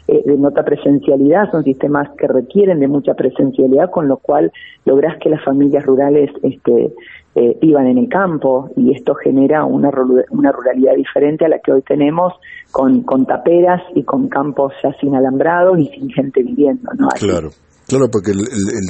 eh, 0.09 0.23
de 0.25 0.37
nota 0.37 0.63
presencialidad, 0.63 1.49
son 1.51 1.63
sistemas 1.63 2.09
que 2.17 2.27
requieren 2.27 2.81
de 2.81 2.89
mucha 2.89 3.13
presencialidad, 3.13 3.89
con 3.89 4.09
lo 4.09 4.17
cual 4.17 4.51
logras 4.83 5.17
que 5.19 5.29
las 5.29 5.43
familias 5.45 5.85
rurales 5.85 6.29
este, 6.43 6.91
eh, 7.39 7.55
vivan 7.61 7.85
en 7.85 7.99
el 7.99 8.09
campo 8.09 8.71
y 8.75 8.95
esto 8.95 9.13
genera 9.13 9.63
una, 9.63 9.91
una 10.31 10.51
ruralidad 10.51 10.95
diferente 10.95 11.45
a 11.45 11.49
la 11.49 11.59
que 11.59 11.71
hoy 11.71 11.83
tenemos 11.83 12.33
con, 12.71 13.03
con 13.03 13.27
taperas 13.27 13.79
y 13.93 14.03
con 14.03 14.27
campos 14.27 14.73
ya 14.83 14.89
sin 14.99 15.15
alambrados 15.15 15.77
y 15.77 15.85
sin 15.85 16.09
gente 16.09 16.41
viviendo. 16.41 16.89
¿no? 16.97 17.09
Claro. 17.09 17.49
Claro, 17.88 18.09
porque 18.11 18.31
el, 18.31 18.39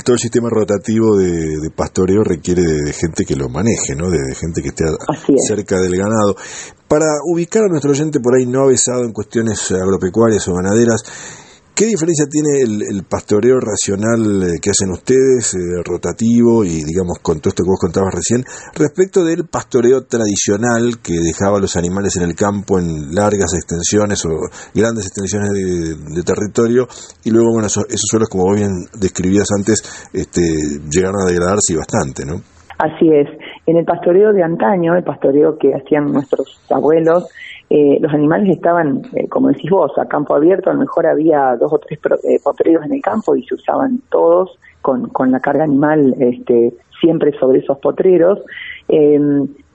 todo 0.03 0.15
el 0.15 0.19
sistema 0.19 0.49
rotativo 0.49 1.17
de, 1.17 1.69
pastoreo 1.75 2.23
requiere 2.23 2.63
de, 2.63 2.93
gente 2.93 3.25
que 3.25 3.35
lo 3.35 3.47
maneje, 3.47 3.95
¿no? 3.95 4.09
De, 4.09 4.33
gente 4.33 4.63
que 4.63 4.69
esté 4.69 4.85
cerca 5.47 5.79
del 5.79 5.95
ganado. 5.95 6.35
Para 6.87 7.05
ubicar 7.29 7.65
a 7.65 7.67
nuestro 7.67 7.91
oyente 7.91 8.19
por 8.19 8.33
ahí 8.33 8.47
no 8.47 8.63
avesado 8.63 9.03
en 9.03 9.11
cuestiones 9.11 9.71
agropecuarias 9.71 10.47
o 10.47 10.55
ganaderas, 10.55 11.03
¿Qué 11.77 11.85
diferencia 11.85 12.25
tiene 12.25 12.65
el, 12.65 13.05
pastoreo 13.05 13.59
racional 13.61 14.41
eh, 14.41 14.57
que 14.57 14.73
hacen 14.73 14.89
ustedes, 14.89 15.53
eh, 15.53 15.85
rotativo 15.85 16.65
y 16.65 16.81
digamos 16.81 17.21
con 17.21 17.37
todo 17.37 17.53
esto 17.53 17.61
que 17.61 17.69
vos 17.69 17.77
contabas 17.77 18.17
recién, 18.17 18.41
respecto 18.73 19.23
del 19.23 19.45
pastoreo 19.45 20.01
tradicional 20.09 20.97
que 21.05 21.13
dejaba 21.21 21.59
a 21.59 21.61
los 21.61 21.77
animales 21.77 22.17
en 22.17 22.23
el 22.23 22.33
campo 22.33 22.79
en 22.79 23.13
largas 23.13 23.53
extensiones 23.53 24.25
o 24.25 24.49
grandes 24.73 25.05
extensiones 25.05 25.53
de, 25.53 26.23
territorio 26.25 26.89
y 27.23 27.29
luego, 27.29 27.53
bueno, 27.53 27.67
esos, 27.67 27.85
suelos, 27.93 28.27
como 28.27 28.49
vos 28.49 28.57
bien 28.57 28.73
describías 28.97 29.45
antes, 29.53 30.09
este, 30.17 30.41
llegaron 30.89 31.21
a 31.21 31.29
degradarse 31.29 31.77
bastante, 31.77 32.25
¿no? 32.25 32.41
Así 32.81 33.05
es. 33.05 33.29
En 33.65 33.77
el 33.77 33.85
pastoreo 33.85 34.33
de 34.33 34.41
antaño, 34.41 34.95
el 34.95 35.03
pastoreo 35.03 35.57
que 35.59 35.73
hacían 35.73 36.11
nuestros 36.11 36.59
abuelos, 36.69 37.29
eh, 37.69 37.97
los 37.99 38.13
animales 38.13 38.49
estaban, 38.49 39.01
eh, 39.13 39.27
como 39.27 39.49
decís 39.49 39.69
vos, 39.69 39.91
a 39.97 40.07
campo 40.07 40.33
abierto, 40.35 40.69
a 40.69 40.73
lo 40.73 40.79
mejor 40.79 41.05
había 41.05 41.55
dos 41.57 41.73
o 41.73 41.79
tres 41.79 41.99
eh, 42.23 42.39
potreros 42.41 42.85
en 42.85 42.93
el 42.93 43.01
campo 43.01 43.35
y 43.35 43.43
se 43.43 43.55
usaban 43.55 44.01
todos 44.09 44.57
con, 44.81 45.09
con 45.09 45.31
la 45.31 45.41
carga 45.41 45.65
animal 45.65 46.15
este, 46.19 46.73
siempre 47.01 47.37
sobre 47.37 47.59
esos 47.59 47.77
potreros. 47.79 48.39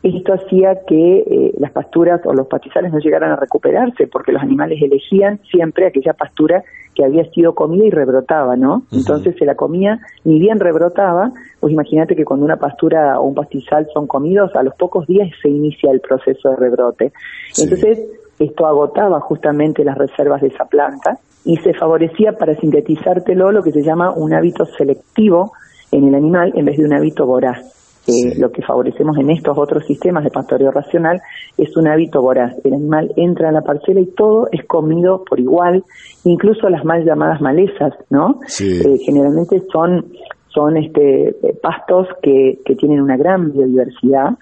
Esto 0.02 0.34
hacía 0.34 0.80
que 0.84 1.18
eh, 1.18 1.54
las 1.58 1.70
pasturas 1.70 2.20
o 2.24 2.32
los 2.32 2.48
pastizales 2.48 2.92
no 2.92 2.98
llegaran 2.98 3.30
a 3.30 3.36
recuperarse 3.36 4.08
porque 4.08 4.32
los 4.32 4.42
animales 4.42 4.82
elegían 4.82 5.38
siempre 5.50 5.86
aquella 5.86 6.12
pastura 6.12 6.64
que 6.94 7.04
había 7.04 7.24
sido 7.30 7.54
comida 7.54 7.84
y 7.84 7.90
rebrotaba, 7.90 8.56
¿no? 8.56 8.82
Entonces 8.90 9.36
se 9.38 9.44
la 9.44 9.54
comía, 9.54 10.00
ni 10.24 10.40
bien 10.40 10.58
rebrotaba, 10.58 11.30
pues 11.60 11.72
imagínate 11.72 12.16
que 12.16 12.24
cuando 12.24 12.44
una 12.44 12.56
pastura 12.56 13.18
o 13.20 13.28
un 13.28 13.34
pastizal 13.34 13.86
son 13.94 14.06
comidos, 14.06 14.54
a 14.56 14.62
los 14.62 14.74
pocos 14.74 15.06
días 15.06 15.30
se 15.40 15.48
inicia 15.48 15.92
el 15.92 16.00
proceso 16.00 16.50
de 16.50 16.56
rebrote. 16.56 17.12
Entonces 17.56 18.04
esto 18.38 18.66
agotaba 18.66 19.20
justamente 19.20 19.84
las 19.84 19.96
reservas 19.96 20.42
de 20.42 20.48
esa 20.48 20.64
planta 20.64 21.18
y 21.44 21.56
se 21.58 21.74
favorecía 21.74 22.32
para 22.32 22.54
sintetizártelo 22.56 23.52
lo 23.52 23.62
que 23.62 23.72
se 23.72 23.82
llama 23.82 24.10
un 24.10 24.34
hábito 24.34 24.64
selectivo 24.64 25.52
en 25.92 26.08
el 26.08 26.14
animal 26.14 26.52
en 26.56 26.64
vez 26.64 26.76
de 26.76 26.84
un 26.84 26.92
hábito 26.92 27.24
voraz. 27.26 27.81
Eh, 28.06 28.34
lo 28.36 28.50
que 28.50 28.62
favorecemos 28.62 29.16
en 29.18 29.30
estos 29.30 29.56
otros 29.56 29.86
sistemas 29.86 30.24
de 30.24 30.30
pastoreo 30.30 30.72
racional 30.72 31.20
es 31.56 31.76
un 31.76 31.86
hábito 31.86 32.20
voraz. 32.20 32.52
El 32.64 32.74
animal 32.74 33.12
entra 33.16 33.50
a 33.50 33.52
la 33.52 33.62
parcela 33.62 34.00
y 34.00 34.06
todo 34.06 34.48
es 34.50 34.64
comido 34.66 35.24
por 35.24 35.38
igual, 35.38 35.84
incluso 36.24 36.68
las 36.68 36.84
mal 36.84 37.04
llamadas 37.04 37.40
malezas, 37.40 37.94
¿no? 38.10 38.40
Eh, 38.60 38.98
generalmente 39.04 39.62
son 39.72 40.06
son 40.48 40.76
este 40.76 41.28
eh, 41.28 41.34
pastos 41.62 42.08
que, 42.22 42.58
que 42.64 42.74
tienen 42.74 43.00
una 43.00 43.16
gran 43.16 43.52
biodiversidad, 43.52 44.36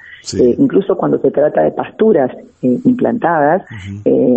incluso 0.59 0.97
cuando 0.97 1.19
se 1.19 1.31
trata 1.31 1.63
de 1.63 1.71
pasturas 1.71 2.33
implantadas, 2.63 3.63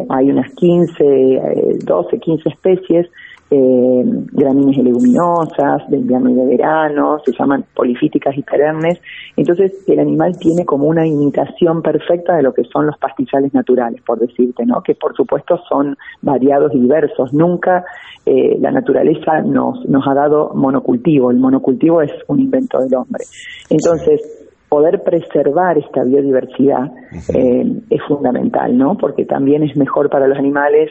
hay 0.09 0.29
unas 0.29 0.53
15, 0.53 1.79
12, 1.83 2.19
15 2.19 2.49
especies 2.49 3.07
eh, 3.55 4.03
gramíneas 4.31 4.77
y 4.77 4.81
leguminosas, 4.81 5.87
de 5.87 5.97
invierno 5.97 6.31
y 6.31 6.33
de 6.33 6.45
verano, 6.45 7.19
se 7.23 7.31
llaman 7.37 7.63
polifíticas 7.75 8.35
y 8.35 8.41
perennes. 8.41 8.99
Entonces, 9.37 9.71
el 9.87 9.99
animal 9.99 10.35
tiene 10.39 10.65
como 10.65 10.87
una 10.87 11.05
imitación 11.05 11.83
perfecta 11.83 12.35
de 12.35 12.41
lo 12.41 12.51
que 12.51 12.63
son 12.63 12.87
los 12.87 12.97
pastizales 12.97 13.53
naturales, 13.53 14.01
por 14.01 14.19
decirte, 14.19 14.65
¿no? 14.65 14.81
Que 14.81 14.95
por 14.95 15.15
supuesto 15.15 15.59
son 15.69 15.95
variados 16.23 16.73
y 16.73 16.79
diversos. 16.79 17.31
Nunca 17.31 17.85
eh, 18.25 18.57
la 18.59 18.71
naturaleza 18.71 19.41
nos, 19.41 19.85
nos 19.87 20.07
ha 20.07 20.15
dado 20.15 20.51
monocultivo. 20.55 21.29
El 21.29 21.37
monocultivo 21.37 22.01
es 22.01 22.11
un 22.27 22.39
invento 22.39 22.79
del 22.79 22.95
hombre. 22.95 23.23
Entonces, 23.69 24.42
poder 24.73 25.03
preservar 25.03 25.77
esta 25.77 26.03
biodiversidad 26.03 26.91
eh, 27.35 27.79
es 27.91 28.01
fundamental, 28.07 28.75
¿no? 28.75 28.97
Porque 28.97 29.23
también 29.23 29.61
es 29.61 29.77
mejor 29.77 30.09
para 30.09 30.25
los 30.25 30.35
animales 30.35 30.89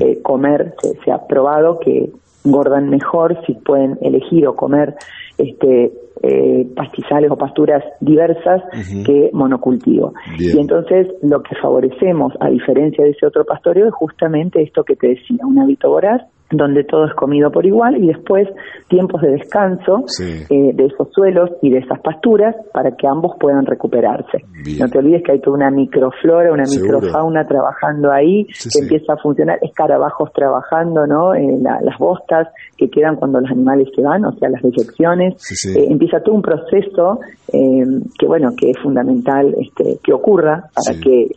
eh, 0.00 0.20
comer, 0.20 0.74
se, 1.04 1.12
ha 1.12 1.28
probado 1.28 1.78
que 1.78 2.10
engordan 2.44 2.90
mejor 2.90 3.40
si 3.46 3.54
pueden 3.54 3.98
elegir 4.02 4.48
o 4.48 4.56
comer 4.56 4.96
este 5.38 5.92
eh, 6.22 6.66
pastizales 6.76 7.30
o 7.30 7.36
pasturas 7.36 7.82
diversas 8.00 8.62
que 9.06 9.30
monocultivo. 9.32 10.12
Y 10.38 10.58
entonces 10.58 11.08
lo 11.22 11.42
que 11.42 11.54
favorecemos, 11.56 12.32
a 12.40 12.48
diferencia 12.48 13.04
de 13.04 13.10
ese 13.10 13.26
otro 13.26 13.44
pastoreo, 13.44 13.88
es 13.88 13.94
justamente 13.94 14.62
esto 14.62 14.84
que 14.84 14.96
te 14.96 15.08
decía, 15.08 15.38
un 15.46 15.58
hábito 15.58 15.88
voraz 15.88 16.22
donde 16.50 16.84
todo 16.84 17.06
es 17.06 17.14
comido 17.14 17.50
por 17.50 17.64
igual 17.64 17.96
y 18.02 18.08
después 18.08 18.48
tiempos 18.88 19.20
de 19.22 19.30
descanso 19.30 20.04
eh, 20.50 20.72
de 20.74 20.86
esos 20.86 21.08
suelos 21.12 21.50
y 21.62 21.70
de 21.70 21.78
esas 21.78 22.00
pasturas 22.00 22.56
para 22.72 22.96
que 22.96 23.06
ambos 23.06 23.36
puedan 23.38 23.66
recuperarse. 23.66 24.38
No 24.78 24.88
te 24.88 24.98
olvides 24.98 25.22
que 25.24 25.32
hay 25.32 25.40
toda 25.40 25.56
una 25.56 25.70
microflora, 25.70 26.52
una 26.52 26.64
microfauna 26.64 27.46
trabajando 27.46 28.10
ahí 28.10 28.46
que 28.46 28.82
empieza 28.82 29.14
a 29.14 29.16
funcionar, 29.18 29.58
escarabajos 29.62 30.32
trabajando, 30.32 31.06
¿no? 31.06 31.34
Eh, 31.34 31.58
las 31.60 31.98
bostas 31.98 32.48
que 32.76 32.88
quedan 32.90 33.16
cuando 33.16 33.40
los 33.40 33.50
animales 33.50 33.88
se 33.94 34.02
van, 34.02 34.24
o 34.24 34.32
sea, 34.32 34.48
las 34.48 34.62
dejecciones. 34.62 35.34
Eh, 35.76 35.86
empieza 36.10 36.24
todo 36.24 36.34
un 36.34 36.42
proceso 36.42 37.20
que, 37.50 38.26
bueno, 38.26 38.54
que 38.56 38.70
es 38.70 38.78
fundamental 38.78 39.54
este, 39.58 39.98
que 40.02 40.12
ocurra 40.12 40.70
para 40.74 40.98
que 40.98 41.36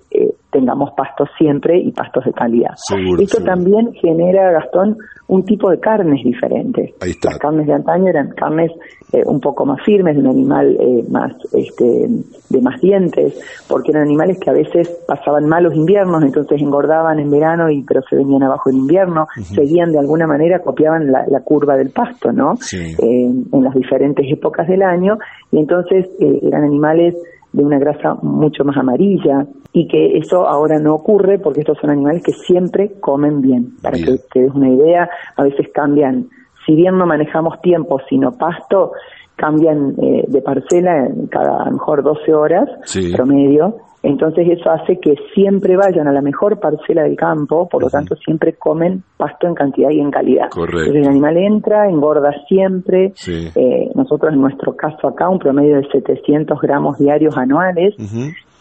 tengamos 0.54 0.92
pastos 0.96 1.28
siempre 1.38 1.80
y 1.80 1.92
pastos 1.92 2.24
de 2.26 2.32
calidad. 2.32 2.76
Esto 3.20 3.44
también 3.44 3.92
genera, 3.94 4.52
Gastón, 4.52 4.98
un 5.28 5.44
tipo 5.44 5.70
de 5.70 5.80
carnes 5.80 6.24
diferentes. 6.24 6.94
Las 7.02 7.40
carnes 7.40 7.68
de 7.68 7.74
antaño 7.74 8.08
eran 8.10 8.30
carnes 8.30 8.72
eh, 9.12 9.24
un 9.26 9.40
poco 9.40 9.66
más 9.66 9.84
firmes, 9.84 10.16
de 10.16 10.22
un 10.22 10.28
animal 10.28 10.78
eh, 10.80 11.04
más 11.10 11.34
este, 11.54 12.08
de 12.50 12.62
más 12.62 12.80
dientes, 12.80 13.40
porque 13.68 13.92
eran 13.92 14.04
animales 14.04 14.40
que 14.40 14.50
a 14.50 14.54
veces 14.54 15.04
pasaban 15.08 15.48
malos 15.48 15.74
inviernos, 15.76 16.24
entonces 16.24 16.62
engordaban 16.62 17.20
en 17.20 17.30
verano 17.30 17.70
y 17.70 17.84
pero 17.84 18.02
se 18.10 18.16
venían 18.16 18.44
abajo 18.44 18.70
en 18.70 18.78
invierno, 18.78 19.28
seguían 19.36 19.92
de 19.92 20.00
alguna 20.00 20.28
manera, 20.28 20.60
copiaban 20.60 21.12
la, 21.12 21.42
curva 21.44 21.76
del 21.76 21.90
pasto, 21.90 22.32
¿no? 22.32 22.54
Eh, 22.74 23.26
en 23.52 23.64
las 23.64 23.74
diferentes 23.74 24.26
épocas 24.32 24.68
del 24.68 24.84
año, 24.84 25.18
y 25.52 25.60
entonces 25.60 26.10
eran 26.20 26.64
animales 26.64 27.16
de 27.54 27.64
una 27.64 27.80
grasa 27.80 28.16
mucho 28.22 28.66
más 28.66 28.76
amarilla 28.78 29.46
y 29.72 29.88
que 29.88 30.18
eso 30.18 30.48
ahora 30.48 30.80
no 30.80 30.96
ocurre 30.96 31.40
porque 31.40 31.62
estos 31.62 31.78
son 31.80 31.92
animales 31.92 32.24
que 32.24 32.34
siempre 32.34 33.00
comen 33.00 33.42
bien. 33.42 33.76
Para 33.82 33.98
que 33.98 34.18
te 34.32 34.42
des 34.42 34.54
una 34.54 34.70
idea, 34.70 35.10
a 35.38 35.44
veces 35.44 35.68
cambian, 35.74 36.28
si 36.66 36.76
bien 36.76 36.98
no 36.98 37.06
manejamos 37.06 37.62
tiempo, 37.62 38.02
sino 38.10 38.32
pasto, 38.32 38.94
cambian 39.36 39.96
eh, 40.02 40.26
de 40.28 40.42
parcela 40.42 41.06
en 41.06 41.28
cada 41.28 41.62
a 41.62 41.66
lo 41.66 41.72
mejor 41.72 42.04
12 42.04 42.34
horas 42.34 42.70
promedio 43.16 43.78
entonces 44.04 44.46
eso 44.50 44.70
hace 44.70 45.00
que 45.00 45.16
siempre 45.34 45.78
vayan 45.78 46.10
a 46.10 46.12
la 46.12 46.22
mejor 46.22 46.60
parcela 46.60 47.04
del 47.04 47.16
campo, 47.16 47.70
por 47.70 47.84
lo 47.84 47.90
tanto 47.90 48.16
siempre 48.18 48.54
comen 48.54 49.02
pasto 49.16 49.48
en 49.48 49.56
cantidad 49.56 49.90
y 49.92 50.02
en 50.02 50.12
calidad. 50.12 50.50
Entonces 50.54 50.96
el 50.96 51.08
animal 51.08 51.38
entra, 51.38 51.88
engorda 51.88 52.34
siempre. 52.50 53.14
Eh, 53.56 53.90
nosotros 53.96 54.34
en 54.34 54.42
nuestro 54.42 54.76
caso 54.76 55.08
acá 55.08 55.30
un 55.30 55.40
promedio 55.40 55.78
de 55.78 55.88
700 55.90 56.60
gramos 56.60 57.00
diarios 57.00 57.38
anuales. 57.38 57.96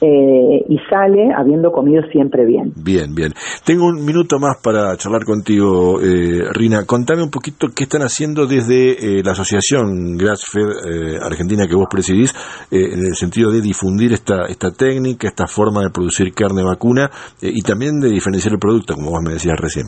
Eh, 0.04 0.64
y 0.68 0.78
sale 0.90 1.30
habiendo 1.32 1.70
comido 1.70 2.02
siempre 2.10 2.44
bien. 2.44 2.72
Bien, 2.74 3.14
bien. 3.14 3.30
Tengo 3.64 3.86
un 3.86 4.04
minuto 4.04 4.40
más 4.40 4.56
para 4.60 4.96
charlar 4.96 5.24
contigo, 5.24 6.00
eh, 6.00 6.42
Rina. 6.52 6.84
Contame 6.84 7.22
un 7.22 7.30
poquito 7.30 7.68
qué 7.68 7.84
están 7.84 8.02
haciendo 8.02 8.46
desde 8.46 8.98
eh, 8.98 9.22
la 9.24 9.30
asociación 9.30 10.18
Grassfed 10.18 11.22
Argentina 11.22 11.68
que 11.68 11.76
vos 11.76 11.86
presidís, 11.88 12.34
en 12.72 12.98
el 12.98 13.14
sentido 13.14 13.52
de 13.52 13.60
difundir 13.60 14.12
esta, 14.12 14.46
esta 14.48 14.72
técnica, 14.72 15.28
esta 15.28 15.46
forma 15.46 15.82
de 15.82 15.90
producir 15.90 16.34
carne 16.34 16.64
vacuna 16.64 17.08
y 17.40 17.62
también 17.62 18.00
de 18.00 18.08
diferenciar 18.08 18.54
el 18.54 18.58
producto, 18.58 18.94
como 18.94 19.10
vos 19.10 19.20
me 19.24 19.34
decías 19.34 19.54
recién. 19.60 19.86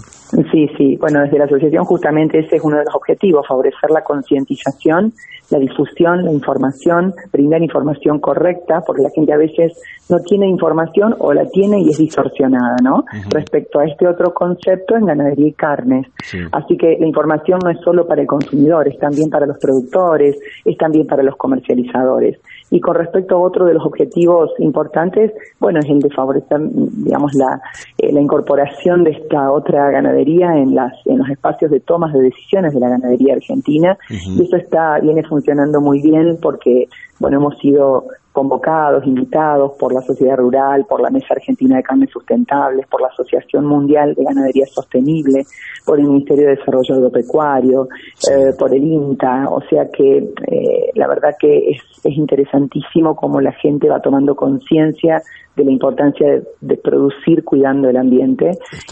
Sí, 0.53 0.69
sí. 0.79 0.97
Bueno, 1.01 1.23
desde 1.25 1.39
la 1.39 1.47
asociación 1.47 1.85
justamente 1.85 2.39
ese 2.39 2.57
es 2.57 2.63
uno 2.63 2.79
de 2.79 2.85
los 2.85 2.95
objetivos, 2.95 3.45
favorecer 3.49 3.91
la 3.91 4.03
concientización 4.03 5.13
la 5.51 5.59
difusión, 5.59 6.25
la 6.25 6.33
información, 6.33 7.13
brindar 7.33 7.63
información 7.63 8.19
correcta, 8.19 8.83
porque 8.87 9.03
la 9.03 9.11
gente 9.11 9.33
a 9.33 9.37
veces 9.37 9.73
no 10.09 10.21
tiene 10.21 10.49
información 10.49 11.15
o 11.19 11.33
la 11.33 11.47
tiene 11.47 11.81
y 11.81 11.91
es 11.91 11.99
distorsionada, 11.99 12.77
¿no? 12.83 13.05
Respecto 13.31 13.79
a 13.79 13.87
este 13.87 14.07
otro 14.07 14.35
concepto 14.35 14.97
en 14.97 15.07
ganadería 15.07 15.49
y 15.49 15.53
carnes. 15.53 16.07
Así 16.53 16.77
que 16.77 16.97
la 16.99 17.07
información 17.07 17.59
no 17.63 17.71
es 17.71 17.79
solo 17.81 18.07
para 18.07 18.21
el 18.21 18.27
consumidor, 18.27 18.89
es 18.89 18.99
también 18.99 19.31
para 19.31 19.47
los 19.47 19.59
productores, 19.59 20.37
es 20.65 20.77
también 20.77 21.07
para 21.07 21.23
los 21.23 21.37
comercializadores. 21.37 22.39
Y 22.71 22.81
con 22.81 22.97
respecto 22.97 23.37
a 23.37 23.39
otro 23.39 23.65
de 23.65 23.75
los 23.75 23.85
objetivos 23.85 24.51
importantes, 24.59 25.33
bueno, 25.61 25.79
es 25.79 25.89
el 25.89 26.01
de 26.01 26.11
favorecer, 26.11 26.61
digamos, 26.61 27.33
la, 27.35 27.61
eh, 27.99 28.13
la 28.13 28.21
incorporación 28.21 29.05
de 29.05 29.13
esta 29.13 29.53
otra 29.53 29.91
ganadería 29.91 30.57
en 30.57 30.75
las 30.75 30.93
en 31.07 31.19
los 31.19 31.29
espacios 31.29 31.71
de 31.71 31.81
tomas 31.81 32.13
de 32.13 32.21
decisiones 32.21 32.75
de 32.75 32.81
la 32.81 32.89
ganadería 32.89 33.35
argentina. 33.35 33.97
Y 34.11 34.43
eso 34.43 34.57
está 34.57 34.99
viene 35.01 35.23
funcionando 35.23 35.81
muy 35.81 36.01
bien 36.03 36.39
porque, 36.41 36.89
bueno, 37.21 37.39
hemos 37.39 37.59
sido 37.59 38.07
convocados, 38.35 39.07
invitados 39.07 39.73
por 39.79 39.95
la 39.95 40.01
sociedad 40.01 40.37
rural, 40.37 40.85
por 40.87 41.01
la 41.01 41.09
Mesa 41.09 41.29
Argentina 41.31 41.77
de 41.77 41.85
Carnes 41.85 42.11
Sustentables, 42.11 42.85
por 42.89 43.01
la 43.01 43.07
Asociación 43.07 43.65
Mundial 43.65 44.13
de 44.15 44.25
Ganadería 44.25 44.67
Sostenible, 44.67 45.45
por 45.87 46.01
el 46.01 46.09
Ministerio 46.09 46.49
de 46.49 46.57
Desarrollo 46.57 46.97
Agropecuario, 46.97 47.89
eh, 48.29 48.51
por 48.59 48.75
el 48.75 48.83
INTA, 48.83 49.49
o 49.49 49.61
sea 49.71 49.89
que 49.89 50.17
eh, 50.19 50.91
la 50.95 51.07
verdad 51.07 51.37
que 51.39 51.71
es, 51.71 51.81
es 52.03 52.17
interesantísimo 52.17 53.15
cómo 53.15 53.41
la 53.41 53.53
gente 53.53 53.89
va 53.89 54.03
tomando 54.03 54.35
conciencia 54.35 55.23
de 55.57 55.65
la 55.65 55.71
importancia 55.71 56.43
de, 56.61 56.77
producir 56.77 57.45
cuidando 57.45 57.89
el 57.89 57.97
ambiente 57.97 58.51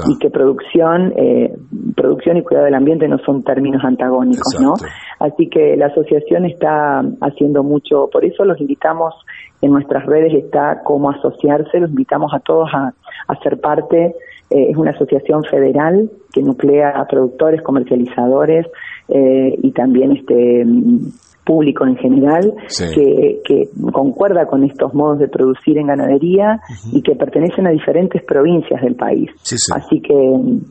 y 0.08 0.18
que 0.18 0.30
producción, 0.30 1.12
eh, 1.16 1.52
producción 1.96 2.36
y 2.36 2.42
cuidado 2.42 2.66
del 2.66 2.74
ambiente 2.74 3.08
no 3.08 3.18
son 3.18 3.42
términos 3.42 3.82
antagónicos, 3.84 4.56
¿no? 4.60 4.74
Así 5.18 5.48
que 5.48 5.76
la 5.76 5.86
asociación 5.86 6.44
está 6.46 7.02
haciendo 7.20 7.62
mucho, 7.62 8.08
por 8.12 8.24
eso 8.24 8.44
los 8.44 8.60
invitamos 8.60 9.14
en 9.60 9.72
nuestras 9.72 10.06
redes 10.06 10.34
está 10.34 10.82
cómo 10.84 11.10
asociarse, 11.10 11.80
los 11.80 11.90
invitamos 11.90 12.32
a 12.34 12.40
todos 12.40 12.68
a, 12.72 12.92
a 13.28 13.36
ser 13.42 13.60
parte. 13.60 14.14
Eh, 14.50 14.70
es 14.70 14.76
una 14.76 14.90
asociación 14.90 15.44
federal 15.44 16.10
que 16.32 16.42
nuclea 16.42 16.90
a 16.90 17.06
productores, 17.06 17.62
comercializadores 17.62 18.66
eh, 19.08 19.54
y 19.62 19.72
también 19.72 20.12
este 20.12 20.64
público 21.44 21.86
en 21.86 21.96
general 21.96 22.54
que, 22.94 23.40
que, 23.44 23.68
concuerda 23.92 24.46
con 24.46 24.64
estos 24.64 24.94
modos 24.94 25.18
de 25.18 25.28
producir 25.28 25.78
en 25.78 25.88
ganadería 25.88 26.60
y 26.92 27.02
que 27.02 27.14
pertenecen 27.14 27.66
a 27.66 27.70
diferentes 27.70 28.22
provincias 28.22 28.80
del 28.82 28.94
país. 28.94 29.30
Así 29.74 30.00
que, 30.00 30.14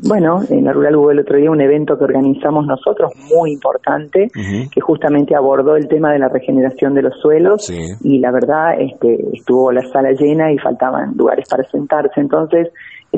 bueno, 0.08 0.40
en 0.50 0.66
la 0.66 0.74
Rural 0.74 0.96
hubo 0.96 1.12
el 1.12 1.20
otro 1.20 1.38
día 1.38 1.52
un 1.52 1.62
evento 1.62 1.98
que 1.98 2.06
organizamos 2.06 2.66
nosotros 2.66 3.12
muy 3.36 3.52
importante 3.54 4.30
que 4.34 4.82
justamente 4.82 5.36
abordó 5.36 5.76
el 5.76 5.88
tema 5.88 6.12
de 6.12 6.20
la 6.20 6.30
regeneración 6.30 6.94
de 6.94 7.02
los 7.04 7.20
suelos 7.22 7.70
y 8.02 8.20
la 8.20 8.32
verdad 8.32 8.80
este, 8.80 9.18
estuvo 9.34 9.72
la 9.72 9.82
sala 9.92 10.12
llena 10.12 10.52
y 10.52 10.58
faltaban 10.58 11.14
lugares 11.16 11.48
para 11.50 11.64
sentarse. 11.64 12.20
Entonces, 12.20 12.70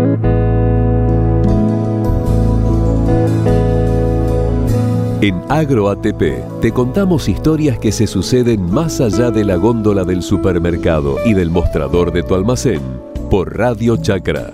En 5.19 5.41
AgroATP 5.49 6.61
te 6.61 6.71
contamos 6.71 7.27
historias 7.27 7.79
que 7.79 7.91
se 7.91 8.05
suceden 8.05 8.69
más 8.71 9.01
allá 9.01 9.31
de 9.31 9.43
la 9.43 9.55
góndola 9.55 10.03
del 10.03 10.21
supermercado 10.21 11.17
y 11.25 11.33
del 11.33 11.49
mostrador 11.49 12.11
de 12.11 12.21
tu 12.21 12.35
almacén 12.35 12.81
por 13.31 13.57
Radio 13.57 13.97
Chacra. 13.97 14.53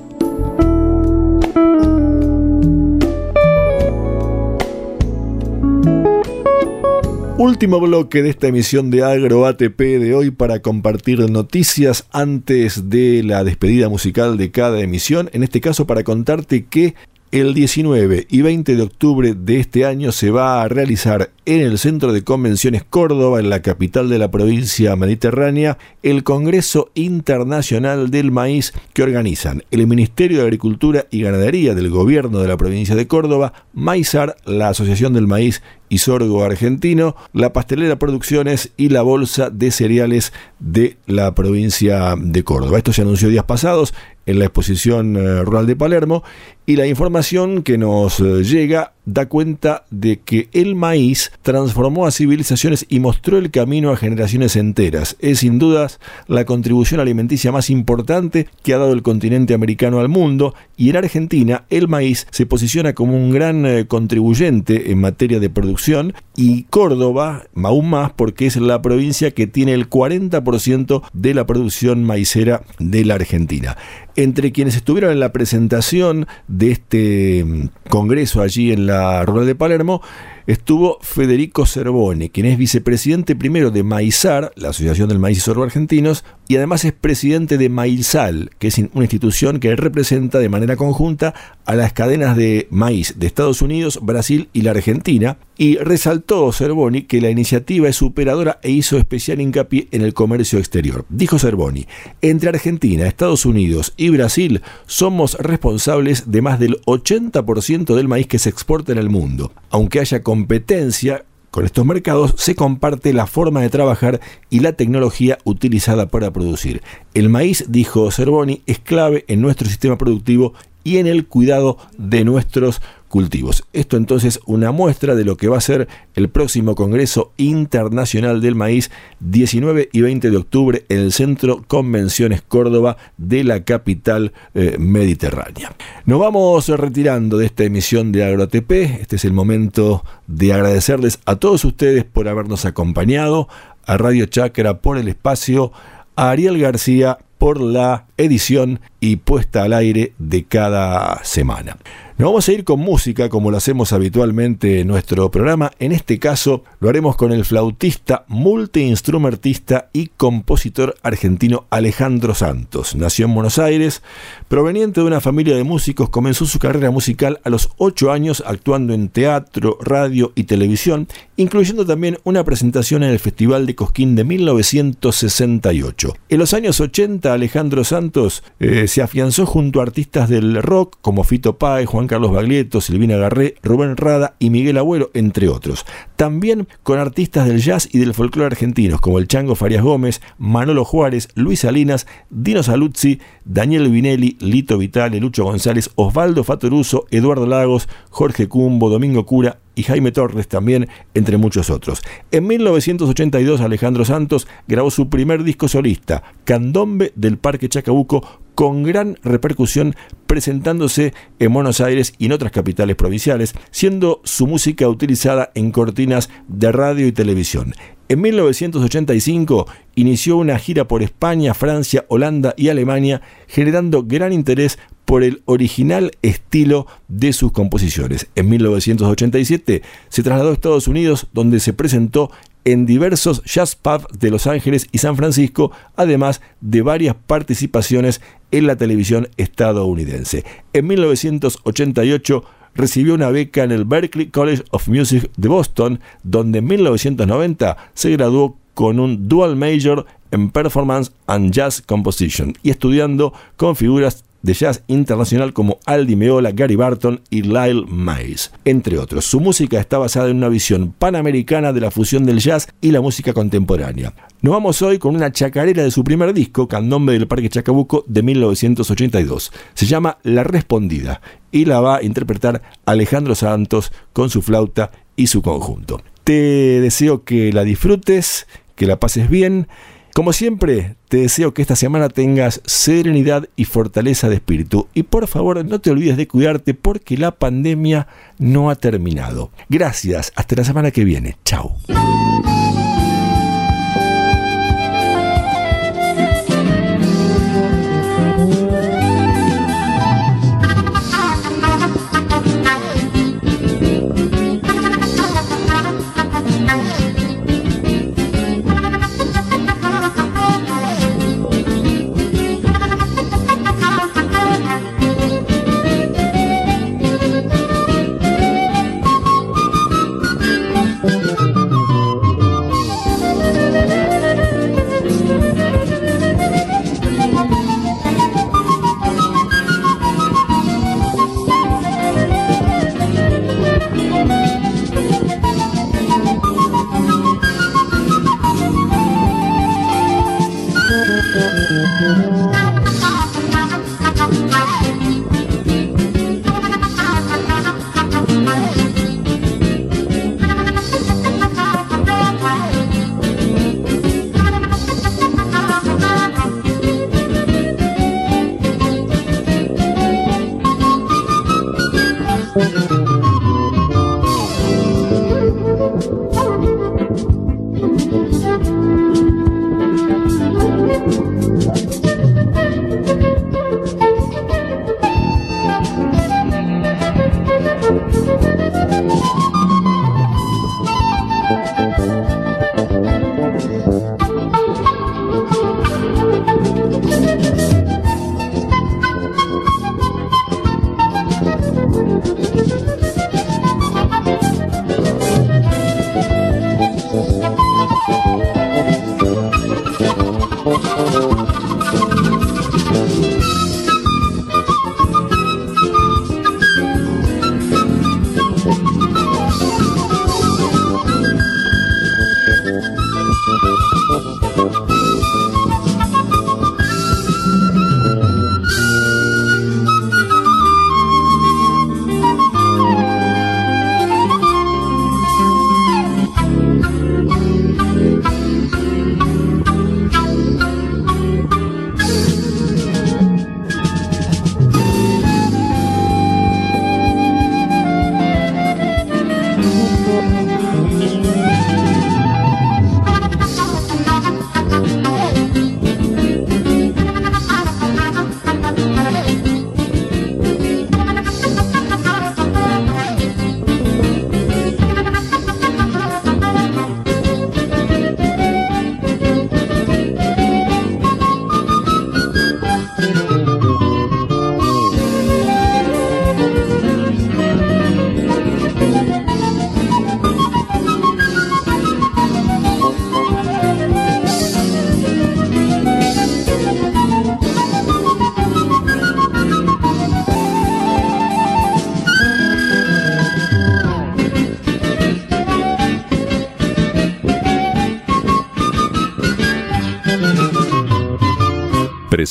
Último 7.37 7.81
bloque 7.81 8.23
de 8.23 8.29
esta 8.29 8.47
emisión 8.47 8.89
de 8.89 9.03
AgroATP 9.03 9.77
de 9.77 10.15
hoy 10.15 10.31
para 10.31 10.61
compartir 10.61 11.29
noticias 11.29 12.07
antes 12.13 12.89
de 12.89 13.21
la 13.21 13.43
despedida 13.43 13.89
musical 13.89 14.37
de 14.37 14.51
cada 14.51 14.79
emisión. 14.79 15.29
En 15.33 15.43
este 15.43 15.59
caso 15.59 15.85
para 15.85 16.05
contarte 16.05 16.63
que 16.63 16.95
el 17.33 17.55
19 17.55 18.27
y 18.29 18.43
20 18.43 18.75
de 18.75 18.81
octubre 18.83 19.33
de 19.33 19.59
este 19.59 19.85
año 19.85 20.11
se 20.11 20.29
va 20.29 20.61
a 20.61 20.67
realizar 20.67 21.31
en 21.45 21.61
el 21.61 21.77
Centro 21.77 22.13
de 22.13 22.23
Convenciones 22.23 22.83
Córdoba, 22.83 23.39
en 23.39 23.49
la 23.49 23.61
capital 23.61 24.09
de 24.09 24.17
la 24.17 24.31
provincia 24.31 24.95
mediterránea, 24.95 25.77
el 26.01 26.23
Congreso 26.23 26.89
Internacional 26.93 28.11
del 28.11 28.31
Maíz 28.31 28.73
que 28.93 29.03
organizan 29.03 29.63
el 29.71 29.85
Ministerio 29.85 30.37
de 30.37 30.43
Agricultura 30.43 31.05
y 31.11 31.21
Ganadería 31.21 31.75
del 31.75 31.89
Gobierno 31.89 32.39
de 32.39 32.47
la 32.47 32.57
provincia 32.57 32.95
de 32.95 33.07
Córdoba, 33.07 33.53
Maizar, 33.73 34.37
la 34.45 34.69
Asociación 34.69 35.13
del 35.13 35.27
Maíz 35.27 35.61
y 35.89 35.97
Sorgo 35.97 36.43
Argentino, 36.43 37.15
la 37.33 37.53
Pastelera 37.53 37.99
Producciones 37.99 38.71
y 38.77 38.89
la 38.89 39.01
Bolsa 39.01 39.49
de 39.49 39.71
Cereales 39.71 40.33
de 40.59 40.97
la 41.05 41.35
provincia 41.35 42.15
de 42.17 42.43
Córdoba. 42.43 42.77
Esto 42.77 42.93
se 42.93 43.01
anunció 43.01 43.27
días 43.27 43.45
pasados 43.45 43.93
en 44.25 44.39
la 44.39 44.45
exposición 44.45 45.17
eh, 45.17 45.43
rural 45.43 45.67
de 45.67 45.75
Palermo 45.75 46.23
y 46.65 46.77
la 46.77 46.87
información 46.87 47.63
que 47.63 47.77
nos 47.77 48.19
eh, 48.21 48.43
llega 48.43 48.92
da 49.05 49.27
cuenta 49.27 49.85
de 49.89 50.19
que 50.19 50.49
el 50.53 50.75
maíz 50.75 51.31
transformó 51.41 52.05
a 52.05 52.11
civilizaciones 52.11 52.85
y 52.89 52.99
mostró 52.99 53.37
el 53.37 53.51
camino 53.51 53.91
a 53.91 53.97
generaciones 53.97 54.55
enteras. 54.55 55.17
Es 55.19 55.39
sin 55.39 55.59
dudas 55.59 55.99
la 56.27 56.45
contribución 56.45 56.99
alimenticia 56.99 57.51
más 57.51 57.69
importante 57.69 58.47
que 58.63 58.73
ha 58.73 58.77
dado 58.77 58.93
el 58.93 59.03
continente 59.03 59.53
americano 59.53 59.99
al 59.99 60.09
mundo 60.09 60.55
y 60.77 60.89
en 60.89 60.97
Argentina 60.97 61.65
el 61.69 61.87
maíz 61.87 62.27
se 62.31 62.45
posiciona 62.45 62.93
como 62.93 63.17
un 63.17 63.31
gran 63.31 63.65
eh, 63.65 63.87
contribuyente 63.87 64.91
en 64.91 64.99
materia 64.99 65.39
de 65.39 65.49
producción 65.49 66.13
y 66.35 66.63
Córdoba 66.63 67.43
aún 67.63 67.89
más 67.89 68.11
porque 68.11 68.45
es 68.45 68.55
la 68.57 68.81
provincia 68.81 69.31
que 69.31 69.47
tiene 69.47 69.73
el 69.73 69.89
40% 69.89 71.03
de 71.13 71.33
la 71.33 71.45
producción 71.45 72.03
maicera 72.03 72.63
de 72.79 73.05
la 73.05 73.15
Argentina. 73.15 73.77
Entre 74.15 74.51
quienes 74.51 74.75
estuvieron 74.75 75.11
en 75.11 75.19
la 75.19 75.31
presentación 75.31 76.27
de 76.47 76.71
este 76.71 77.43
mm, 77.43 77.69
congreso 77.89 78.41
allí 78.41 78.71
en 78.71 78.85
la 78.85 78.92
Rural 79.25 79.45
de 79.45 79.55
Palermo, 79.55 80.01
estuvo 80.47 80.99
Federico 81.01 81.65
Cervoni, 81.65 82.29
quien 82.29 82.45
es 82.45 82.57
vicepresidente 82.57 83.35
primero 83.35 83.71
de 83.71 83.83
Maizar, 83.83 84.51
la 84.55 84.69
Asociación 84.69 85.09
del 85.09 85.19
Maíz 85.19 85.37
y 85.37 85.41
Sorbo 85.41 85.63
Argentinos, 85.63 86.23
y 86.47 86.57
además 86.57 86.85
es 86.85 86.93
presidente 86.93 87.57
de 87.57 87.69
Maizal, 87.69 88.51
que 88.59 88.67
es 88.67 88.77
una 88.77 89.03
institución 89.03 89.59
que 89.59 89.75
representa 89.75 90.39
de 90.39 90.49
manera 90.49 90.75
conjunta 90.75 91.33
a 91.65 91.75
las 91.75 91.93
cadenas 91.93 92.35
de 92.35 92.67
maíz 92.69 93.17
de 93.17 93.27
Estados 93.27 93.61
Unidos, 93.61 93.99
Brasil 94.01 94.49
y 94.53 94.61
la 94.61 94.71
Argentina, 94.71 95.37
y 95.57 95.77
resaltó 95.77 96.51
Cervoni 96.51 97.03
que 97.03 97.21
la 97.21 97.29
iniciativa 97.29 97.87
es 97.87 97.95
superadora 97.95 98.59
e 98.63 98.71
hizo 98.71 98.97
especial 98.97 99.39
hincapié 99.39 99.87
en 99.91 100.01
el 100.01 100.13
comercio 100.13 100.59
exterior. 100.59 101.05
Dijo 101.09 101.39
Cervoni, 101.39 101.85
entre 102.21 102.49
Argentina, 102.49 103.07
Estados 103.07 103.45
Unidos 103.45 103.93
y 103.95 104.09
Brasil 104.09 104.61
somos 104.87 105.35
responsables 105.39 106.31
de 106.31 106.41
más 106.41 106.59
del 106.59 106.81
80% 106.81 107.95
del 107.95 108.07
maíz 108.07 108.27
que 108.27 108.39
se 108.39 108.49
exporta 108.49 108.91
en 108.91 108.97
el 108.97 109.09
mundo. 109.09 109.51
Aunque 109.69 109.99
haya 109.99 110.23
competencia, 110.33 111.25
con 111.51 111.63
estos 111.63 111.85
mercados 111.85 112.33
se 112.37 112.55
comparte 112.55 113.13
la 113.13 113.27
forma 113.27 113.61
de 113.61 113.69
trabajar 113.69 114.19
y 114.49 114.61
la 114.61 114.73
tecnología 114.73 115.37
utilizada 115.43 116.07
para 116.07 116.33
producir. 116.33 116.81
El 117.13 117.29
maíz, 117.29 117.65
dijo 117.67 118.09
Cervoni, 118.09 118.63
es 118.65 118.79
clave 118.79 119.25
en 119.27 119.41
nuestro 119.41 119.67
sistema 119.67 119.95
productivo 119.95 120.55
y 120.83 120.97
en 120.97 121.07
el 121.07 121.27
cuidado 121.27 121.77
de 121.97 122.23
nuestros 122.23 122.81
cultivos. 123.13 123.63
Esto 123.73 123.95
entonces 123.95 124.39
una 124.47 124.71
muestra 124.71 125.13
de 125.13 125.23
lo 125.23 125.37
que 125.37 125.47
va 125.47 125.59
a 125.59 125.61
ser 125.61 125.87
el 126.15 126.29
próximo 126.29 126.73
Congreso 126.73 127.31
Internacional 127.37 128.41
del 128.41 128.55
Maíz 128.55 128.89
19 129.19 129.89
y 129.93 130.01
20 130.01 130.31
de 130.31 130.37
octubre 130.37 130.83
en 130.89 130.97
el 130.97 131.11
Centro 131.11 131.63
Convenciones 131.67 132.41
Córdoba 132.41 132.97
de 133.17 133.43
la 133.43 133.63
capital 133.63 134.33
eh, 134.55 134.77
mediterránea. 134.79 135.75
Nos 136.05 136.19
vamos 136.19 136.67
retirando 136.69 137.37
de 137.37 137.45
esta 137.45 137.63
emisión 137.63 138.11
de 138.11 138.23
AgroATP. 138.23 138.71
Este 138.71 139.17
es 139.17 139.25
el 139.25 139.33
momento 139.33 140.03
de 140.25 140.53
agradecerles 140.53 141.19
a 141.25 141.35
todos 141.35 141.65
ustedes 141.65 142.05
por 142.05 142.27
habernos 142.27 142.65
acompañado, 142.65 143.47
a 143.85 143.95
Radio 143.97 144.25
Chacra 144.25 144.79
por 144.79 144.97
el 144.97 145.07
espacio, 145.07 145.71
a 146.15 146.31
Ariel 146.31 146.57
García 146.57 147.19
por 147.43 147.59
la 147.59 148.05
edición 148.15 148.79
y 149.01 149.17
puesta 149.17 149.63
al 149.63 149.73
aire 149.73 150.13
de 150.17 150.45
cada 150.45 151.21
semana. 151.25 151.75
Nos 152.15 152.27
vamos 152.27 152.47
a 152.47 152.53
ir 152.53 152.63
con 152.63 152.79
música 152.79 153.27
como 153.27 153.49
lo 153.49 153.57
hacemos 153.57 153.91
habitualmente 153.91 154.81
en 154.81 154.87
nuestro 154.87 155.31
programa. 155.31 155.71
En 155.79 155.91
este 155.91 156.19
caso 156.19 156.63
lo 156.79 156.89
haremos 156.89 157.15
con 157.15 157.31
el 157.31 157.43
flautista, 157.43 158.23
multiinstrumentista 158.27 159.89
y 159.93 160.11
compositor 160.15 160.95
argentino 161.01 161.65
Alejandro 161.71 162.35
Santos. 162.35 162.95
Nació 162.95 163.25
en 163.25 163.33
Buenos 163.33 163.57
Aires, 163.57 164.03
proveniente 164.47 165.01
de 165.01 165.07
una 165.07 165.21
familia 165.21 165.55
de 165.55 165.63
músicos, 165.63 166.09
comenzó 166.09 166.45
su 166.45 166.59
carrera 166.59 166.91
musical 166.91 167.39
a 167.43 167.49
los 167.49 167.71
8 167.77 168.11
años 168.11 168.43
actuando 168.45 168.93
en 168.93 169.09
teatro, 169.09 169.79
radio 169.81 170.33
y 170.35 170.43
televisión, 170.43 171.07
incluyendo 171.35 171.83
también 171.83 172.19
una 172.25 172.43
presentación 172.43 173.01
en 173.01 173.09
el 173.09 173.17
Festival 173.17 173.65
de 173.65 173.73
Cosquín 173.73 174.15
de 174.15 174.23
1968. 174.23 176.15
En 176.29 176.37
los 176.37 176.53
años 176.53 176.79
80 176.79 177.33
Alejandro 177.33 177.83
Santos 177.83 178.43
eh, 178.59 178.87
se 178.87 179.01
afianzó 179.01 179.47
junto 179.47 179.79
a 179.79 179.83
artistas 179.83 180.29
del 180.29 180.61
rock 180.61 180.97
como 181.01 181.23
Fito 181.23 181.57
Páez, 181.57 181.87
Juan 181.87 182.03
Carlos 182.13 182.31
Baglietto, 182.31 182.79
Silvina 182.79 183.17
Garré, 183.17 183.55
Rubén 183.63 183.97
Rada 183.97 184.35
y 184.37 184.51
Miguel 184.51 184.77
Abuelo, 184.77 185.09
entre 185.15 185.49
otros. 185.49 185.83
También 186.15 186.67
con 186.83 186.99
artistas 186.99 187.47
del 187.47 187.59
jazz 187.59 187.89
y 187.91 187.97
del 187.97 188.13
folclore 188.13 188.45
argentinos 188.45 189.01
como 189.01 189.17
el 189.17 189.27
Chango 189.27 189.55
Farias 189.55 189.81
Gómez, 189.81 190.21
Manolo 190.37 190.85
Juárez, 190.85 191.29
Luis 191.33 191.61
Salinas, 191.61 192.05
Dino 192.29 192.61
Saluzzi, 192.61 193.19
Daniel 193.45 193.89
Vinelli, 193.89 194.37
Lito 194.39 194.77
Vitale, 194.77 195.19
Lucho 195.19 195.43
González, 195.43 195.89
Osvaldo 195.95 196.43
Fatoruso, 196.43 197.07
Eduardo 197.09 197.47
Lagos, 197.47 197.89
Jorge 198.11 198.47
Cumbo, 198.47 198.91
Domingo 198.91 199.25
Cura 199.25 199.57
y 199.75 199.83
Jaime 199.83 200.11
Torres 200.11 200.47
también, 200.47 200.87
entre 201.13 201.37
muchos 201.37 201.69
otros. 201.69 202.01
En 202.31 202.47
1982 202.47 203.61
Alejandro 203.61 204.05
Santos 204.05 204.47
grabó 204.67 204.91
su 204.91 205.09
primer 205.09 205.43
disco 205.43 205.67
solista, 205.67 206.23
Candombe 206.43 207.11
del 207.15 207.37
Parque 207.37 207.69
Chacabuco, 207.69 208.41
con 208.55 208.83
gran 208.83 209.17
repercusión 209.23 209.95
presentándose 210.27 211.13
en 211.39 211.53
Buenos 211.53 211.81
Aires 211.81 212.13
y 212.17 212.25
en 212.25 212.33
otras 212.33 212.51
capitales 212.51 212.95
provinciales, 212.95 213.53
siendo 213.71 214.21
su 214.23 214.47
música 214.47 214.87
utilizada 214.87 215.51
en 215.55 215.71
cortinas 215.71 216.29
de 216.47 216.71
radio 216.71 217.07
y 217.07 217.11
televisión. 217.11 217.73
En 218.09 218.21
1985 218.21 219.65
inició 219.95 220.37
una 220.37 220.59
gira 220.59 220.87
por 220.87 221.01
España, 221.01 221.53
Francia, 221.53 222.05
Holanda 222.09 222.53
y 222.57 222.69
Alemania, 222.69 223.21
generando 223.47 224.03
gran 224.03 224.33
interés 224.33 224.77
por 225.05 225.23
el 225.23 225.41
original 225.45 226.11
estilo 226.21 226.87
de 227.07 227.33
sus 227.33 227.51
composiciones. 227.51 228.27
En 228.35 228.49
1987 228.49 229.81
se 230.09 230.23
trasladó 230.23 230.51
a 230.51 230.53
Estados 230.53 230.87
Unidos 230.87 231.27
donde 231.33 231.59
se 231.59 231.73
presentó 231.73 232.31
en 232.65 232.85
diversos 232.85 233.43
jazz 233.43 233.75
pubs 233.75 234.07
de 234.17 234.31
Los 234.31 234.47
Ángeles 234.47 234.87
y 234.91 234.99
San 234.99 235.17
Francisco, 235.17 235.71
además 235.95 236.41
de 236.61 236.81
varias 236.81 237.15
participaciones 237.15 238.21
en 238.51 238.67
la 238.67 238.77
televisión 238.77 239.27
estadounidense. 239.37 240.45
En 240.71 240.87
1988 240.87 242.43
recibió 242.75 243.13
una 243.13 243.29
beca 243.29 243.63
en 243.63 243.71
el 243.71 243.85
Berklee 243.85 244.29
College 244.29 244.63
of 244.71 244.87
Music 244.87 245.29
de 245.35 245.47
Boston, 245.47 245.99
donde 246.23 246.59
en 246.59 246.65
1990 246.65 247.77
se 247.93 248.11
graduó 248.11 248.57
con 248.73 248.99
un 248.99 249.27
dual 249.27 249.55
major 249.55 250.05
en 250.31 250.49
Performance 250.49 251.11
and 251.27 251.51
Jazz 251.51 251.81
Composition 251.81 252.53
y 252.63 252.71
estudiando 252.71 253.33
con 253.55 253.75
figuras 253.75 254.23
de 254.43 254.53
jazz 254.53 254.83
internacional 254.87 255.53
como 255.53 255.79
Aldi 255.85 256.15
Meola, 256.15 256.51
Gary 256.51 256.75
Barton 256.75 257.21
y 257.29 257.41
Lyle 257.41 257.85
Mays, 257.87 258.51
entre 258.65 258.99
otros. 258.99 259.25
Su 259.25 259.39
música 259.39 259.79
está 259.79 259.97
basada 259.97 260.29
en 260.29 260.37
una 260.37 260.49
visión 260.49 260.93
panamericana 260.99 261.73
de 261.73 261.81
la 261.81 261.89
fusión 261.89 262.25
del 262.25 262.39
jazz 262.39 262.67
y 262.81 262.91
la 262.91 263.01
música 263.01 263.33
contemporánea. 263.33 264.13
Nos 264.41 264.53
vamos 264.53 264.81
hoy 264.81 264.99
con 264.99 265.15
una 265.15 265.31
chacarera 265.31 265.83
de 265.83 265.91
su 265.91 266.03
primer 266.03 266.33
disco, 266.33 266.67
Candombe 266.67 267.13
del 267.13 267.27
Parque 267.27 267.49
Chacabuco, 267.49 268.03
de 268.07 268.21
1982. 268.21 269.51
Se 269.73 269.85
llama 269.85 270.17
La 270.23 270.43
Respondida 270.43 271.21
y 271.51 271.65
la 271.65 271.79
va 271.79 271.97
a 271.97 272.03
interpretar 272.03 272.61
Alejandro 272.85 273.35
Santos 273.35 273.93
con 274.11 274.29
su 274.29 274.41
flauta 274.41 274.91
y 275.15 275.27
su 275.27 275.41
conjunto. 275.41 276.01
Te 276.25 276.81
deseo 276.81 277.23
que 277.23 277.53
la 277.53 277.63
disfrutes, 277.63 278.47
que 278.75 278.87
la 278.87 278.99
pases 278.99 279.29
bien 279.29 279.67
como 280.13 280.31
siempre, 280.31 280.95
te 281.09 281.17
deseo 281.17 281.53
que 281.53 281.63
esta 281.63 281.75
semana 281.75 282.07
tengas 282.07 282.61
serenidad 282.65 283.49
y 283.55 283.65
fortaleza 283.65 284.29
de 284.29 284.35
espíritu. 284.35 284.87
Y 284.93 285.03
por 285.03 285.27
favor, 285.27 285.65
no 285.65 285.81
te 285.81 285.89
olvides 285.89 286.17
de 286.17 286.27
cuidarte 286.27 286.75
porque 286.75 287.17
la 287.17 287.31
pandemia 287.31 288.07
no 288.37 288.69
ha 288.69 288.75
terminado. 288.75 289.49
Gracias, 289.69 290.31
hasta 290.35 290.55
la 290.55 290.63
semana 290.63 290.91
que 290.91 291.03
viene. 291.03 291.37
Chao. 291.45 291.77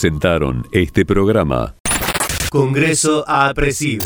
Presentaron 0.02 0.66
este 0.72 1.06
programa. 1.06 1.76
Congreso 2.50 3.24
APRESID. 3.28 4.02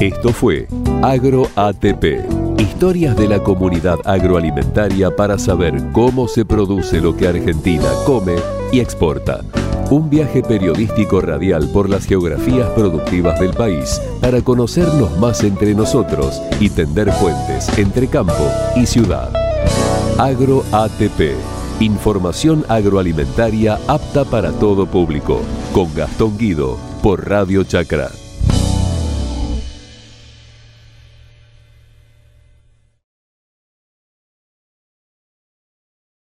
Esto 0.00 0.32
fue 0.32 0.66
Agro 1.00 1.48
ATP. 1.54 2.51
Historias 2.82 3.16
de 3.16 3.28
la 3.28 3.40
comunidad 3.40 4.00
agroalimentaria 4.04 5.14
para 5.14 5.38
saber 5.38 5.92
cómo 5.92 6.26
se 6.26 6.44
produce 6.44 7.00
lo 7.00 7.16
que 7.16 7.28
Argentina 7.28 7.86
come 8.04 8.34
y 8.72 8.80
exporta. 8.80 9.42
Un 9.88 10.10
viaje 10.10 10.42
periodístico 10.42 11.20
radial 11.20 11.68
por 11.68 11.88
las 11.88 12.04
geografías 12.06 12.68
productivas 12.70 13.38
del 13.38 13.52
país 13.52 14.02
para 14.20 14.40
conocernos 14.42 15.16
más 15.18 15.44
entre 15.44 15.76
nosotros 15.76 16.42
y 16.58 16.70
tender 16.70 17.08
puentes 17.20 17.68
entre 17.78 18.08
campo 18.08 18.50
y 18.74 18.84
ciudad. 18.84 19.32
Agro 20.18 20.64
ATP. 20.72 21.36
Información 21.78 22.64
agroalimentaria 22.68 23.78
apta 23.86 24.24
para 24.24 24.50
todo 24.50 24.86
público. 24.86 25.40
Con 25.72 25.94
Gastón 25.94 26.36
Guido 26.36 26.76
por 27.00 27.28
Radio 27.28 27.62
Chacra. 27.62 28.10